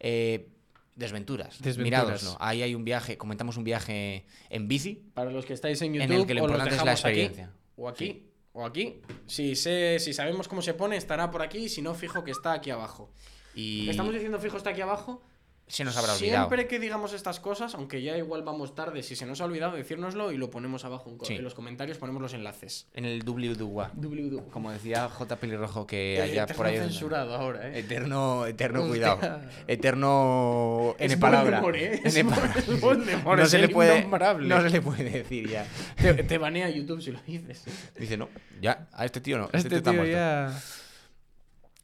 eh, 0.00 0.48
desventuras. 0.96 1.60
Desventuras. 1.62 2.02
Miradoslo. 2.04 2.36
Ahí 2.40 2.62
hay 2.62 2.74
un 2.74 2.84
viaje, 2.84 3.16
comentamos 3.16 3.56
un 3.56 3.64
viaje 3.64 4.26
en 4.50 4.68
bici. 4.68 5.02
Para 5.14 5.30
los 5.30 5.46
que 5.46 5.54
estáis 5.54 5.80
en 5.82 5.94
En 5.94 6.02
YouTube, 6.02 6.20
el 6.22 6.26
que 6.26 6.34
lo 6.34 6.40
importante 6.40 6.74
es 6.74 6.84
la 6.84 6.92
dejamos 6.92 7.04
aquí, 7.04 7.20
experiencia. 7.20 7.52
o 7.76 7.88
aquí, 7.88 8.26
o 8.52 8.66
aquí. 8.66 9.00
Si, 9.26 9.56
sé, 9.56 9.98
si 9.98 10.12
sabemos 10.12 10.46
cómo 10.48 10.60
se 10.60 10.74
pone, 10.74 10.96
estará 10.96 11.30
por 11.30 11.40
aquí. 11.42 11.68
Si 11.70 11.80
no, 11.80 11.94
fijo 11.94 12.22
que 12.24 12.32
está 12.32 12.52
aquí 12.52 12.70
abajo. 12.70 13.10
Y 13.54 13.88
Estamos 13.90 14.12
diciendo 14.12 14.38
fijo 14.38 14.56
está 14.56 14.70
aquí 14.70 14.80
abajo. 14.80 15.22
se 15.66 15.84
nos 15.84 15.96
habrá 15.96 16.14
olvidado. 16.14 16.48
Siempre 16.48 16.66
que 16.66 16.80
digamos 16.80 17.12
estas 17.12 17.38
cosas, 17.38 17.76
aunque 17.76 18.02
ya 18.02 18.16
igual 18.18 18.42
vamos 18.42 18.74
tarde, 18.74 19.04
si 19.04 19.14
se 19.14 19.24
nos 19.24 19.40
ha 19.40 19.44
olvidado, 19.44 19.76
decírnoslo 19.76 20.32
y 20.32 20.36
lo 20.36 20.50
ponemos 20.50 20.84
abajo 20.84 21.10
en, 21.10 21.16
co- 21.18 21.24
Sí. 21.26 21.34
en 21.36 21.44
los 21.44 21.54
comentarios, 21.54 21.96
ponemos 21.96 22.20
los 22.20 22.34
enlaces. 22.34 22.88
En 22.92 23.04
el 23.04 23.22
www. 23.22 24.50
Como 24.50 24.72
decía 24.72 25.08
J. 25.08 25.36
Pelirrojo 25.36 25.86
que 25.86 26.16
Eh, 26.16 26.22
allá 26.22 26.46
por 26.48 26.66
ahí. 26.66 26.74
eterno 26.74 26.90
censurado 26.90 27.34
ahora, 27.36 27.68
¿eh? 27.68 27.78
Eterno, 27.80 28.46
eterno, 28.46 28.80
Hostia. 28.82 29.16
cuidado. 29.16 29.40
Eterno. 29.68 30.94
Es 30.98 31.12
N 31.12 31.20
palabra. 31.20 31.60
Voldemort, 31.60 31.76
¿eh? 31.94 32.00
N 32.04 32.24
palabra. 32.30 32.54
es 32.58 32.80
Voldemort, 32.80 33.38
No 33.40 33.46
se 33.46 33.58
le 33.58 33.68
puede. 33.68 34.06
No 34.40 34.60
se 34.62 34.70
le 34.70 34.80
puede 34.80 35.04
decir 35.08 35.48
ya. 35.48 35.66
Te, 35.96 36.14
te 36.14 36.38
banea 36.38 36.68
YouTube 36.68 37.00
si 37.00 37.12
lo 37.12 37.20
dices. 37.26 37.64
Dice, 37.98 38.16
no, 38.16 38.28
ya, 38.60 38.88
a 38.92 39.04
este 39.04 39.20
tío 39.20 39.38
no. 39.38 39.44
Este, 39.46 39.56
Este 39.58 39.68
tío 39.68 39.78
está 39.78 39.90
tío 39.92 40.00
muerto. 40.00 40.16
ya... 40.16 40.60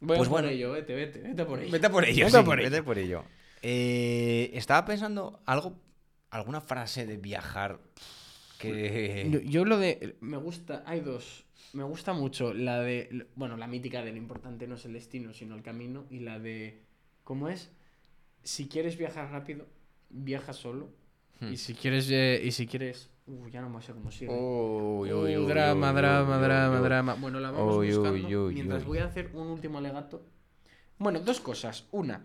Voy 0.01 0.17
Pues 0.19 0.29
a 0.29 0.31
por 0.31 0.43
bueno. 0.43 0.49
ello, 0.49 0.73
vete, 0.73 0.95
vete, 0.95 1.21
vete 1.21 1.45
por 1.45 1.61
ello. 1.61 1.73
Vete 1.73 1.91
por 1.91 2.05
ello, 2.05 2.27
Vete 2.27 2.39
sí, 2.39 2.45
por 2.45 2.57
vete 2.59 2.75
ello. 2.77 2.85
por 2.85 2.99
ello. 2.99 3.25
Eh, 3.63 4.51
estaba 4.55 4.85
pensando 4.85 5.41
algo, 5.47 5.75
alguna 6.31 6.61
frase 6.61 7.07
de 7.07 7.17
viajar 7.17 7.81
que... 8.59 9.29
Yo, 9.31 9.41
yo 9.41 9.65
lo 9.65 9.79
de... 9.79 10.17
Me 10.21 10.37
gusta... 10.37 10.83
Hay 10.87 11.01
dos. 11.01 11.45
Me 11.73 11.83
gusta 11.83 12.13
mucho 12.13 12.53
la 12.55 12.81
de... 12.81 13.27
Bueno, 13.35 13.57
la 13.57 13.67
mítica 13.67 14.03
de 14.03 14.13
lo 14.13 14.19
importante 14.19 14.67
no 14.67 14.75
es 14.77 14.85
el 14.85 14.93
destino, 14.93 15.33
sino 15.33 15.55
el 15.55 15.63
camino. 15.63 16.05
Y 16.11 16.21
la 16.21 16.39
de... 16.39 16.83
¿Cómo 17.25 17.49
es? 17.49 17.71
Si 18.45 18.69
quieres 18.69 18.97
viajar 18.97 19.31
rápido, 19.33 19.67
viaja 20.11 20.53
solo. 20.53 20.91
Hmm. 21.41 21.53
Y 21.53 21.57
si 21.57 21.75
quieres... 21.75 22.09
eh, 22.11 22.41
y 22.45 22.53
si 22.53 22.67
quieres... 22.67 23.11
Uh, 23.27 23.49
ya 23.49 23.61
no 23.61 23.69
me 23.69 23.83
sé 23.83 23.93
cómo 23.93 24.11
sigue. 24.11 24.33
Uy, 24.33 25.13
uy, 25.13 25.37
uy, 25.37 25.47
drama, 25.47 25.91
uy, 25.91 25.97
drama, 25.97 26.37
uy, 26.37 26.43
drama, 26.45 26.77
uy. 26.77 26.85
drama. 26.85 27.15
Bueno, 27.15 27.41
la 27.41 27.51
vamos 27.51 27.85
buscando 27.85 28.13
uy, 28.13 28.55
mientras 28.55 28.83
uy. 28.83 28.89
voy 28.89 28.99
a 28.99 29.07
hacer 29.07 29.31
un 29.35 29.49
último 29.49 29.79
alegato. 29.79 30.25
Bueno, 30.99 31.19
dos 31.21 31.41
cosas. 31.41 31.87
Una, 31.91 32.25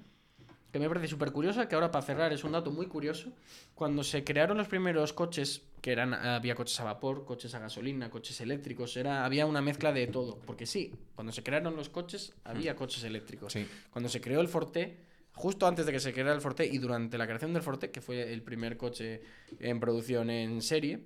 que 0.71 0.79
me 0.79 0.87
parece 0.87 1.07
súper 1.07 1.31
curiosa, 1.31 1.67
que 1.67 1.75
ahora 1.75 1.91
para 1.91 2.05
cerrar 2.05 2.31
es 2.31 2.43
un 2.43 2.53
dato 2.53 2.71
muy 2.71 2.85
curioso. 2.85 3.33
Cuando 3.75 4.03
se 4.03 4.23
crearon 4.23 4.57
los 4.57 4.67
primeros 4.67 5.11
coches, 5.11 5.63
que 5.81 5.91
eran, 5.91 6.13
había 6.13 6.55
coches 6.55 6.79
a 6.79 6.83
vapor, 6.83 7.25
coches 7.25 7.53
a 7.55 7.59
gasolina, 7.59 8.09
coches 8.09 8.39
eléctricos, 8.39 8.95
era, 8.95 9.25
había 9.25 9.45
una 9.45 9.61
mezcla 9.61 9.91
de 9.91 10.07
todo. 10.07 10.39
Porque 10.45 10.65
sí, 10.65 10.93
cuando 11.15 11.33
se 11.33 11.43
crearon 11.43 11.75
los 11.75 11.89
coches, 11.89 12.33
había 12.43 12.75
coches 12.75 13.03
eléctricos. 13.03 13.53
Sí. 13.53 13.67
Cuando 13.89 14.07
se 14.07 14.21
creó 14.21 14.39
el 14.39 14.47
Forte, 14.47 14.99
justo 15.33 15.67
antes 15.67 15.85
de 15.85 15.91
que 15.91 15.99
se 15.99 16.13
creara 16.13 16.33
el 16.33 16.41
Forte 16.41 16.65
y 16.65 16.77
durante 16.77 17.17
la 17.17 17.25
creación 17.25 17.53
del 17.53 17.63
Forte, 17.63 17.91
que 17.91 18.01
fue 18.01 18.31
el 18.33 18.41
primer 18.43 18.77
coche 18.77 19.21
en 19.59 19.79
producción 19.79 20.29
en 20.29 20.61
serie, 20.61 21.05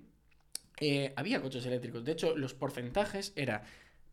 eh, 0.79 1.13
había 1.15 1.41
coches 1.41 1.65
eléctricos. 1.65 2.03
De 2.03 2.11
hecho, 2.11 2.35
los 2.35 2.53
porcentajes 2.53 3.33
era 3.35 3.63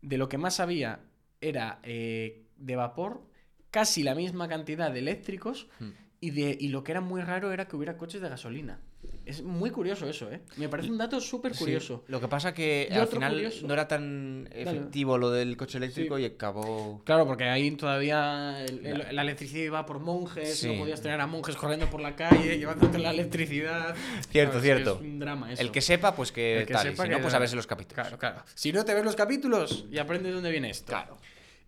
de 0.01 0.17
lo 0.17 0.29
que 0.29 0.37
más 0.37 0.59
había 0.59 0.99
era 1.41 1.79
eh, 1.83 2.45
de 2.55 2.75
vapor, 2.75 3.27
casi 3.69 4.03
la 4.03 4.15
misma 4.15 4.47
cantidad 4.47 4.91
de 4.91 4.99
eléctricos 4.99 5.67
Hmm. 5.79 5.89
y, 6.21 6.29
de, 6.31 6.57
y 6.59 6.69
lo 6.69 6.83
que 6.83 6.91
era 6.91 7.01
muy 7.01 7.21
raro 7.21 7.51
era 7.51 7.67
que 7.67 7.75
hubiera 7.75 7.97
coches 7.97 8.21
de 8.21 8.29
gasolina. 8.29 8.79
Es 9.25 9.41
muy 9.41 9.69
curioso 9.69 10.05
eso, 10.05 10.29
¿eh? 10.29 10.41
Me 10.57 10.67
parece 10.67 10.89
un 10.91 10.97
dato 10.97 11.21
súper 11.21 11.53
Sí, 11.53 11.59
curioso. 11.59 12.03
Lo 12.07 12.19
que 12.19 12.27
pasa 12.27 12.53
que 12.53 12.89
Y 12.91 12.93
al 12.93 13.07
final 13.07 13.31
curioso. 13.31 13.65
no 13.65 13.73
era 13.73 13.87
tan 13.87 14.49
efectivo 14.51 15.17
lo 15.17 15.31
del 15.31 15.55
coche 15.55 15.77
eléctrico 15.77 16.19
y 16.19 16.25
acabó... 16.25 17.01
Claro, 17.05 17.25
porque 17.25 17.45
ahí 17.45 17.71
todavía 17.71 18.61
el- 18.65 18.85
el- 18.85 19.15
la 19.15 19.21
electricidad 19.21 19.63
iba 19.63 19.85
por 19.85 19.99
monjes, 19.99 20.57
Sí. 20.59 20.67
no 20.73 20.79
podías 20.79 21.01
tener 21.01 21.21
a 21.21 21.27
monjes 21.27 21.55
corriendo 21.55 21.89
por 21.89 22.01
la 22.01 22.17
calle, 22.17 22.57
llevándote 22.57 22.97
la 22.99 23.11
electricidad. 23.11 23.95
Cierto, 24.29 24.51
Claro, 24.59 24.61
cierto. 24.61 24.95
Es 24.95 25.01
un 25.01 25.19
drama 25.19 25.53
eso. 25.53 25.61
El 25.61 25.71
que 25.71 25.79
sepa, 25.79 26.13
pues 26.15 26.33
que, 26.33 26.59
El 26.59 26.67
que 26.67 26.73
tal. 26.73 26.91
y 26.91 26.95
si 26.97 27.07
no, 27.07 27.21
pues 27.21 27.33
a 27.33 27.39
verse 27.39 27.55
los 27.55 27.65
capítulos. 27.67 27.93
Claro, 28.01 28.17
claro. 28.17 28.43
Si 28.53 28.73
no 28.73 28.83
te 28.83 28.93
ves 28.93 29.05
los 29.05 29.15
capítulos 29.15 29.85
y 29.89 29.99
aprendes 29.99 30.31
de 30.31 30.33
dónde 30.35 30.51
viene 30.51 30.69
esto. 30.69 30.87
Claro. 30.91 31.17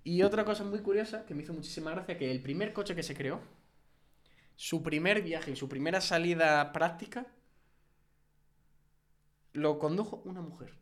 Y 0.04 0.24
otra 0.24 0.44
cosa 0.44 0.66
muy 0.66 0.80
curiosa 0.80 1.26
que 1.26 1.34
me 1.34 1.44
hizo 1.44 1.54
muchísima 1.54 1.92
gracia, 1.92 2.18
que 2.18 2.30
el 2.30 2.42
primer 2.42 2.74
coche 2.74 2.96
que 2.96 3.02
se 3.02 3.16
creó, 3.16 3.40
su 4.56 4.84
primer 4.84 5.22
viaje 5.22 5.52
y 5.52 5.56
su 5.56 5.68
primera 5.68 6.02
salida 6.02 6.72
práctica, 6.72 7.28
lo 9.54 9.80
condujo 9.80 10.22
una 10.26 10.42
mujer. 10.42 10.74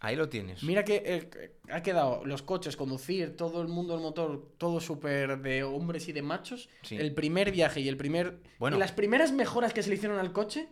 Ahí 0.00 0.16
lo 0.16 0.28
tienes. 0.28 0.62
Mira 0.62 0.84
que 0.84 1.02
eh, 1.04 1.56
ha 1.70 1.82
quedado 1.82 2.24
los 2.26 2.42
coches, 2.42 2.76
conducir, 2.76 3.36
todo 3.36 3.62
el 3.62 3.68
mundo 3.68 3.94
del 3.94 4.02
motor, 4.02 4.52
todo 4.58 4.80
súper 4.80 5.40
de 5.40 5.64
hombres 5.64 6.08
y 6.08 6.12
de 6.12 6.20
machos. 6.20 6.68
Sí. 6.82 6.96
El 6.96 7.14
primer 7.14 7.50
viaje 7.52 7.80
y 7.80 7.88
el 7.88 7.96
primer... 7.96 8.42
Bueno. 8.58 8.76
Y 8.76 8.80
las 8.80 8.92
primeras 8.92 9.32
mejoras 9.32 9.72
que 9.72 9.82
se 9.82 9.88
le 9.88 9.96
hicieron 9.96 10.18
al 10.18 10.32
coche 10.32 10.68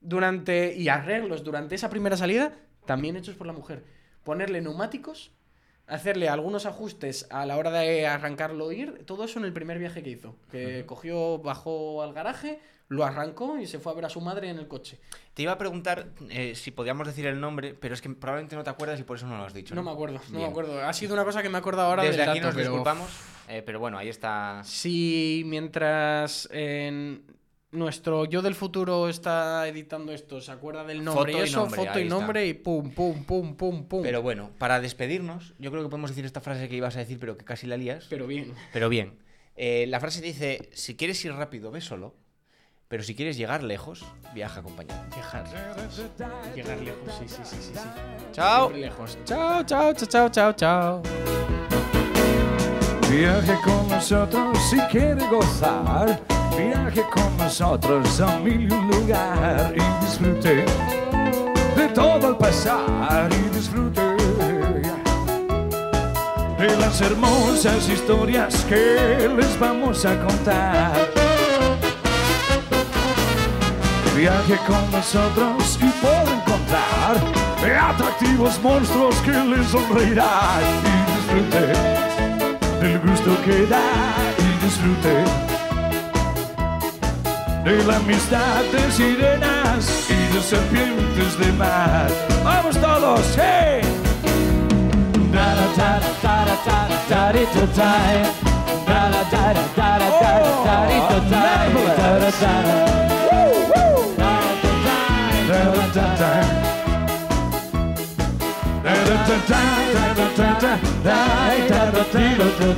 durante 0.00 0.74
y 0.74 0.88
arreglos 0.88 1.44
durante 1.44 1.74
esa 1.74 1.90
primera 1.90 2.16
salida, 2.16 2.58
también 2.84 3.16
hechos 3.16 3.36
por 3.36 3.46
la 3.46 3.52
mujer. 3.52 3.84
Ponerle 4.24 4.60
neumáticos 4.60 5.32
hacerle 5.88 6.28
algunos 6.28 6.66
ajustes 6.66 7.26
a 7.30 7.46
la 7.46 7.56
hora 7.56 7.70
de 7.70 8.06
arrancarlo 8.06 8.70
ir, 8.72 9.04
todo 9.06 9.24
eso 9.24 9.38
en 9.38 9.44
el 9.46 9.52
primer 9.52 9.78
viaje 9.78 10.02
que 10.02 10.10
hizo. 10.10 10.36
Que 10.50 10.84
cogió, 10.86 11.38
bajó 11.38 12.02
al 12.02 12.12
garaje, 12.12 12.60
lo 12.88 13.04
arrancó 13.04 13.58
y 13.58 13.66
se 13.66 13.78
fue 13.78 13.92
a 13.92 13.94
ver 13.94 14.04
a 14.04 14.08
su 14.08 14.20
madre 14.20 14.48
en 14.50 14.58
el 14.58 14.68
coche. 14.68 14.98
Te 15.34 15.42
iba 15.42 15.52
a 15.52 15.58
preguntar 15.58 16.08
eh, 16.30 16.54
si 16.54 16.70
podíamos 16.70 17.06
decir 17.06 17.26
el 17.26 17.40
nombre, 17.40 17.74
pero 17.74 17.94
es 17.94 18.00
que 18.02 18.08
probablemente 18.10 18.56
no 18.56 18.64
te 18.64 18.70
acuerdas 18.70 18.98
y 19.00 19.02
por 19.04 19.16
eso 19.16 19.26
no 19.26 19.36
lo 19.36 19.44
has 19.44 19.54
dicho. 19.54 19.74
No 19.74 19.82
me 19.82 19.90
acuerdo, 19.90 20.20
no 20.30 20.38
me 20.40 20.44
acuerdo. 20.46 20.82
Ha 20.82 20.92
sido 20.92 21.14
una 21.14 21.24
cosa 21.24 21.42
que 21.42 21.48
me 21.48 21.56
he 21.56 21.60
acordado 21.60 21.88
ahora 21.88 22.02
Desde 22.02 22.18
del 22.18 22.28
aquí 22.30 22.38
dato, 22.40 22.48
nos 22.48 22.54
pero- 22.56 22.68
disculpamos, 22.70 23.10
eh, 23.48 23.62
pero 23.64 23.78
bueno, 23.78 23.98
ahí 23.98 24.08
está. 24.08 24.62
Si 24.64 25.42
mientras 25.46 26.48
en 26.52 27.22
nuestro 27.70 28.24
yo 28.24 28.40
del 28.42 28.54
futuro 28.54 29.08
está 29.08 29.66
editando 29.68 30.12
esto, 30.12 30.40
se 30.40 30.50
acuerda 30.50 30.84
del 30.84 31.04
nombre 31.04 31.32
Foto 31.32 31.38
y 31.38 31.46
y 31.46 31.48
eso, 31.48 31.60
nombre, 31.60 31.76
foto 31.76 31.98
y 31.98 32.02
está. 32.02 32.14
nombre 32.14 32.46
y 32.46 32.54
pum, 32.54 32.90
pum, 32.90 33.24
pum, 33.24 33.54
pum, 33.56 33.84
pum. 33.84 34.02
Pero 34.02 34.22
bueno, 34.22 34.50
para 34.58 34.80
despedirnos, 34.80 35.54
yo 35.58 35.70
creo 35.70 35.82
que 35.82 35.90
podemos 35.90 36.10
decir 36.10 36.24
esta 36.24 36.40
frase 36.40 36.68
que 36.68 36.76
ibas 36.76 36.96
a 36.96 37.00
decir, 37.00 37.18
pero 37.18 37.36
que 37.36 37.44
casi 37.44 37.66
la 37.66 37.76
lías. 37.76 38.06
Pero 38.08 38.26
bien. 38.26 38.54
Pero 38.72 38.88
bien, 38.88 39.18
eh, 39.56 39.86
la 39.88 40.00
frase 40.00 40.20
dice: 40.22 40.70
si 40.72 40.96
quieres 40.96 41.22
ir 41.24 41.32
rápido, 41.32 41.70
ve 41.70 41.80
solo. 41.80 42.14
Pero 42.88 43.02
si 43.02 43.14
quieres 43.14 43.36
llegar 43.36 43.62
lejos, 43.62 44.02
viaja 44.32 44.60
acompañado. 44.60 45.04
Llegar. 45.14 45.44
Llegar 46.54 46.78
lejos, 46.80 47.14
sí, 47.18 47.28
sí, 47.28 47.42
sí, 47.44 47.56
sí. 47.60 47.72
sí. 47.74 47.80
Chao. 48.32 48.70
Lejos. 48.70 49.18
Chao, 49.26 49.62
chao, 49.62 49.92
chao, 49.92 50.08
chao, 50.08 50.28
chao, 50.30 50.52
chao. 50.54 51.02
Viaje 53.10 53.54
con 53.62 53.88
nosotros 53.88 54.58
si 54.70 54.78
quiere 54.90 55.22
gozar. 55.28 56.37
Viaje 56.58 57.04
con 57.14 57.36
nosotros 57.36 58.20
a 58.20 58.36
mil 58.38 58.66
lugar 58.66 59.72
y 59.76 60.04
disfrute 60.04 60.64
de 61.76 61.88
todo 61.94 62.26
al 62.26 62.36
pasar 62.36 63.30
y 63.30 63.56
disfrute 63.56 64.00
de 66.58 66.76
las 66.80 67.00
hermosas 67.00 67.88
historias 67.88 68.64
que 68.64 69.30
les 69.36 69.60
vamos 69.60 70.04
a 70.04 70.18
contar. 70.18 70.92
Viaje 74.16 74.58
con 74.66 74.90
nosotros 74.90 75.78
y 75.80 75.88
podrá 76.00 76.42
encontrar 76.42 77.88
atractivos 77.88 78.60
monstruos 78.64 79.14
que 79.20 79.30
les 79.30 79.64
sonreirán 79.68 80.62
y 80.82 81.36
disfrute 81.38 81.66
del 82.80 82.98
gusto 82.98 83.30
que 83.44 83.64
da 83.66 83.80
y 84.38 84.64
disfrute 84.64 85.47
de 87.68 87.84
la 87.84 87.96
amistad 87.96 88.64
de 88.72 88.90
sirenas 88.90 90.08
y 90.08 90.34
de 90.34 90.40
serpientes 90.40 91.38
de 91.38 91.52
mar. 91.52 92.08
¡Vamos 92.42 92.76
todos! 92.80 93.20
¡Hey! 93.36 93.82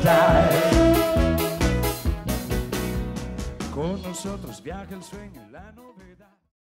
Da 0.04 0.70
nosotros 4.22 4.62
viaja 4.62 4.94
el 4.94 5.02
sueño 5.02 5.42
y 5.48 5.50
la 5.50 5.72
noche. 5.72 5.89